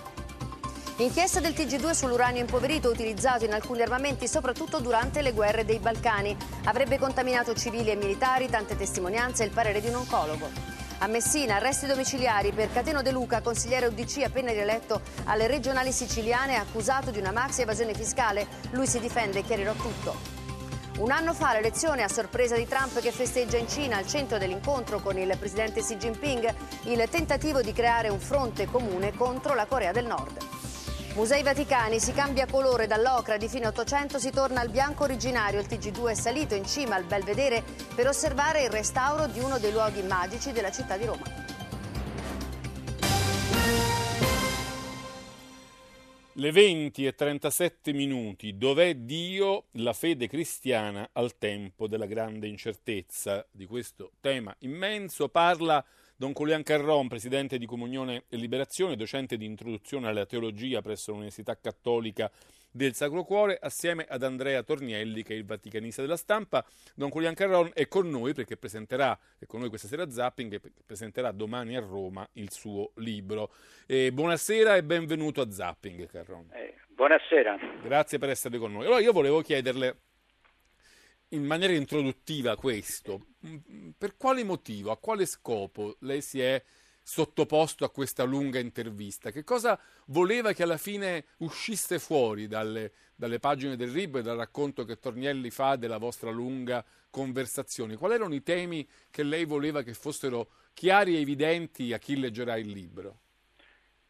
Inchiesta 1.00 1.40
del 1.40 1.54
TG2 1.54 1.92
sull'uranio 1.92 2.42
impoverito 2.42 2.90
utilizzato 2.90 3.46
in 3.46 3.54
alcuni 3.54 3.84
armamenti 3.84 4.28
soprattutto 4.28 4.80
durante 4.80 5.22
le 5.22 5.32
guerre 5.32 5.64
dei 5.64 5.78
Balcani. 5.78 6.36
Avrebbe 6.64 6.98
contaminato 6.98 7.54
civili 7.54 7.92
e 7.92 7.96
militari, 7.96 8.50
tante 8.50 8.76
testimonianze 8.76 9.44
e 9.44 9.46
il 9.46 9.52
parere 9.52 9.80
di 9.80 9.90
un 9.90 9.96
oncologo. 9.96 10.50
A 10.98 11.06
Messina, 11.06 11.58
arresti 11.58 11.86
domiciliari 11.86 12.52
per 12.52 12.74
Cateno 12.74 13.04
De 13.04 13.12
Luca, 13.12 13.42
consigliere 13.42 13.86
UDC 13.86 14.24
appena 14.24 14.52
rieletto 14.52 15.02
alle 15.26 15.46
regionali 15.46 15.92
siciliane, 15.92 16.56
accusato 16.56 17.12
di 17.12 17.20
una 17.20 17.32
maxi 17.32 17.62
evasione 17.62 17.94
fiscale. 17.94 18.48
Lui 18.72 18.88
si 18.88 19.00
difende 19.00 19.40
e 19.40 19.44
chiarirò 19.44 19.74
tutto. 19.74 20.16
Un 20.98 21.12
anno 21.12 21.36
fa 21.36 21.54
l'elezione 21.54 22.02
a 22.02 22.08
sorpresa 22.08 22.56
di 22.56 22.68
Trump 22.68 23.00
che 23.02 23.12
festeggia 23.12 23.58
in 23.58 23.68
Cina 23.68 23.98
al 23.98 24.08
centro 24.08 24.40
dell'incontro 24.40 25.00
con 25.00 25.16
il 25.20 25.38
presidente 25.38 25.82
Xi 25.82 25.96
Jinping 25.96 26.56
il 26.86 27.08
tentativo 27.08 27.62
di 27.62 27.72
creare 27.72 28.10
un 28.10 28.20
fronte 28.20 28.66
comune 28.66 29.16
contro 29.16 29.54
la 29.54 29.68
Corea 29.68 29.92
del 29.92 30.08
Nord. 30.08 30.66
Musei 31.18 31.42
Vaticani 31.42 32.00
si 32.00 32.14
cambia 32.14 32.46
colore 32.46 32.86
dall'ocra 32.86 33.38
di 33.38 33.50
fine 33.50 33.66
800 33.66 34.20
si 34.20 34.30
torna 34.30 34.62
al 34.62 34.70
bianco 34.70 35.04
originario. 35.04 35.60
Il 35.60 35.66
TG2 35.66 36.12
è 36.12 36.14
salito 36.14 36.54
in 36.54 36.64
cima 36.64 36.94
al 36.94 37.06
Belvedere 37.06 37.64
per 37.96 38.06
osservare 38.06 38.62
il 38.62 38.70
restauro 38.70 39.26
di 39.26 39.40
uno 39.40 39.58
dei 39.58 39.72
luoghi 39.72 40.04
magici 40.04 40.52
della 40.52 40.70
città 40.70 40.96
di 40.96 41.06
Roma. 41.06 41.24
Le 46.34 46.52
20 46.52 47.08
e 47.08 47.16
37 47.16 47.94
minuti, 47.94 48.56
dov'è 48.56 48.94
Dio, 48.94 49.70
la 49.72 49.94
fede 49.94 50.28
cristiana 50.28 51.10
al 51.14 51.36
tempo 51.40 51.88
della 51.88 52.06
grande 52.06 52.46
incertezza? 52.46 53.44
Di 53.50 53.66
questo 53.66 54.12
tema 54.22 54.56
immenso 54.60 55.30
parla 55.30 55.84
Don 56.20 56.32
Julian 56.32 56.64
Carron, 56.64 57.08
presidente 57.08 57.60
di 57.60 57.68
Comunione 57.68 58.24
e 58.28 58.38
Liberazione, 58.38 58.96
docente 58.96 59.38
di 59.38 59.46
introduzione 59.46 60.08
alla 60.08 60.26
teologia 60.26 60.82
presso 60.82 61.12
l'Università 61.12 61.56
Cattolica 61.60 62.32
del 62.72 62.96
Sacro 62.96 63.24
Cuore, 63.24 63.60
assieme 63.62 64.04
ad 64.10 64.24
Andrea 64.24 64.64
Tornielli, 64.64 65.22
che 65.22 65.36
è 65.36 65.38
il 65.38 65.46
vaticanista 65.46 66.02
della 66.02 66.18
stampa. 66.18 66.66
Don 66.96 67.10
Julian 67.10 67.36
Carron 67.36 67.70
è 67.72 67.88
con 67.88 68.10
noi 68.10 68.34
perché 68.34 68.58
presenterà, 68.58 69.16
è 69.38 69.46
con 69.46 69.60
noi 69.60 69.70
questa 69.70 69.88
sera 69.88 70.10
Zapping, 70.10 70.54
e 70.54 70.62
presenterà 70.84 71.32
domani 71.32 71.76
a 71.76 71.82
Roma 71.82 72.28
il 72.34 72.50
suo 72.50 72.94
libro. 72.96 73.52
Eh, 73.86 74.12
buonasera 74.12 74.76
e 74.76 74.84
benvenuto 74.84 75.42
a 75.42 75.52
Zapping, 75.52 76.08
Carron. 76.08 76.50
Eh, 76.52 76.78
buonasera. 76.88 77.60
Grazie 77.84 78.18
per 78.18 78.30
essere 78.30 78.58
con 78.58 78.72
noi. 78.72 78.86
Allora 78.86 79.02
io 79.02 79.12
volevo 79.12 79.42
chiederle 79.42 79.98
in 81.30 81.46
maniera 81.46 81.74
introduttiva 81.74 82.56
questo, 82.56 83.28
per 83.98 84.16
quale 84.16 84.44
motivo, 84.44 84.92
a 84.92 84.98
quale 84.98 85.26
scopo 85.26 85.96
lei 86.00 86.22
si 86.22 86.40
è 86.40 86.62
sottoposto 87.02 87.84
a 87.84 87.92
questa 87.92 88.24
lunga 88.24 88.60
intervista? 88.60 89.32
Che 89.32 89.44
cosa 89.44 89.80
voleva 90.08 90.54
che 90.54 90.64
alla 90.64 90.78
fine 90.78 91.26
uscisse 91.38 92.00
fuori 92.00 92.48
dalle, 92.48 92.92
dalle 93.16 93.40
pagine 93.40 93.76
del 93.76 93.92
libro 93.92 94.20
e 94.20 94.24
dal 94.24 94.38
racconto 94.38 94.86
che 94.86 95.00
Tornielli 95.00 95.50
fa 95.50 95.76
della 95.76 95.98
vostra 95.98 96.30
lunga 96.30 96.84
conversazione? 97.10 97.98
Quali 97.98 98.14
erano 98.14 98.36
i 98.36 98.44
temi 98.44 98.88
che 99.12 99.24
lei 99.24 99.46
voleva 99.46 99.82
che 99.82 99.94
fossero 99.94 100.50
chiari 100.74 101.18
e 101.18 101.22
evidenti 101.22 101.92
a 101.92 101.98
chi 101.98 102.18
leggerà 102.20 102.58
il 102.58 102.70
libro? 102.70 103.20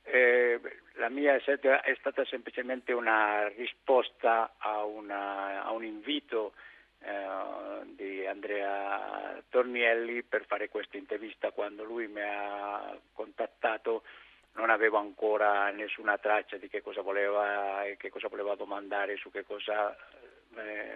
Eh, 0.04 0.60
la 0.96 1.10
mia 1.10 1.36
è 1.36 1.96
stata 2.00 2.26
semplicemente 2.26 2.94
una 2.94 3.48
risposta 3.50 4.56
a, 4.58 4.84
una, 4.84 5.64
a 5.64 5.72
un 5.72 5.84
invito 5.84 6.54
eh, 7.00 7.86
di 7.96 8.26
Andrea 8.26 9.42
Tornielli 9.50 10.24
per 10.24 10.46
fare 10.46 10.70
questa 10.70 10.98
intervista 10.98 11.52
quando 11.52 11.84
lui 11.84 12.08
mi 12.08 12.22
ha 12.22 12.98
contattato 13.14 14.04
non 14.54 14.70
avevo 14.70 14.98
ancora 14.98 15.70
nessuna 15.70 16.18
traccia 16.18 16.58
di 16.58 16.68
che 16.68 16.82
cosa 16.82 17.02
voleva 17.02 17.84
e 17.86 17.96
che 17.98 18.10
cosa 18.10 18.28
voleva 18.28 18.56
domandare 18.56 19.16
su 19.18 19.30
che 19.30 19.46
cosa 19.46 19.96
eh, 20.56 20.96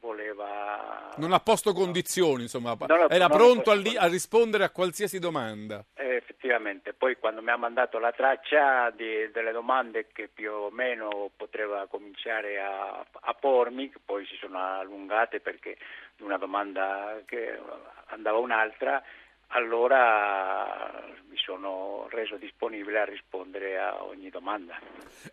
voleva 0.00 1.12
non 1.16 1.32
ha 1.32 1.40
posto 1.40 1.72
condizioni 1.72 2.42
insomma 2.42 2.76
non 2.86 3.06
era 3.08 3.28
pronto 3.28 3.70
a, 3.70 3.74
li, 3.74 3.96
a, 3.96 4.06
rispondere 4.06 4.64
a 4.64 4.70
qualsiasi 4.70 5.18
domanda. 5.18 5.84
Eh, 5.94 6.16
effettivamente. 6.16 6.92
Poi 6.92 7.16
quando 7.18 7.42
mi 7.42 7.50
ha 7.50 7.56
mandato 7.56 7.98
la 7.98 8.12
traccia 8.12 8.90
di, 8.90 9.30
delle 9.32 9.52
domande 9.52 10.06
che 10.12 10.28
più 10.32 10.52
o 10.52 10.70
meno 10.70 11.30
poteva 11.36 11.86
cominciare 11.88 12.58
a, 12.60 13.04
a 13.12 13.34
pormi 13.34 13.92
poi 14.04 14.24
si 14.26 14.36
sono 14.40 14.58
allungate 14.58 15.40
perché 15.40 15.76
una 16.20 16.38
domanda 16.38 17.20
che 17.26 17.58
andava 18.06 18.38
un'altra 18.38 19.02
allora 19.48 21.04
mi 21.28 21.36
sono 21.36 22.06
reso 22.10 22.36
disponibile 22.36 23.00
a 23.00 23.04
rispondere 23.04 23.78
a 23.78 24.04
ogni 24.04 24.30
domanda. 24.30 24.78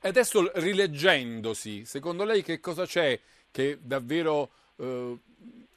E 0.01 0.07
adesso 0.07 0.51
rileggendosi, 0.55 1.85
secondo 1.85 2.23
lei 2.23 2.41
che 2.41 2.59
cosa 2.59 2.85
c'è 2.85 3.19
che 3.55 3.77
davvero 3.79 4.49
eh, 4.75 5.17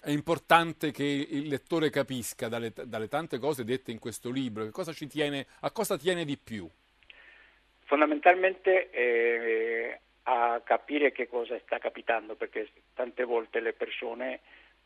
è 0.00 0.10
importante 0.10 0.90
che 0.90 1.04
il 1.04 1.46
lettore 1.46 1.90
capisca 1.90 2.48
dalle, 2.48 2.72
dalle, 2.74 3.06
tante 3.06 3.38
cose 3.38 3.62
dette 3.62 3.92
in 3.92 4.00
questo 4.00 4.32
libro? 4.32 4.68
Cosa 4.70 4.92
tiene, 4.92 5.46
a 5.60 5.70
cosa 5.70 5.96
tiene 5.96 6.24
di 6.24 6.36
più? 6.36 6.68
Fondamentalmente 7.84 8.90
eh, 8.90 10.00
a 10.24 10.60
capire 10.64 11.12
che 11.12 11.28
cosa 11.28 11.56
sta 11.64 11.78
capitando, 11.78 12.34
perché 12.34 12.68
tante 12.94 13.22
volte 13.22 13.60
le 13.60 13.74
persone 13.74 14.40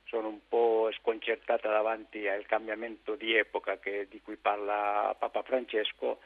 sono 0.05 0.29
un 0.29 0.41
po' 0.47 0.91
sconcertate 0.93 1.69
davanti 1.69 2.29
al 2.29 2.45
cambiamento 2.45 3.15
di 3.15 3.35
epoca 3.35 3.79
che, 3.79 4.07
di 4.11 4.21
cui 4.21 4.37
parla 4.37 5.17
Papa 5.19 5.41
Francesco 5.41 6.21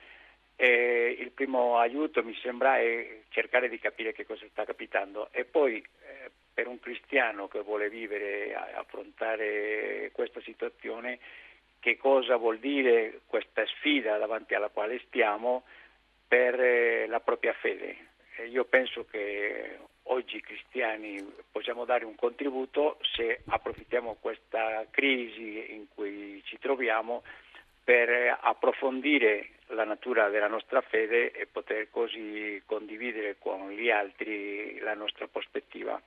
e 0.57 1.15
il 1.21 1.31
primo 1.31 1.79
aiuto 1.79 2.25
mi 2.25 2.35
sembra 2.43 2.81
è 2.81 3.21
cercare 3.29 3.69
di 3.69 3.79
capire 3.79 4.13
che 4.13 4.27
cosa 4.27 4.47
sta 4.51 4.65
capitando 4.65 5.29
e 5.31 5.45
poi 5.45 5.77
eh, 5.77 6.31
per 6.57 6.69
un 6.69 6.81
cristiano 6.81 7.49
che 7.49 7.61
vuole 7.61 7.91
vivere 7.91 8.47
e 8.47 8.55
affrontare 8.55 10.09
questa 10.15 10.41
situazione 10.41 11.19
che 11.81 11.99
cosa 11.99 12.37
vuol 12.37 12.59
dire 12.59 13.21
questa 13.27 13.67
sfida 13.67 14.17
davanti 14.17 14.55
alla 14.55 14.71
quale 14.71 14.99
stiamo 15.07 15.65
per 16.27 16.59
eh, 16.59 17.07
la 17.09 17.21
propria 17.21 17.53
fede. 17.53 17.95
Io 18.49 18.65
penso 18.65 19.05
che 19.05 19.77
oggi 20.05 20.41
cristiani 20.41 21.23
possiamo 21.53 21.85
dare 21.85 22.07
un 22.07 22.15
contributo 22.15 22.97
se 23.03 23.43
approfittiamo 23.49 24.17
questa 24.19 24.87
crisi 24.91 25.75
in 25.75 25.89
cui 25.95 26.41
ci 26.47 26.59
troviamo 26.59 27.23
per 27.85 28.39
approfondire 28.41 29.51
la 29.67 29.85
natura 29.85 30.31
della 30.31 30.49
nostra 30.49 30.81
fede 30.81 31.33
e 31.33 31.47
poter 31.47 31.91
così 31.91 32.63
condividere 32.65 33.37
con 33.39 33.71
gli 33.73 33.91
altri 33.91 34.79
la 34.79 34.95
nostra 34.95 35.27
prospettiva. 35.27 36.01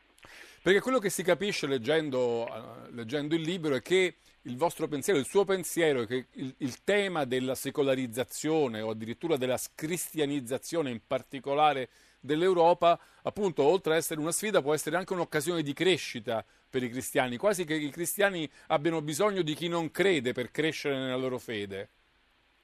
Perché 0.61 0.81
quello 0.81 0.99
che 0.99 1.09
si 1.09 1.23
capisce 1.23 1.67
leggendo, 1.67 2.43
uh, 2.43 2.93
leggendo 2.93 3.33
il 3.33 3.41
libro 3.41 3.75
è 3.75 3.81
che 3.81 4.17
il 4.43 4.57
vostro 4.57 4.87
pensiero, 4.89 5.17
il 5.17 5.25
suo 5.25 5.45
pensiero 5.45 6.01
è 6.01 6.07
che 6.07 6.27
il, 6.33 6.53
il, 6.57 6.83
tema 6.83 7.23
della 7.23 7.55
secolarizzazione 7.55 8.81
o 8.81 8.89
addirittura 8.89 9.37
della 9.37 9.57
scristianizzazione 9.57 10.89
in 10.89 10.99
particolare 11.05 11.89
dell'Europa, 12.19 12.99
appunto, 13.23 13.63
oltre 13.63 13.93
ad 13.93 13.99
essere 13.99 14.19
una 14.19 14.33
sfida, 14.33 14.61
può 14.61 14.73
essere 14.73 14.97
anche 14.97 15.13
un'occasione 15.13 15.61
di 15.61 15.71
crescita 15.71 16.43
per 16.69 16.83
i 16.83 16.89
cristiani, 16.89 17.37
quasi 17.37 17.63
che 17.63 17.75
i 17.75 17.89
cristiani 17.89 18.49
abbiano 18.67 19.01
bisogno 19.01 19.41
di 19.41 19.53
chi 19.53 19.69
non 19.69 19.91
crede 19.91 20.33
per 20.33 20.51
crescere 20.51 20.97
nella 20.97 21.15
loro 21.15 21.39
fede. 21.39 21.89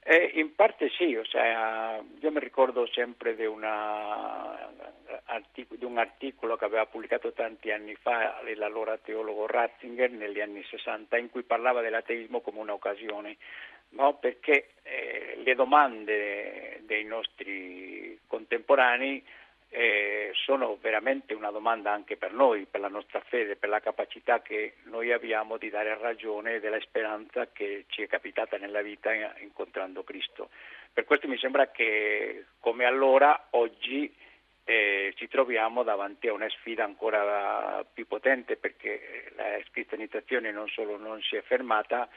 Eh, 0.08 0.34
in 0.36 0.54
parte 0.54 0.90
sì, 0.90 1.20
cioè, 1.24 2.00
io 2.20 2.32
mi 2.32 2.40
ricordo 2.40 2.86
sempre 2.86 3.36
di, 3.36 3.44
una, 3.44 4.70
di, 5.52 5.84
un 5.84 5.98
articolo 5.98 6.58
che 6.58 6.66
aveva 6.66 6.86
pubblicato 6.86 7.34
tanti 7.34 7.72
anni 7.72 7.96
fa 7.96 8.40
l'allora 8.56 9.00
teologo 9.00 9.48
Ratzinger 9.48 10.12
negli 10.12 10.40
anni 10.40 10.64
60 10.64 11.18
in 11.18 11.32
cui 11.32 11.42
parlava 11.42 11.82
dell'ateismo 11.82 12.42
come 12.42 12.60
un'occasione, 12.60 13.38
no? 13.90 14.14
perché 14.20 14.74
eh, 14.84 15.40
le 15.44 15.56
domande 15.56 16.82
dei 16.86 17.04
nostri 17.04 18.20
contemporanei 18.28 19.26
eh, 19.70 20.32
sono 20.34 20.78
veramente 20.82 21.34
una 21.34 21.52
domanda 21.52 21.92
anche 21.92 22.18
per 22.18 22.32
noi, 22.32 22.66
per 22.66 22.80
la 22.82 22.88
nostra 22.88 23.20
fede, 23.22 23.56
per 23.56 23.70
la 23.70 23.80
capacità 23.80 24.42
che 24.42 24.76
noi 24.84 25.12
abbiamo 25.12 25.58
di 25.58 25.70
dare 25.70 25.98
ragione 25.98 26.60
della 26.60 26.80
speranza 26.80 27.48
che 27.52 27.86
ci 27.88 28.04
è 28.04 28.08
capitata 28.08 28.58
nella 28.58 28.82
vita 28.82 29.12
incontrando 29.40 30.04
Cristo. 30.04 30.50
Per 30.94 31.04
questo 31.04 31.28
mi 31.28 31.38
sembra 31.38 31.72
che 31.72 32.46
come 32.60 32.86
allora 32.86 33.48
oggi 33.52 34.14
eh, 34.64 35.14
ci 35.16 35.28
troviamo 35.28 35.84
davanti 35.84 36.28
a 36.28 36.34
una 36.34 36.50
sfida 36.50 36.84
ancora 36.84 37.86
più 37.92 38.08
potente 38.08 38.56
perché 38.58 39.32
la 39.36 39.60
cristianizzazione 39.72 40.52
non 40.52 40.68
solo 40.70 40.98
non 40.98 41.22
si 41.22 41.36
è 41.36 41.42
fermata 41.42 42.10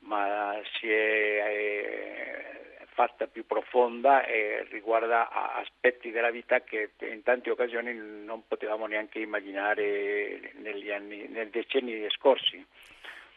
ma 0.00 0.60
si 0.78 0.88
è 0.88 1.42
eh, 1.48 2.75
fatta 2.96 3.26
più 3.26 3.44
profonda 3.44 4.24
e 4.24 4.66
riguarda 4.70 5.28
aspetti 5.54 6.10
della 6.10 6.30
vita 6.30 6.60
che 6.60 6.92
in 7.00 7.22
tante 7.22 7.50
occasioni 7.50 7.92
non 7.92 8.44
potevamo 8.48 8.86
neanche 8.86 9.18
immaginare 9.18 10.54
negli 10.54 10.90
anni, 10.90 11.28
nei 11.28 11.50
decenni 11.50 12.06
scorsi. 12.08 12.64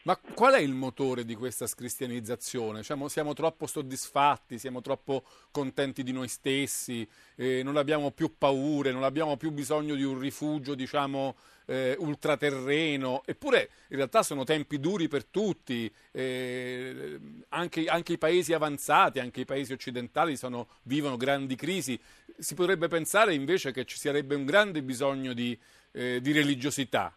Ma 0.02 0.18
qual 0.34 0.54
è 0.54 0.60
il 0.60 0.72
motore 0.72 1.26
di 1.26 1.34
questa 1.34 1.66
scristianizzazione? 1.66 2.82
Siamo, 2.82 3.08
siamo 3.08 3.34
troppo 3.34 3.66
soddisfatti, 3.66 4.56
siamo 4.56 4.80
troppo 4.80 5.24
contenti 5.50 6.02
di 6.02 6.12
noi 6.12 6.28
stessi, 6.28 7.06
eh, 7.36 7.62
non 7.62 7.76
abbiamo 7.76 8.10
più 8.10 8.38
paure, 8.38 8.92
non 8.92 9.04
abbiamo 9.04 9.36
più 9.36 9.50
bisogno 9.50 9.94
di 9.94 10.02
un 10.02 10.18
rifugio, 10.18 10.74
diciamo, 10.74 11.36
eh, 11.66 11.96
ultraterreno. 11.98 13.22
Eppure 13.24 13.70
in 13.88 13.96
realtà 13.96 14.22
sono 14.22 14.44
tempi 14.44 14.78
duri 14.78 15.08
per 15.08 15.24
tutti, 15.24 15.92
eh, 16.12 17.18
anche, 17.50 17.84
anche, 17.86 18.12
i 18.12 18.18
paesi 18.18 18.52
avanzati, 18.52 19.18
anche 19.18 19.40
i 19.40 19.44
paesi 19.44 19.72
occidentali 19.72 20.36
sono, 20.36 20.68
vivono 20.84 21.16
grandi 21.16 21.56
crisi. 21.56 21.98
Si 22.38 22.54
potrebbe 22.54 22.88
pensare 22.88 23.34
invece 23.34 23.72
che 23.72 23.84
ci 23.84 23.96
sarebbe 23.96 24.34
un 24.34 24.44
grande 24.44 24.82
bisogno 24.82 25.32
di, 25.32 25.58
eh, 25.92 26.20
di 26.20 26.32
religiosità 26.32 27.14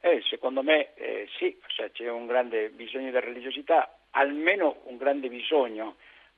Eh, 0.00 0.22
secondo 0.28 0.62
me 0.62 0.94
eh, 0.94 1.28
sì, 1.38 1.58
cioè, 1.66 1.90
c'è 1.90 2.08
un 2.08 2.26
grande 2.26 2.70
bisogno 2.70 3.10
di 3.10 3.18
religiosità, 3.18 3.98
almeno 4.10 4.82
un 4.84 4.96
grande 4.96 5.28
bisogno. 5.28 5.96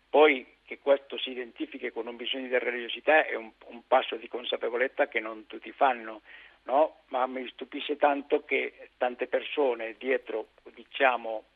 Poi 0.08 0.46
che 0.64 0.78
questo 0.78 1.18
si 1.18 1.30
identifichi 1.30 1.90
con 1.90 2.06
un 2.06 2.16
bisogno 2.16 2.48
di 2.48 2.58
religiosità 2.58 3.24
è 3.26 3.34
un, 3.34 3.50
un 3.66 3.82
passo 3.86 4.16
di 4.16 4.28
consapevolezza 4.28 5.08
che 5.08 5.20
non 5.20 5.46
tutti 5.46 5.72
fanno, 5.72 6.22
no? 6.70 7.00
ma 7.08 7.26
mi 7.26 7.46
stupisce 7.48 7.96
tanto 7.96 8.44
che 8.44 8.90
tante 8.96 9.26
persone 9.26 9.96
dietro 9.98 10.50
diciamo, 10.72 11.46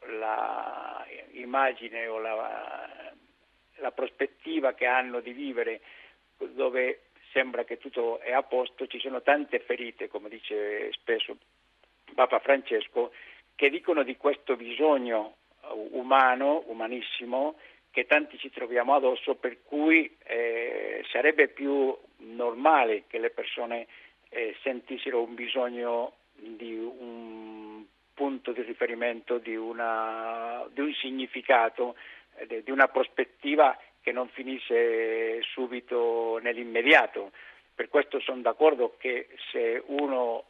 l'immagine 1.31 2.07
o 2.09 2.19
la, 2.19 3.13
la 3.77 3.91
prospettiva 3.93 4.75
che 4.75 4.87
hanno 4.87 5.21
di 5.21 5.33
vivere 5.33 5.81
dove 6.37 7.05
sembra 7.33 7.65
che 7.65 7.79
tutto 7.79 8.19
è 8.19 8.33
a 8.33 8.43
posto, 8.43 8.87
ci 8.87 8.99
sono 8.99 9.23
tante 9.23 9.61
ferite, 9.61 10.09
come 10.09 10.29
dice 10.29 10.93
spesso 10.93 11.37
Papa 12.15 12.41
Francesco, 12.41 13.13
che 13.55 13.71
dicono 13.71 14.03
di 14.03 14.17
questo 14.17 14.57
bisogno 14.57 15.37
umano, 15.93 16.65
umanissimo, 16.67 17.57
che 17.91 18.07
tanti 18.07 18.39
ci 18.39 18.51
troviamo 18.51 18.95
addosso, 18.95 19.37
per 19.37 19.63
cui 19.63 20.17
eh, 20.25 21.05
sarebbe 21.11 21.49
più 21.49 21.97
normale 22.17 23.05
che 23.07 23.19
le 23.19 23.31
persone 23.31 23.87
eh, 24.35 24.57
sentissero 24.63 25.23
un 25.23 25.35
bisogno 25.35 26.15
di 26.35 26.75
un 26.75 27.85
punto 28.13 28.53
di 28.53 28.63
riferimento, 28.63 29.39
di, 29.39 29.55
una, 29.55 30.67
di 30.73 30.81
un 30.81 30.93
significato, 30.95 31.97
eh, 32.37 32.63
di 32.63 32.71
una 32.71 32.89
prospettiva 32.89 33.79
che 34.01 34.13
non 34.13 34.29
finisse 34.29 35.41
subito 35.43 36.39
nell'immediato. 36.43 37.31
Per 37.75 37.89
questo 37.89 38.21
sono 38.21 38.43
d'accordo 38.43 38.97
che 38.99 39.29
se 39.51 39.83
uno 39.87 40.45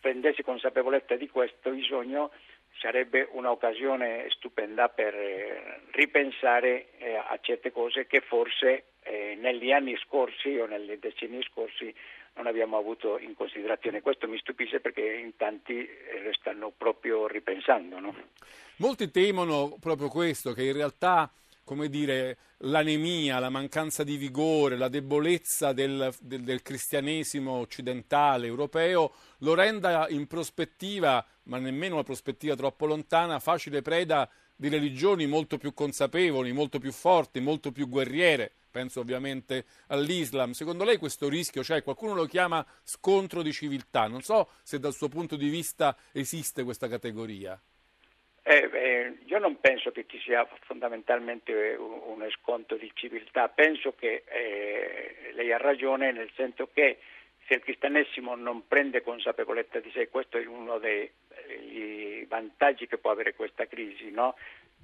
prendesse 0.00 0.42
consapevolezza 0.42 1.14
di 1.16 1.28
questo 1.28 1.70
bisogno 1.70 2.30
sarebbe 2.78 3.28
un'occasione 3.32 4.26
stupenda 4.30 4.88
per 4.88 5.14
eh, 5.14 5.80
ripensare 5.92 6.88
eh, 6.98 7.16
a 7.16 7.38
certe 7.42 7.70
cose 7.70 8.06
che 8.06 8.20
forse 8.20 8.84
eh, 9.02 9.36
negli 9.38 9.72
anni 9.72 9.96
scorsi 9.98 10.56
o 10.56 10.66
negli 10.66 10.96
decenni 10.96 11.42
scorsi 11.42 11.94
non 12.40 12.46
abbiamo 12.46 12.78
avuto 12.78 13.18
in 13.18 13.34
considerazione. 13.34 14.00
Questo 14.00 14.26
mi 14.26 14.38
stupisce 14.38 14.80
perché 14.80 15.02
in 15.02 15.36
tanti 15.36 15.74
eh, 15.84 16.32
stanno 16.32 16.72
proprio 16.74 17.26
ripensando. 17.26 18.00
No? 18.00 18.14
Molti 18.76 19.10
temono 19.10 19.76
proprio 19.78 20.08
questo, 20.08 20.52
che 20.54 20.64
in 20.64 20.72
realtà 20.72 21.30
come 21.62 21.88
dire, 21.88 22.36
l'anemia, 22.62 23.38
la 23.38 23.48
mancanza 23.48 24.02
di 24.02 24.16
vigore, 24.16 24.76
la 24.76 24.88
debolezza 24.88 25.72
del, 25.72 26.12
del, 26.20 26.42
del, 26.42 26.62
cristianesimo 26.62 27.52
occidentale, 27.52 28.48
europeo, 28.48 29.12
lo 29.38 29.54
renda 29.54 30.08
in 30.08 30.26
prospettiva, 30.26 31.24
ma 31.44 31.58
nemmeno 31.58 31.94
una 31.94 32.02
prospettiva 32.02 32.56
troppo 32.56 32.86
lontana, 32.86 33.38
facile 33.38 33.82
preda 33.82 34.28
di 34.56 34.68
religioni 34.68 35.26
molto 35.26 35.58
più 35.58 35.72
consapevoli, 35.72 36.50
molto 36.50 36.80
più 36.80 36.90
forti, 36.90 37.38
molto 37.38 37.70
più 37.70 37.88
guerriere. 37.88 38.50
Penso 38.70 39.00
ovviamente 39.00 39.64
all'Islam. 39.88 40.52
Secondo 40.52 40.84
lei 40.84 40.96
questo 40.96 41.28
rischio 41.28 41.62
c'è? 41.62 41.82
Qualcuno 41.82 42.14
lo 42.14 42.26
chiama 42.26 42.64
scontro 42.82 43.42
di 43.42 43.52
civiltà. 43.52 44.06
Non 44.06 44.22
so 44.22 44.50
se 44.62 44.78
dal 44.78 44.92
suo 44.92 45.08
punto 45.08 45.36
di 45.36 45.48
vista 45.48 45.96
esiste 46.12 46.62
questa 46.62 46.88
categoria. 46.88 47.60
Eh, 48.42 48.70
eh, 48.72 49.18
io 49.26 49.38
non 49.38 49.60
penso 49.60 49.90
che 49.90 50.06
ci 50.08 50.18
sia 50.18 50.48
fondamentalmente 50.62 51.76
un, 51.78 52.20
un 52.20 52.28
sconto 52.30 52.76
di 52.76 52.90
civiltà, 52.94 53.48
penso 53.48 53.94
che 53.94 54.24
eh, 54.26 55.32
lei 55.34 55.52
ha 55.52 55.58
ragione 55.58 56.10
nel 56.10 56.30
senso 56.34 56.68
che 56.72 56.98
se 57.46 57.54
il 57.54 57.62
cristianesimo 57.62 58.34
non 58.36 58.66
prende 58.66 59.02
consapevolezza 59.02 59.80
di 59.80 59.90
sé, 59.90 60.08
questo 60.08 60.38
è 60.38 60.46
uno 60.46 60.78
dei 60.78 61.10
vantaggi 62.28 62.86
che 62.86 62.96
può 62.96 63.10
avere 63.10 63.34
questa 63.34 63.66
crisi, 63.66 64.10
no? 64.10 64.36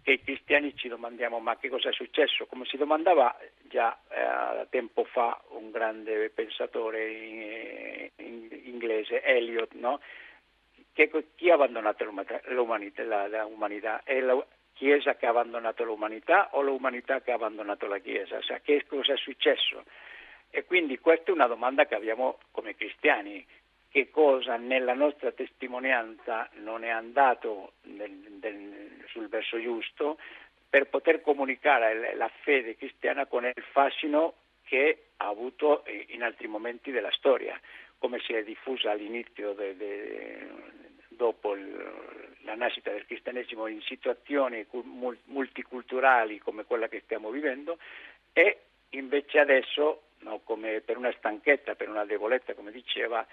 Che 0.07 0.13
i 0.13 0.23
cristiani 0.23 0.73
ci 0.77 0.87
domandiamo 0.87 1.41
ma 1.41 1.57
che 1.57 1.69
cosa 1.69 1.89
è 1.89 1.93
successo, 1.93 2.47
come 2.47 2.65
si 2.65 2.77
domandava 2.77 3.37
già 3.63 3.99
eh, 4.09 4.69
tempo 4.71 5.03
fa 5.03 5.43
un 5.49 5.73
grande 5.73 6.31
pensatore 6.31 7.11
in, 7.11 8.11
in, 8.25 8.61
inglese, 8.67 9.21
Eliot, 9.25 9.73
no? 9.73 9.99
che 10.93 11.11
chi 11.35 11.51
ha 11.51 11.55
abbandonato 11.55 12.05
l'umanità? 12.05 13.03
La, 13.03 13.27
la 13.27 13.47
umanità? 13.47 14.03
È 14.05 14.21
la 14.21 14.47
Chiesa 14.75 15.17
che 15.17 15.27
ha 15.27 15.31
abbandonato 15.31 15.83
l'umanità 15.83 16.51
o 16.53 16.63
l'umanità 16.63 17.21
che 17.21 17.33
ha 17.33 17.35
abbandonato 17.35 17.89
la 17.89 17.99
Chiesa? 17.99 18.41
Cioè, 18.41 18.61
che 18.63 18.85
cosa 18.87 19.15
è 19.15 19.17
successo? 19.17 19.83
E 20.51 20.65
quindi 20.65 21.01
questa 21.01 21.33
è 21.33 21.35
una 21.35 21.49
domanda 21.49 21.85
che 21.85 21.97
abbiamo 21.97 22.39
come 22.53 22.77
cristiani. 22.77 23.45
Che 23.89 24.11
cosa 24.11 24.57
nella 24.57 24.95
nostra 24.95 25.33
testimonianza 25.33 26.49
non 26.61 26.85
è 26.85 26.91
andato 26.91 27.73
nel, 27.83 28.11
nel, 28.41 28.86
sul 29.07 29.29
verso 29.29 29.61
giusto 29.61 30.19
per 30.69 30.89
poter 30.89 31.21
comunicare 31.21 32.15
la 32.17 32.31
fede 32.43 32.77
cristiana 32.77 33.27
con 33.27 33.45
il 33.45 33.65
fascino 33.71 34.35
che 34.65 35.11
ha 35.19 35.29
avuto 35.29 35.85
in 36.09 36.23
altri 36.23 36.49
momenti 36.49 36.91
della 36.91 37.13
storia, 37.13 37.59
come 37.99 38.19
si 38.21 38.33
è 38.33 38.43
diffusa 38.43 38.91
all'inizio 38.91 39.53
de, 39.53 39.77
de, 39.77 40.49
dopo 41.09 41.55
il, 41.55 42.37
la 42.43 42.55
nascita 42.55 42.91
del 42.91 43.07
cristianesimo 43.07 43.67
in 43.67 43.81
situazioni 43.83 44.67
multiculturali 45.25 46.39
come 46.39 46.65
quella 46.65 46.89
che 46.89 47.03
stiamo 47.05 47.31
vivendo 47.31 47.79
e 48.33 48.59
invece 48.91 49.39
adesso, 49.39 50.03
no, 50.21 50.41
per 50.41 50.97
una 50.97 51.13
stanchezza, 51.17 51.75
per 51.75 51.89
una 51.89 52.05
debolezza, 52.05 52.55
come 52.55 52.71
diceva, 52.71 53.27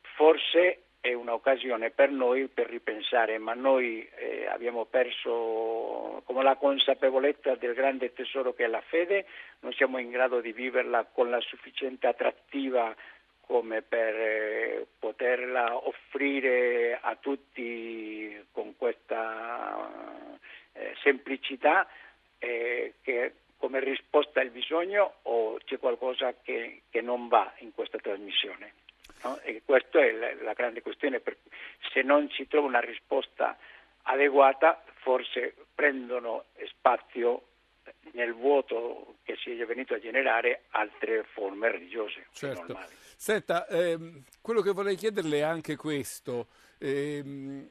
forse 0.00 0.82
è 1.06 1.12
un'occasione 1.12 1.90
per 1.90 2.10
noi 2.10 2.48
per 2.48 2.68
ripensare, 2.68 3.38
ma 3.38 3.54
noi 3.54 4.08
eh, 4.16 4.46
abbiamo 4.46 4.86
perso 4.86 6.20
come 6.24 6.42
la 6.42 6.56
consapevolezza 6.56 7.54
del 7.54 7.74
grande 7.74 8.12
tesoro 8.12 8.54
che 8.54 8.64
è 8.64 8.66
la 8.66 8.80
fede, 8.80 9.24
non 9.60 9.72
siamo 9.72 9.98
in 9.98 10.10
grado 10.10 10.40
di 10.40 10.52
viverla 10.52 11.04
con 11.04 11.30
la 11.30 11.40
sufficiente 11.40 12.08
attrattiva 12.08 12.92
come 13.42 13.82
per 13.82 14.14
eh, 14.16 14.86
poterla 14.98 15.86
offrire 15.86 16.98
a 17.00 17.14
tutti 17.14 18.44
con 18.50 18.76
questa 18.76 19.88
eh, 20.72 20.92
semplicità 21.02 21.86
eh, 22.38 22.94
che 23.02 23.32
come 23.58 23.78
risposta 23.78 24.40
al 24.40 24.50
bisogno 24.50 25.18
o 25.22 25.58
c'è 25.64 25.78
qualcosa 25.78 26.34
che, 26.42 26.82
che 26.90 27.00
non 27.00 27.28
va 27.28 27.54
in 27.58 27.72
questa 27.72 27.98
trasmissione. 27.98 28.72
No? 29.22 29.38
E 29.40 29.62
questa 29.64 30.00
è 30.00 30.12
la, 30.12 30.34
la 30.42 30.52
grande 30.52 30.82
questione, 30.82 31.22
se 31.92 32.02
non 32.02 32.28
si 32.30 32.46
trova 32.46 32.66
una 32.66 32.80
risposta 32.80 33.56
adeguata 34.02 34.82
forse 34.96 35.54
prendono 35.74 36.46
spazio 36.66 37.48
nel 38.12 38.34
vuoto 38.34 39.16
che 39.22 39.36
si 39.36 39.50
è 39.50 39.66
venuto 39.66 39.94
a 39.94 40.00
generare 40.00 40.64
altre 40.70 41.24
forme 41.32 41.70
religiose 41.70 42.26
certo. 42.32 42.60
normali. 42.60 42.92
Senta, 43.16 43.66
ehm, 43.68 44.22
quello 44.40 44.60
che 44.60 44.72
vorrei 44.72 44.96
chiederle 44.96 45.38
è 45.38 45.42
anche 45.42 45.76
questo. 45.76 46.48
Ehm, 46.78 47.68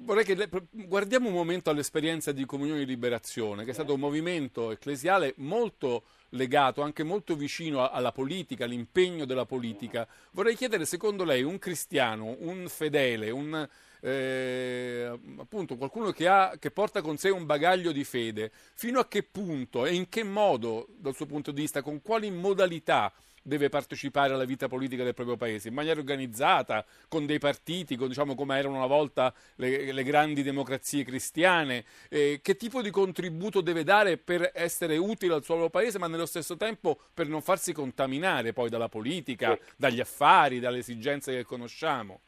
vorrei 0.00 0.24
che 0.24 0.34
le, 0.34 0.48
guardiamo 0.70 1.28
un 1.28 1.34
momento 1.34 1.70
all'esperienza 1.70 2.32
di 2.32 2.44
Comunione 2.44 2.80
di 2.80 2.86
Liberazione, 2.86 3.64
che 3.64 3.70
è 3.70 3.74
stato 3.74 3.94
un 3.94 4.00
movimento 4.00 4.70
ecclesiale 4.70 5.34
molto 5.36 6.04
legato, 6.30 6.82
anche 6.82 7.02
molto 7.02 7.36
vicino 7.36 7.88
alla 7.88 8.12
politica, 8.12 8.64
all'impegno 8.64 9.24
della 9.24 9.46
politica. 9.46 10.06
Vorrei 10.32 10.56
chiedere, 10.56 10.84
secondo 10.84 11.24
lei, 11.24 11.42
un 11.42 11.58
cristiano, 11.58 12.36
un 12.40 12.68
fedele, 12.68 13.30
un, 13.30 13.68
eh, 14.00 15.18
appunto 15.38 15.76
qualcuno 15.76 16.10
che, 16.10 16.28
ha, 16.28 16.56
che, 16.58 16.70
porta 16.70 17.00
con 17.00 17.16
sé 17.16 17.30
un 17.30 17.46
bagaglio 17.46 17.92
di 17.92 18.04
fede, 18.04 18.50
fino 18.74 19.00
a 19.00 19.08
che 19.08 19.22
punto 19.22 19.86
e 19.86 19.94
in 19.94 20.08
che 20.08 20.22
modo, 20.22 20.88
dal 20.96 21.14
suo 21.14 21.26
punto 21.26 21.50
di 21.50 21.62
vista, 21.62 21.82
con 21.82 22.02
quali 22.02 22.30
modalità 22.30 23.12
deve 23.48 23.68
partecipare 23.68 24.32
alla 24.32 24.44
vita 24.44 24.68
politica 24.68 25.02
del 25.02 25.14
proprio 25.14 25.36
paese 25.36 25.68
in 25.68 25.74
maniera 25.74 25.98
organizzata, 25.98 26.84
con 27.08 27.26
dei 27.26 27.38
partiti, 27.38 27.96
con, 27.96 28.06
diciamo 28.06 28.36
come 28.36 28.56
erano 28.58 28.76
una 28.76 28.86
volta 28.86 29.34
le, 29.56 29.90
le 29.90 30.02
grandi 30.04 30.42
democrazie 30.42 31.02
cristiane, 31.02 31.84
eh, 32.08 32.38
che 32.40 32.54
tipo 32.54 32.80
di 32.82 32.90
contributo 32.90 33.60
deve 33.60 33.82
dare 33.82 34.18
per 34.18 34.52
essere 34.54 34.96
utile 34.96 35.34
al 35.34 35.42
suo 35.42 35.68
paese, 35.70 35.98
ma 35.98 36.06
nello 36.06 36.26
stesso 36.26 36.56
tempo 36.56 36.98
per 37.12 37.26
non 37.26 37.42
farsi 37.42 37.72
contaminare 37.72 38.52
poi 38.52 38.68
dalla 38.68 38.88
politica, 38.88 39.58
dagli 39.76 39.98
affari, 39.98 40.60
dalle 40.60 40.78
esigenze 40.78 41.34
che 41.34 41.44
conosciamo. 41.44 42.20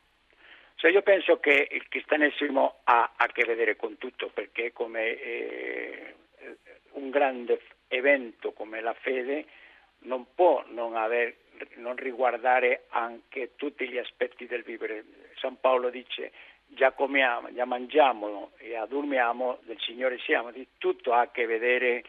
Cioè 0.75 0.91
io 0.91 1.03
penso 1.03 1.39
che 1.39 1.68
il 1.71 1.87
cristianesimo 1.89 2.81
ha 2.85 3.12
a 3.14 3.27
che 3.27 3.45
vedere 3.45 3.77
con 3.77 3.99
tutto 3.99 4.31
perché 4.33 4.73
come 4.73 5.21
eh, 5.21 6.14
un 6.93 7.11
grande 7.11 7.61
evento 7.89 8.53
come 8.53 8.81
la 8.81 8.95
fede 8.95 9.45
non 10.03 10.26
può 10.34 10.64
non, 10.68 10.96
aver, 10.96 11.34
non 11.76 11.96
riguardare 11.96 12.84
anche 12.88 13.53
tutti 13.57 13.88
gli 13.88 13.98
aspetti 13.98 14.46
del 14.46 14.62
vivere. 14.62 15.05
San 15.36 15.59
Paolo 15.61 15.90
dice 15.90 16.32
già 16.66 16.92
comiamo, 16.92 17.53
già 17.53 17.64
mangiamo 17.64 18.53
e 18.59 18.76
addormiamo, 18.76 19.59
del 19.62 19.78
Signore 19.80 20.18
siamo, 20.18 20.51
di 20.51 20.66
tutto 20.78 21.12
ha 21.12 21.20
a 21.20 21.30
che 21.30 21.46
vedere 21.46 22.05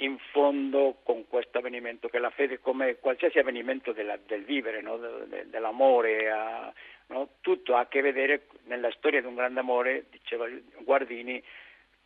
in 0.00 0.16
fondo 0.30 0.98
con 1.02 1.26
questo 1.26 1.58
avvenimento 1.58 2.08
che 2.08 2.18
la 2.18 2.30
fede 2.30 2.60
come 2.60 2.96
qualsiasi 2.96 3.38
avvenimento 3.38 3.92
della, 3.92 4.16
del 4.16 4.44
vivere, 4.44 4.80
no? 4.80 4.96
de, 4.96 5.26
de, 5.26 5.50
dell'amore, 5.50 6.30
a, 6.30 6.72
no? 7.08 7.28
tutto 7.40 7.74
ha 7.74 7.80
a 7.80 7.88
che 7.88 8.00
vedere 8.00 8.46
nella 8.64 8.90
storia 8.92 9.20
di 9.20 9.26
un 9.26 9.34
grande 9.34 9.60
amore, 9.60 10.04
diceva 10.10 10.46
Guardini, 10.84 11.42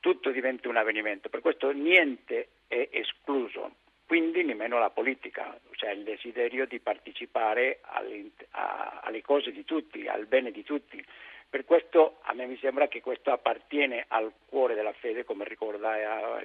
tutto 0.01 0.31
diventa 0.31 0.69
un 0.69 0.77
avvenimento, 0.77 1.29
per 1.29 1.41
questo 1.41 1.71
niente 1.71 2.49
è 2.67 2.89
escluso, 2.91 3.77
quindi 4.13 4.45
nemmeno 4.45 4.79
la 4.79 4.91
politica, 4.91 5.59
cioè 5.71 5.93
il 5.93 6.03
desiderio 6.03 6.67
di 6.67 6.81
partecipare 6.81 7.81
alle, 7.81 9.23
cose 9.23 9.53
di 9.53 9.65
tutti, 9.65 10.07
al 10.07 10.27
bene 10.27 10.51
di 10.51 10.63
tutti. 10.63 11.03
Per 11.49 11.65
questo 11.65 12.19
a 12.25 12.35
me 12.35 12.45
mi 12.45 12.59
sembra 12.59 12.89
che 12.89 13.01
questo 13.01 13.33
appartiene 13.33 14.05
al 14.09 14.31
cuore 14.51 14.75
della 14.75 14.93
fede, 14.93 15.25
come 15.25 15.47
ricorda 15.47 15.97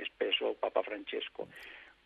spesso 0.06 0.56
Papa 0.58 0.82
Francesco. 0.82 1.50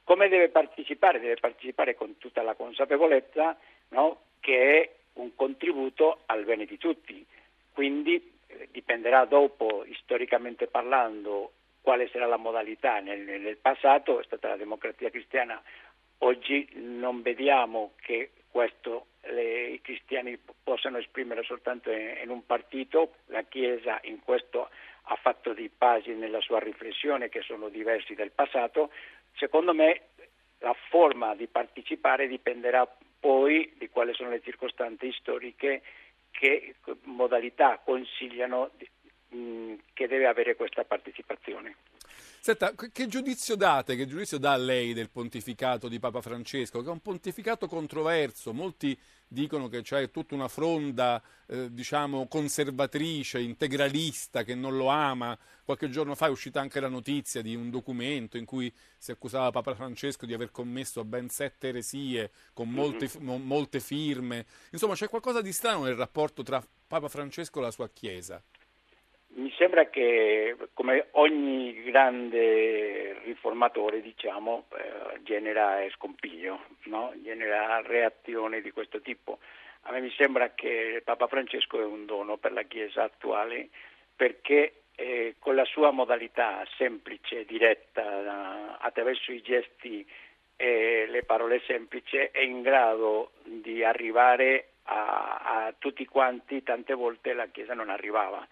Come 0.03 0.29
deve 0.29 0.49
partecipare? 0.49 1.19
Deve 1.19 1.35
partecipare 1.35 1.93
con 1.93 2.17
tutta 2.17 2.41
la 2.41 2.55
consapevolezza 2.55 3.55
no? 3.89 4.21
che 4.39 4.81
è 4.81 4.95
un 5.13 5.35
contributo 5.35 6.21
al 6.25 6.43
bene 6.43 6.65
di 6.65 6.79
tutti. 6.79 7.23
Quindi 7.71 8.33
eh, 8.47 8.67
dipenderà 8.71 9.25
dopo, 9.25 9.85
storicamente 9.91 10.65
parlando, 10.65 11.51
quale 11.81 12.07
sarà 12.09 12.25
la 12.25 12.37
modalità. 12.37 12.99
Nel, 12.99 13.21
nel 13.21 13.57
passato 13.57 14.19
è 14.19 14.23
stata 14.23 14.49
la 14.49 14.57
democrazia 14.57 15.09
cristiana, 15.09 15.61
oggi 16.19 16.69
non 16.73 17.21
vediamo 17.21 17.93
che 18.01 18.31
questo 18.49 19.07
le, 19.23 19.69
i 19.69 19.81
cristiani 19.81 20.37
possano 20.63 20.97
esprimere 20.97 21.43
soltanto 21.43 21.91
in, 21.91 22.17
in, 22.23 22.29
un 22.29 22.45
partito, 22.45 23.15
la 23.27 23.43
Chiesa 23.43 23.99
in 24.03 24.19
questo 24.19 24.69
ha 25.03 25.15
fatto 25.15 25.53
dei 25.53 25.69
passi 25.69 26.11
nella 26.11 26.41
sua 26.41 26.59
riflessione 26.59 27.29
che 27.29 27.41
sono 27.41 27.69
diversi 27.69 28.13
del 28.13 28.31
passato, 28.31 28.91
secondo 29.35 29.73
me 29.73 30.09
la 30.59 30.75
forma 30.89 31.33
di 31.35 31.47
partecipare 31.47 32.27
dipenderà 32.27 32.87
poi 33.19 33.73
di 33.77 33.89
quali 33.89 34.13
sono 34.13 34.29
le 34.29 34.41
circostanze 34.41 35.11
storiche 35.13 35.81
che 36.31 36.75
modalità 37.03 37.79
consigliano 37.83 38.71
mh, 39.31 39.73
che 39.93 40.07
deve 40.07 40.27
avere 40.27 40.55
questa 40.55 40.83
partecipazione. 40.83 41.75
Senta, 42.43 42.73
che 42.73 43.07
giudizio 43.07 43.55
date, 43.55 43.95
che 43.95 44.07
giudizio 44.07 44.39
dà 44.39 44.55
lei 44.55 44.93
del 44.93 45.11
pontificato 45.11 45.87
di 45.87 45.99
Papa 45.99 46.21
Francesco? 46.21 46.81
Che 46.81 46.87
è 46.87 46.91
un 46.91 46.99
pontificato 46.99 47.67
controverso, 47.67 48.51
molti 48.51 48.97
dicono 49.27 49.67
che 49.67 49.83
c'è 49.83 50.09
tutta 50.09 50.33
una 50.33 50.47
fronda, 50.47 51.21
eh, 51.45 51.71
diciamo, 51.71 52.27
conservatrice, 52.27 53.39
integralista, 53.39 54.41
che 54.41 54.55
non 54.55 54.75
lo 54.75 54.87
ama. 54.87 55.37
Qualche 55.63 55.89
giorno 55.89 56.15
fa 56.15 56.25
è 56.25 56.29
uscita 56.29 56.59
anche 56.59 56.79
la 56.79 56.87
notizia 56.87 57.43
di 57.43 57.53
un 57.53 57.69
documento 57.69 58.37
in 58.37 58.45
cui 58.45 58.73
si 58.97 59.11
accusava 59.11 59.51
Papa 59.51 59.75
Francesco 59.75 60.25
di 60.25 60.33
aver 60.33 60.49
commesso 60.49 61.05
ben 61.05 61.29
sette 61.29 61.67
eresie, 61.67 62.31
con 62.53 62.71
molte, 62.71 63.07
mm-hmm. 63.19 63.39
molte 63.43 63.79
firme. 63.79 64.47
Insomma, 64.71 64.95
c'è 64.95 65.07
qualcosa 65.07 65.41
di 65.41 65.53
strano 65.53 65.83
nel 65.83 65.95
rapporto 65.95 66.41
tra 66.41 66.59
Papa 66.87 67.07
Francesco 67.07 67.59
e 67.59 67.61
la 67.61 67.71
sua 67.71 67.87
Chiesa. 67.87 68.43
Mi 69.33 69.49
sembra 69.57 69.85
che 69.87 70.57
come 70.73 71.07
ogni 71.11 71.83
grande 71.83 73.17
riformatore 73.23 74.01
diciamo, 74.01 74.65
eh, 74.75 75.23
genera 75.23 75.77
scompiglio, 75.91 76.65
no? 76.85 77.13
genera 77.23 77.81
reazioni 77.81 78.61
di 78.61 78.71
questo 78.71 78.99
tipo. 78.99 79.39
A 79.83 79.91
me 79.93 80.01
mi 80.01 80.11
sembra 80.11 80.53
che 80.53 81.01
Papa 81.05 81.27
Francesco 81.27 81.79
è 81.79 81.85
un 81.85 82.05
dono 82.05 82.37
per 82.37 82.51
la 82.51 82.63
Chiesa 82.63 83.03
attuale 83.03 83.69
perché 84.13 84.81
eh, 84.95 85.35
con 85.39 85.55
la 85.55 85.65
sua 85.65 85.91
modalità 85.91 86.65
semplice, 86.75 87.45
diretta, 87.45 88.77
attraverso 88.79 89.31
i 89.31 89.41
gesti 89.41 90.05
e 90.57 91.05
le 91.07 91.23
parole 91.23 91.61
semplici, 91.65 92.17
è 92.17 92.39
in 92.39 92.61
grado 92.61 93.31
di 93.43 93.81
arrivare 93.81 94.73
a, 94.83 95.37
a 95.65 95.73
tutti 95.77 96.05
quanti, 96.05 96.63
tante 96.63 96.93
volte 96.93 97.31
la 97.31 97.47
Chiesa 97.47 97.73
non 97.73 97.89
arrivava 97.89 98.45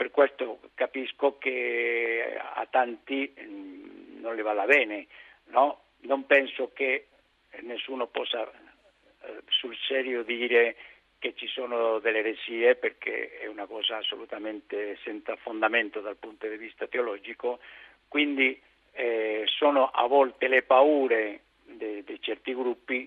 per 0.00 0.10
questo 0.10 0.60
capisco 0.72 1.36
che 1.36 2.34
a 2.40 2.66
tanti 2.70 3.34
mm, 3.38 4.22
non 4.22 4.34
le 4.34 4.40
vada 4.40 4.64
bene, 4.64 5.06
no? 5.48 5.82
non 6.04 6.24
penso 6.24 6.70
che 6.72 7.08
nessuno 7.60 8.06
possa 8.06 8.50
eh, 8.50 9.42
sul 9.48 9.76
serio 9.76 10.22
dire 10.22 10.76
che 11.18 11.34
ci 11.34 11.46
sono 11.46 11.98
delle 11.98 12.20
eresie 12.20 12.76
perché 12.76 13.40
è 13.40 13.46
una 13.46 13.66
cosa 13.66 13.98
assolutamente 13.98 14.96
senza 15.04 15.36
fondamento 15.36 16.00
dal 16.00 16.16
punto 16.16 16.48
di 16.48 16.56
vista 16.56 16.86
teologico, 16.86 17.58
quindi 18.08 18.58
eh, 18.92 19.44
sono 19.48 19.90
a 19.90 20.06
volte 20.06 20.48
le 20.48 20.62
paure 20.62 21.40
di 21.64 22.18
certi 22.20 22.54
gruppi 22.54 23.06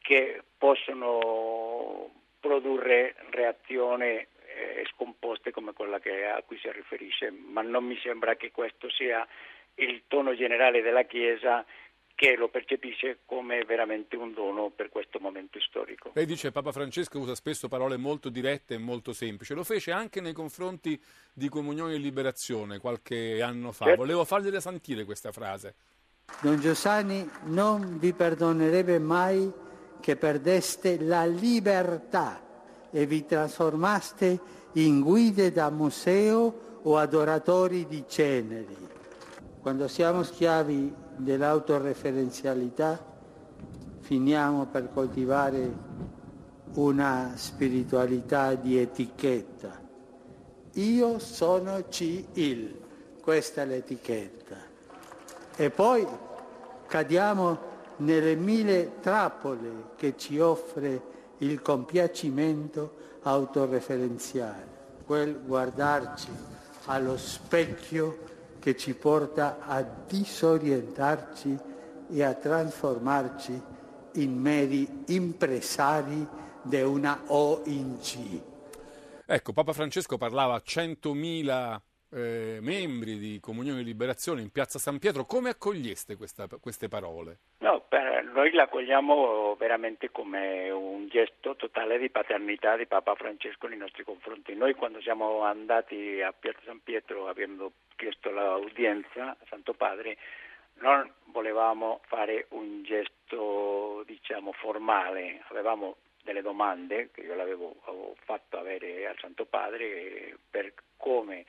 che 0.00 0.42
possono 0.58 2.10
produrre 2.40 3.14
reazione 3.30 4.28
eh, 4.56 4.86
scomposte 4.94 5.50
come 5.50 5.72
quella 5.72 6.00
che, 6.00 6.24
a 6.24 6.42
cui 6.42 6.58
si 6.58 6.70
riferisce, 6.72 7.30
ma 7.30 7.60
non 7.60 7.84
mi 7.84 7.98
sembra 8.02 8.36
che 8.36 8.50
questo 8.50 8.90
sia 8.90 9.26
il 9.74 10.04
tono 10.08 10.34
generale 10.34 10.80
della 10.80 11.04
Chiesa 11.04 11.64
che 12.14 12.34
lo 12.34 12.48
percepisce 12.48 13.18
come 13.26 13.62
veramente 13.64 14.16
un 14.16 14.32
dono 14.32 14.70
per 14.70 14.88
questo 14.88 15.18
momento 15.20 15.60
storico. 15.60 16.12
Lei 16.14 16.24
dice 16.24 16.46
che 16.46 16.52
Papa 16.52 16.72
Francesco 16.72 17.18
usa 17.18 17.34
spesso 17.34 17.68
parole 17.68 17.98
molto 17.98 18.30
dirette 18.30 18.74
e 18.74 18.78
molto 18.78 19.12
semplici, 19.12 19.52
lo 19.52 19.64
fece 19.64 19.92
anche 19.92 20.22
nei 20.22 20.32
confronti 20.32 20.98
di 21.34 21.50
Comunione 21.50 21.94
e 21.94 21.98
Liberazione 21.98 22.78
qualche 22.78 23.42
anno 23.42 23.70
fa. 23.70 23.84
Certo. 23.84 24.00
Volevo 24.00 24.24
fargliela 24.24 24.60
sentire 24.60 25.04
questa 25.04 25.30
frase. 25.30 25.74
Don 26.40 26.58
Giussani 26.58 27.28
non 27.44 27.98
vi 27.98 28.14
perdonerebbe 28.14 28.98
mai 28.98 29.52
che 30.00 30.16
perdeste 30.16 30.98
la 30.98 31.26
libertà 31.26 32.45
e 32.90 33.06
vi 33.06 33.24
trasformaste 33.24 34.38
in 34.72 35.00
guide 35.00 35.52
da 35.52 35.70
museo 35.70 36.78
o 36.82 36.96
adoratori 36.96 37.86
di 37.86 38.04
ceneri. 38.06 38.76
Quando 39.60 39.88
siamo 39.88 40.22
schiavi 40.22 40.92
dell'autoreferenzialità 41.16 43.14
finiamo 44.00 44.66
per 44.66 44.90
coltivare 44.92 45.72
una 46.74 47.32
spiritualità 47.34 48.54
di 48.54 48.78
etichetta. 48.78 49.82
Io 50.74 51.18
sono 51.18 51.82
C-il, 51.88 52.78
questa 53.20 53.62
è 53.62 53.66
l'etichetta. 53.66 54.56
E 55.56 55.70
poi 55.70 56.06
cadiamo 56.86 57.74
nelle 57.96 58.36
mille 58.36 59.00
trappole 59.00 59.94
che 59.96 60.16
ci 60.16 60.38
offre 60.38 61.14
il 61.38 61.60
compiacimento 61.62 63.18
autoreferenziale, 63.22 64.66
quel 65.04 65.40
guardarci 65.44 66.28
allo 66.86 67.16
specchio 67.16 68.18
che 68.58 68.76
ci 68.76 68.94
porta 68.94 69.58
a 69.60 69.82
disorientarci 69.82 71.58
e 72.10 72.22
a 72.22 72.34
trasformarci 72.34 73.62
in 74.14 74.38
meri 74.38 75.04
impresari 75.06 76.26
di 76.62 76.80
una 76.80 77.22
ONG. 77.26 78.40
Ecco, 79.24 79.52
Papa 79.52 79.72
Francesco 79.72 80.16
parlava 80.16 80.54
a 80.54 80.62
100.000 80.64 81.80
eh, 82.10 82.58
membri 82.60 83.18
di 83.18 83.38
Comunione 83.40 83.80
e 83.80 83.84
Liberazione 83.84 84.42
in 84.42 84.50
Piazza 84.50 84.78
San 84.78 84.98
Pietro. 84.98 85.24
Come 85.24 85.50
accoglieste 85.50 86.16
questa, 86.16 86.46
queste 86.60 86.88
parole? 86.88 87.38
No, 87.58 87.86
noi 88.36 88.52
la 88.52 88.64
accogliamo 88.64 89.56
veramente 89.56 90.10
come 90.10 90.68
un 90.70 91.08
gesto 91.08 91.56
totale 91.56 91.98
di 91.98 92.10
paternità 92.10 92.76
di 92.76 92.86
Papa 92.86 93.14
Francesco 93.14 93.66
nei 93.66 93.78
nostri 93.78 94.04
confronti. 94.04 94.54
Noi 94.54 94.74
quando 94.74 95.00
siamo 95.00 95.40
andati 95.40 96.20
a 96.20 96.34
Piazza 96.38 96.60
San 96.66 96.82
Pietro 96.82 97.28
abbiamo 97.28 97.72
chiesto 97.96 98.30
l'udienza 98.30 99.30
a 99.30 99.36
Santo 99.48 99.72
Padre, 99.72 100.18
non 100.80 101.10
volevamo 101.32 102.02
fare 102.08 102.46
un 102.50 102.82
gesto 102.82 104.04
diciamo 104.06 104.52
formale, 104.52 105.42
avevamo 105.48 105.96
delle 106.22 106.42
domande 106.42 107.08
che 107.12 107.22
io 107.22 107.34
l'avevo 107.34 107.74
fatto 108.24 108.58
avere 108.58 109.06
al 109.06 109.16
Santo 109.18 109.46
Padre 109.46 110.36
per 110.50 110.74
come 110.98 111.46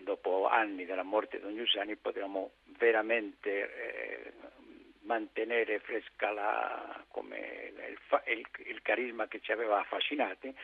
dopo 0.00 0.48
anni 0.48 0.84
dalla 0.84 1.02
morte 1.02 1.38
di 1.38 1.42
Don 1.42 1.56
Giussani 1.56 1.96
potevamo 1.96 2.52
veramente 2.78 3.50
eh, 3.50 4.32
mantenere 5.02 5.78
fresca 5.78 6.30
la, 6.32 7.04
il, 7.14 8.08
il, 8.26 8.46
il, 8.66 8.82
carisma 8.82 9.28
che 9.28 9.40
ci 9.40 9.52
aveva 9.52 9.80
affascinati 9.80 10.54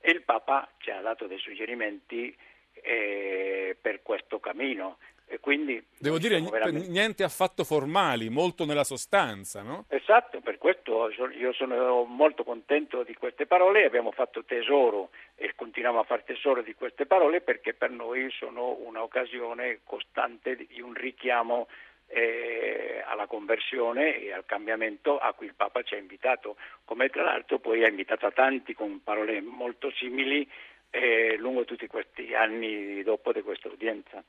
e 0.00 0.10
il 0.10 0.22
Papa 0.22 0.68
ci 0.78 0.90
ha 0.90 1.00
dato 1.00 1.26
dei 1.26 1.38
suggerimenti 1.38 2.36
eh, 2.72 3.76
per 3.80 4.02
questo 4.02 4.40
cammino. 4.40 4.98
E 5.32 5.40
quindi 5.40 5.82
Devo 5.98 6.18
dire 6.18 6.38
veramente... 6.42 6.90
niente 6.90 7.22
affatto 7.22 7.64
formali, 7.64 8.28
molto 8.28 8.66
nella 8.66 8.84
sostanza, 8.84 9.62
no? 9.62 9.86
Esatto, 9.88 10.40
per 10.40 10.58
questo 10.58 11.08
io 11.08 11.54
sono 11.54 12.04
molto 12.04 12.44
contento 12.44 13.02
di 13.02 13.14
queste 13.14 13.46
parole, 13.46 13.86
abbiamo 13.86 14.10
fatto 14.12 14.44
tesoro 14.44 15.08
e 15.34 15.54
continuiamo 15.54 16.00
a 16.00 16.02
fare 16.04 16.24
tesoro 16.26 16.60
di 16.60 16.74
queste 16.74 17.06
parole 17.06 17.40
perché 17.40 17.72
per 17.72 17.88
noi 17.88 18.30
sono 18.30 18.76
un'occasione 18.84 19.80
costante 19.84 20.54
di 20.54 20.82
un 20.82 20.92
richiamo 20.92 21.66
eh, 22.08 23.02
alla 23.06 23.26
conversione 23.26 24.20
e 24.20 24.34
al 24.34 24.44
cambiamento 24.44 25.16
a 25.16 25.32
cui 25.32 25.46
il 25.46 25.54
Papa 25.54 25.82
ci 25.82 25.94
ha 25.94 25.98
invitato, 25.98 26.56
come 26.84 27.08
tra 27.08 27.22
l'altro 27.22 27.58
poi 27.58 27.84
ha 27.84 27.88
invitato 27.88 28.26
a 28.26 28.32
tanti 28.32 28.74
con 28.74 29.02
parole 29.02 29.40
molto 29.40 29.90
simili 29.92 30.46
eh, 30.90 31.36
lungo 31.38 31.64
tutti 31.64 31.86
questi 31.86 32.34
anni 32.34 33.02
dopo 33.02 33.32
di 33.32 33.40
questa 33.40 33.68
udienza. 33.68 34.22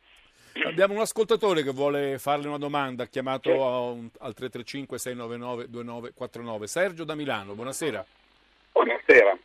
Abbiamo 0.66 0.94
un 0.94 1.00
ascoltatore 1.00 1.64
che 1.64 1.72
vuole 1.72 2.20
farle 2.20 2.48
una 2.48 2.60
domanda, 2.60 3.04
ha 3.04 3.08
chiamato 3.08 3.50
sì. 3.50 4.10
al 4.20 4.34
335 4.34 5.00
699 5.00 5.70
2949. 5.70 6.68
Sergio 6.68 7.04
da 7.04 7.16
Milano, 7.16 7.54
buonasera. 7.54 8.06
Buonasera. 8.72 9.38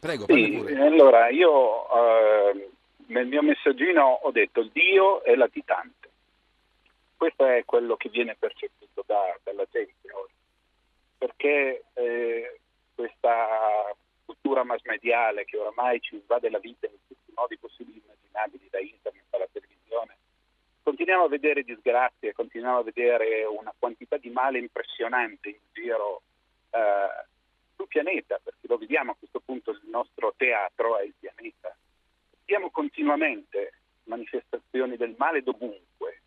Prego, 0.00 0.26
sì, 0.26 0.56
allora 0.78 1.30
io 1.30 1.86
eh, 1.96 2.68
nel 3.06 3.26
mio 3.26 3.42
messaggino 3.42 4.20
ho 4.22 4.30
detto 4.30 4.68
Dio 4.70 5.22
è 5.22 5.34
latitante. 5.34 6.08
Questo 7.16 7.46
è 7.46 7.64
quello 7.64 7.96
che 7.96 8.10
viene 8.10 8.36
percepito 8.38 9.02
da, 9.06 9.34
dalla 9.42 9.64
gente 9.70 10.12
oggi, 10.12 10.34
perché 11.16 11.84
eh, 11.94 12.60
questa 12.94 13.94
cultura 14.24 14.64
mass 14.64 14.82
mediale 14.84 15.44
che 15.44 15.56
oramai 15.56 16.00
ci 16.00 16.14
invade 16.14 16.50
la 16.50 16.58
vita 16.58 16.86
in 16.86 16.96
tutti 17.06 17.30
i 17.30 17.32
modi 17.34 17.58
possibili 17.58 17.98
e 17.98 18.02
immaginabili, 18.04 18.68
da 18.70 18.80
internet 18.80 19.24
alla 19.30 19.48
televisione, 19.52 20.16
continuiamo 20.82 21.24
a 21.24 21.28
vedere 21.28 21.62
disgrazie, 21.62 22.32
continuiamo 22.32 22.78
a 22.78 22.82
vedere 22.82 23.44
una 23.44 23.74
quantità 23.78 24.16
di 24.16 24.30
male 24.30 24.58
impressionante 24.58 25.48
in 25.48 25.58
giro 25.72 26.22
eh, 26.70 27.26
sul 27.76 27.88
pianeta, 27.88 28.38
perché 28.42 28.66
lo 28.66 28.78
vediamo 28.78 29.12
a 29.12 29.16
questo 29.16 29.40
punto 29.40 29.70
il 29.72 29.80
nostro 29.84 30.34
teatro 30.36 30.98
è 30.98 31.04
il 31.04 31.14
pianeta. 31.18 31.74
Vediamo 32.40 32.70
continuamente 32.70 33.72
manifestazioni 34.04 34.96
del 34.96 35.14
male 35.16 35.42
dovunque. 35.42 36.20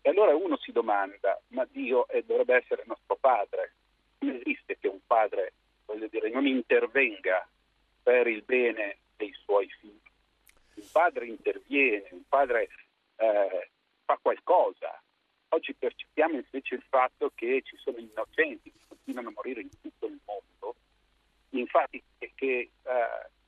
E 0.00 0.10
allora 0.10 0.34
uno 0.34 0.56
si 0.58 0.72
domanda, 0.72 1.40
ma 1.48 1.66
Dio 1.70 2.06
dovrebbe 2.24 2.56
essere 2.56 2.82
nostro 2.86 3.16
padre. 3.16 3.72
Non 4.18 4.34
esiste 4.34 4.78
che 4.78 4.88
un 4.88 4.98
padre, 5.06 5.52
voglio 5.92 6.08
dire, 6.08 6.30
non 6.30 6.46
intervenga 6.46 7.46
per 8.02 8.26
il 8.26 8.42
bene 8.42 8.98
dei 9.16 9.32
suoi 9.44 9.68
figli. 9.78 10.00
Un 10.74 10.88
padre 10.90 11.26
interviene, 11.26 12.08
un 12.10 12.22
padre 12.28 12.68
eh, 13.16 13.70
fa 14.04 14.18
qualcosa. 14.20 15.00
Oggi 15.48 15.74
percepiamo 15.74 16.36
invece 16.36 16.74
il 16.74 16.84
fatto 16.88 17.30
che 17.34 17.60
ci 17.64 17.76
sono 17.76 17.98
innocenti 17.98 18.72
che 18.72 18.80
continuano 18.88 19.28
a 19.28 19.32
morire 19.34 19.60
in 19.60 19.70
tutto 19.80 20.06
il 20.06 20.18
mondo, 20.24 20.76
infatti 21.50 22.02
che, 22.16 22.30
eh, 22.38 22.70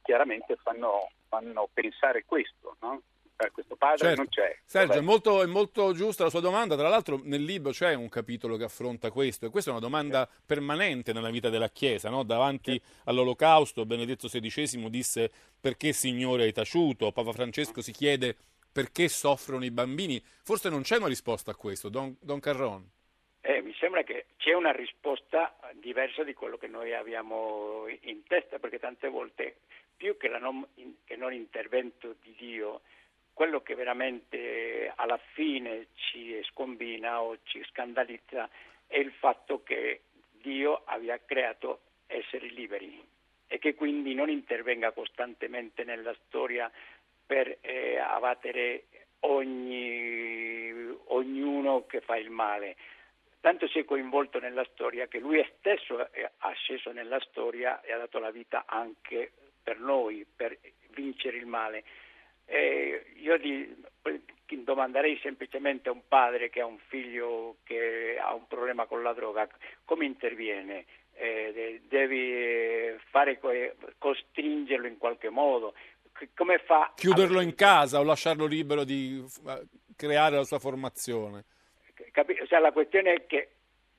chiaramente 0.03 0.57
fanno, 0.57 1.11
fanno, 1.29 1.69
pensare 1.73 2.25
questo, 2.27 2.77
no? 2.81 3.01
Eh, 3.37 3.51
questo 3.51 3.75
padre 3.75 3.99
certo. 3.99 4.21
non 4.21 4.29
c'è. 4.29 4.59
Sergio, 4.65 4.99
è 4.99 5.01
molto, 5.01 5.43
è 5.43 5.47
molto, 5.47 5.93
giusta 5.93 6.25
la 6.25 6.31
sua 6.31 6.41
domanda. 6.41 6.77
Tra 6.77 6.89
l'altro, 6.89 7.21
nel 7.25 7.43
libro 7.43 7.73
c'è 7.73 7.95
un 7.95 8.09
capitolo 8.09 8.57
che 8.57 8.65
affronta 8.65 9.11
questo, 9.11 9.47
e 9.47 9.51
questa 9.51 9.71
è 9.71 9.73
una 9.73 9.83
domanda 9.83 10.29
sì. 10.31 10.41
permanente 10.47 11.13
nella 11.13 11.31
vita 11.31 11.49
della 11.49 11.69
Chiesa. 11.69 12.11
No? 12.11 12.23
Davanti 12.23 12.73
sì. 12.73 12.83
all'Olocausto, 13.05 13.87
Benedetto 13.87 14.29
XVI 14.29 14.89
disse: 14.89 15.31
Perché 15.61 15.93
Signore 15.93 16.45
hai 16.45 16.53
taciuto? 16.53 17.11
Papa 17.11 17.33
Francesco 17.33 17.81
si 17.83 17.93
chiede 17.93 18.37
perché 18.75 19.09
soffrono 19.09 19.65
i 19.65 19.71
bambini. 19.71 20.21
Forse 20.43 20.69
non 20.69 20.83
c'è 20.83 20.97
una 20.97 21.07
risposta 21.07 21.53
a 21.53 21.55
questo, 21.55 21.89
Don, 21.89 22.17
Don 22.21 22.41
Carron. 22.41 22.85
Eh, 23.41 23.63
mi 23.63 23.75
sembra 23.79 24.03
che 24.03 24.27
c'è 24.37 24.53
una 24.53 24.73
risposta 24.73 25.57
diversa 25.75 26.25
di 26.25 26.35
quello 26.35 26.57
che 26.57 26.67
noi 26.67 26.93
abbiamo 26.93 27.85
in 28.01 28.23
testa, 28.27 28.59
perché 28.59 28.79
tante 28.79 29.09
volte 29.09 29.59
più 29.97 30.17
che, 30.17 30.29
non, 30.29 30.67
che 31.05 31.15
non 31.15 31.33
intervento 31.33 32.17
di 32.21 32.35
Dio, 32.37 32.81
quello 33.35 33.61
che 33.61 33.75
veramente 33.75 34.91
alla 34.95 35.19
fine 35.35 35.89
ci 35.95 36.41
scombina 36.45 37.21
o 37.21 37.39
ci 37.43 37.63
scandalizza 37.65 38.49
è 38.87 38.97
il 38.97 39.13
fatto 39.13 39.63
che 39.63 40.03
Dio 40.31 40.83
abbia 40.85 41.21
creato 41.25 41.81
esseri 42.07 42.55
liberi 42.55 43.03
e 43.47 43.59
che 43.59 43.75
quindi 43.75 44.15
non 44.15 44.31
intervenga 44.31 44.93
costantemente 44.93 45.85
nella 45.85 46.15
storia 46.27 46.71
per 47.27 47.59
eh, 47.61 47.99
abbattere 47.99 48.85
ogni, 49.21 50.73
ognuno 51.07 51.87
che 51.87 52.01
fa 52.01 52.17
il 52.17 52.31
male. 52.31 52.77
Tanto 53.41 53.67
si 53.69 53.79
è 53.79 53.85
coinvolto 53.85 54.39
nella 54.39 54.65
storia 54.73 55.07
che 55.07 55.19
lui 55.19 55.45
stesso 55.59 56.11
è 56.13 56.31
sceso 56.55 56.93
nella 56.93 57.21
storia 57.21 57.81
e 57.83 57.93
ha 57.93 57.99
dato 57.99 58.19
la 58.19 58.31
vita 58.31 58.65
anche 58.67 59.33
per 59.63 59.79
noi, 59.79 60.25
per 60.25 60.59
vincere 60.91 61.37
il 61.37 61.47
male. 61.47 61.85
Eh, 62.47 63.05
io 63.17 63.39
di, 63.39 63.75
domanderei 64.63 65.19
semplicemente 65.23 65.89
a 65.89 65.93
un 65.93 66.03
padre 66.07 66.51
che 66.51 66.61
ha 66.61 66.67
un 66.67 66.79
figlio 66.89 67.57
che 67.65 68.19
ha 68.21 68.35
un 68.35 68.47
problema 68.47 68.87
con 68.87 69.03
la 69.03 69.13
droga, 69.13 69.49
come 69.85 70.05
interviene? 70.05 70.85
Eh, 71.17 71.81
devi 71.87 72.97
fare, 73.11 73.39
costringerlo 73.99 74.87
in 74.87 74.99
qualche 74.99 75.31
modo, 75.31 75.75
come 76.35 76.59
fa? 76.59 76.93
Chiuderlo 76.95 77.41
in 77.41 77.55
casa 77.55 78.01
o 78.01 78.05
lasciarlo 78.05 78.47
libero 78.47 78.85
di 78.85 79.25
creare 79.97 80.37
la 80.37 80.45
sua 80.45 80.59
formazione? 80.59 81.45
Capi... 82.11 82.37
Cioè, 82.47 82.61
la 82.61 82.73
questione 82.73 83.13
è 83.13 83.27
che 83.27 83.51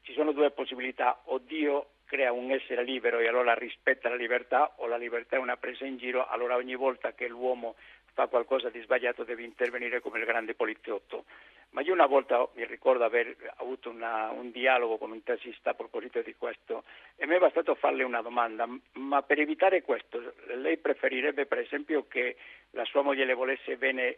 ci 0.02 0.14
sono 0.14 0.32
due 0.32 0.52
possibilità, 0.52 1.22
o 1.26 1.40
Dio 1.40 1.92
crea 2.06 2.32
un 2.32 2.52
essere 2.52 2.84
libero 2.84 3.20
e 3.20 3.28
allora 3.28 3.54
rispetta 3.54 4.10
la 4.10 4.16
libertà, 4.16 4.74
o 4.78 4.88
la 4.88 4.98
libertà 4.98 5.38
è 5.38 5.40
una 5.40 5.58
presa 5.58 5.86
in 5.86 5.98
giro, 5.98 6.28
allora 6.28 6.56
ogni 6.56 6.76
volta 6.76 7.14
che 7.14 7.28
l'uomo 7.28 7.76
fa 8.16 8.28
qualcosa 8.28 8.70
di 8.70 8.82
sbagliato 8.82 9.26
deve 9.26 9.44
intervenire 9.44 10.00
come 10.00 10.20
il 10.20 10.26
grande 10.26 10.56
poliziotto. 10.56 11.26
Ma 11.72 11.82
io 11.82 11.92
una 11.92 12.06
volta 12.06 12.48
mi 12.54 12.66
ricordo 12.66 13.04
aver 13.04 13.36
avuto 13.58 13.90
una, 13.90 14.30
un 14.30 14.52
dialogo 14.52 14.98
con 14.98 15.12
un 15.12 15.22
tassista 15.22 15.72
a 15.72 15.74
proposito 15.74 16.22
di 16.22 16.34
questo 16.38 16.86
e 17.18 17.28
mi 17.28 17.36
è 17.36 17.40
bastato 17.40 17.76
farle 17.76 18.04
una 18.04 18.22
domanda, 18.22 18.66
ma 18.94 19.22
per 19.22 19.40
evitare 19.40 19.82
questo 19.82 20.34
lei 20.56 20.78
preferirebbe 20.78 21.46
per 21.46 21.60
esempio 21.60 22.08
che 22.08 22.38
la 22.72 22.86
sua 22.86 23.02
moglie 23.02 23.26
le 23.26 23.34
volesse 23.34 23.76
bene 23.76 24.18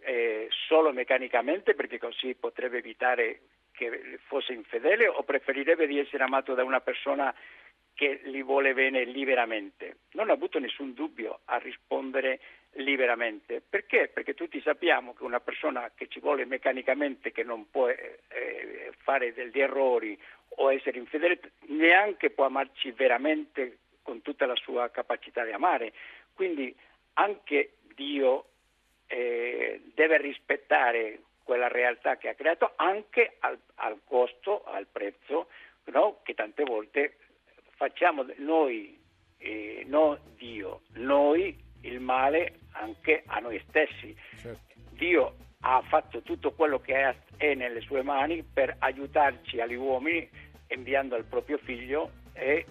eh, 0.00 0.48
solo 0.68 0.92
meccanicamente 0.92 1.74
perché 1.74 1.98
così 1.98 2.34
potrebbe 2.34 2.78
evitare 2.78 3.40
che 3.72 4.18
fosse 4.26 4.52
infedele 4.52 5.08
o 5.08 5.22
preferirebbe 5.22 5.86
di 5.86 5.98
essere 5.98 6.24
amato 6.24 6.52
da 6.52 6.64
una 6.64 6.80
persona 6.80 7.34
che 7.96 8.20
gli 8.24 8.44
vuole 8.44 8.74
bene 8.74 9.04
liberamente? 9.04 10.00
Non 10.12 10.28
ho 10.28 10.34
avuto 10.34 10.58
nessun 10.58 10.92
dubbio 10.92 11.40
a 11.46 11.56
rispondere 11.56 12.40
liberamente. 12.72 13.62
Perché? 13.66 14.08
Perché 14.12 14.34
tutti 14.34 14.60
sappiamo 14.60 15.14
che 15.14 15.24
una 15.24 15.40
persona 15.40 15.90
che 15.94 16.06
ci 16.08 16.20
vuole 16.20 16.44
meccanicamente, 16.44 17.32
che 17.32 17.42
non 17.42 17.70
può 17.70 17.88
eh, 17.88 18.20
eh, 18.28 18.92
fare 18.98 19.32
degli 19.32 19.58
errori 19.58 20.16
o 20.58 20.70
essere 20.70 20.98
infedele, 20.98 21.40
neanche 21.68 22.30
può 22.30 22.44
amarci 22.44 22.92
veramente 22.92 23.78
con 24.02 24.20
tutta 24.20 24.44
la 24.44 24.56
sua 24.56 24.90
capacità 24.90 25.42
di 25.42 25.52
amare. 25.52 25.92
Quindi 26.34 26.74
anche 27.14 27.78
Dio 27.94 28.44
eh, 29.06 29.80
deve 29.94 30.18
rispettare 30.18 31.20
quella 31.42 31.68
realtà 31.68 32.16
che 32.18 32.28
ha 32.28 32.34
creato 32.34 32.72
anche 32.76 33.36
al, 33.38 33.58
al 33.76 34.00
costo, 34.04 34.64
al 34.64 34.86
prezzo, 34.86 35.48
no? 35.84 36.20
che 36.22 36.34
tante 36.34 36.64
volte 36.64 37.16
facciamo 37.76 38.26
noi, 38.38 38.98
eh, 39.38 39.84
non 39.86 40.18
Dio, 40.36 40.82
noi 40.94 41.56
il 41.82 42.00
male 42.00 42.60
anche 42.72 43.22
a 43.26 43.38
noi 43.38 43.62
stessi. 43.68 44.14
Certo. 44.36 44.74
Dio 44.90 45.36
ha 45.60 45.82
fatto 45.82 46.22
tutto 46.22 46.52
quello 46.52 46.80
che 46.80 47.14
è 47.36 47.54
nelle 47.54 47.80
sue 47.80 48.02
mani 48.02 48.42
per 48.42 48.76
aiutarci 48.78 49.60
agli 49.60 49.74
uomini 49.74 50.28
inviando 50.68 51.16
il 51.16 51.24
proprio 51.24 51.58
figlio 51.58 52.10
e 52.32 52.66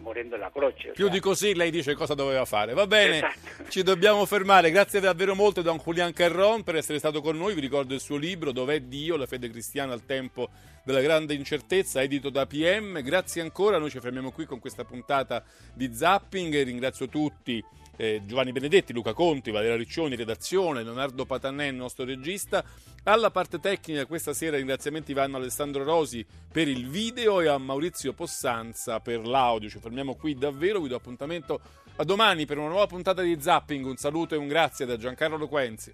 morendo 0.00 0.34
alla 0.34 0.50
croce. 0.50 0.90
Più 0.90 1.04
cioè. 1.04 1.12
di 1.12 1.20
così 1.20 1.54
lei 1.54 1.70
dice 1.70 1.94
cosa 1.94 2.14
doveva 2.14 2.44
fare. 2.44 2.74
Va 2.74 2.86
bene, 2.86 3.16
esatto. 3.16 3.70
ci 3.70 3.82
dobbiamo 3.82 4.24
fermare. 4.26 4.70
Grazie 4.70 5.00
davvero 5.00 5.34
molto 5.34 5.62
Don 5.62 5.80
Julian 5.82 6.12
Carron 6.12 6.62
per 6.62 6.76
essere 6.76 6.98
stato 6.98 7.20
con 7.20 7.36
noi. 7.36 7.54
Vi 7.54 7.60
ricordo 7.60 7.94
il 7.94 8.00
suo 8.00 8.16
libro 8.16 8.52
Dov'è 8.52 8.80
Dio? 8.80 9.16
La 9.16 9.26
fede 9.26 9.50
cristiana 9.50 9.92
al 9.92 10.04
tempo 10.04 10.48
della 10.84 11.00
grande 11.00 11.34
incertezza, 11.34 12.02
edito 12.02 12.30
da 12.30 12.46
PM. 12.46 13.02
Grazie 13.02 13.42
ancora, 13.42 13.78
noi 13.78 13.90
ci 13.90 14.00
fermiamo 14.00 14.30
qui 14.30 14.46
con 14.46 14.58
questa 14.58 14.84
puntata 14.84 15.42
di 15.74 15.92
Zapping. 15.92 16.62
Ringrazio 16.62 17.08
tutti 17.08 17.62
eh, 17.98 18.22
Giovanni 18.24 18.52
Benedetti, 18.52 18.92
Luca 18.92 19.12
Conti, 19.12 19.50
Valeria 19.50 19.76
Riccioni, 19.76 20.16
redazione, 20.16 20.82
Leonardo 20.82 21.26
Patanè, 21.26 21.66
il 21.66 21.74
nostro 21.74 22.04
regista. 22.04 22.64
Alla 23.02 23.30
parte 23.30 23.58
tecnica 23.58 24.06
questa 24.06 24.32
sera 24.32 24.56
ringraziamenti 24.56 25.12
vanno 25.12 25.36
a 25.36 25.40
Alessandro 25.40 25.82
Rosi 25.82 26.24
per 26.50 26.68
il 26.68 26.88
video 26.88 27.40
e 27.40 27.48
a 27.48 27.58
Maurizio 27.58 28.12
Possanza 28.12 29.00
per 29.00 29.26
l'audio. 29.26 29.68
Ci 29.68 29.80
fermiamo 29.80 30.14
qui 30.14 30.34
davvero, 30.34 30.80
vi 30.80 30.88
do 30.88 30.96
appuntamento 30.96 31.60
a 31.96 32.04
domani 32.04 32.46
per 32.46 32.58
una 32.58 32.68
nuova 32.68 32.86
puntata 32.86 33.20
di 33.20 33.36
Zapping. 33.40 33.84
Un 33.84 33.96
saluto 33.96 34.34
e 34.34 34.38
un 34.38 34.46
grazie 34.46 34.86
da 34.86 34.96
Giancarlo 34.96 35.36
Loquenzi. 35.36 35.92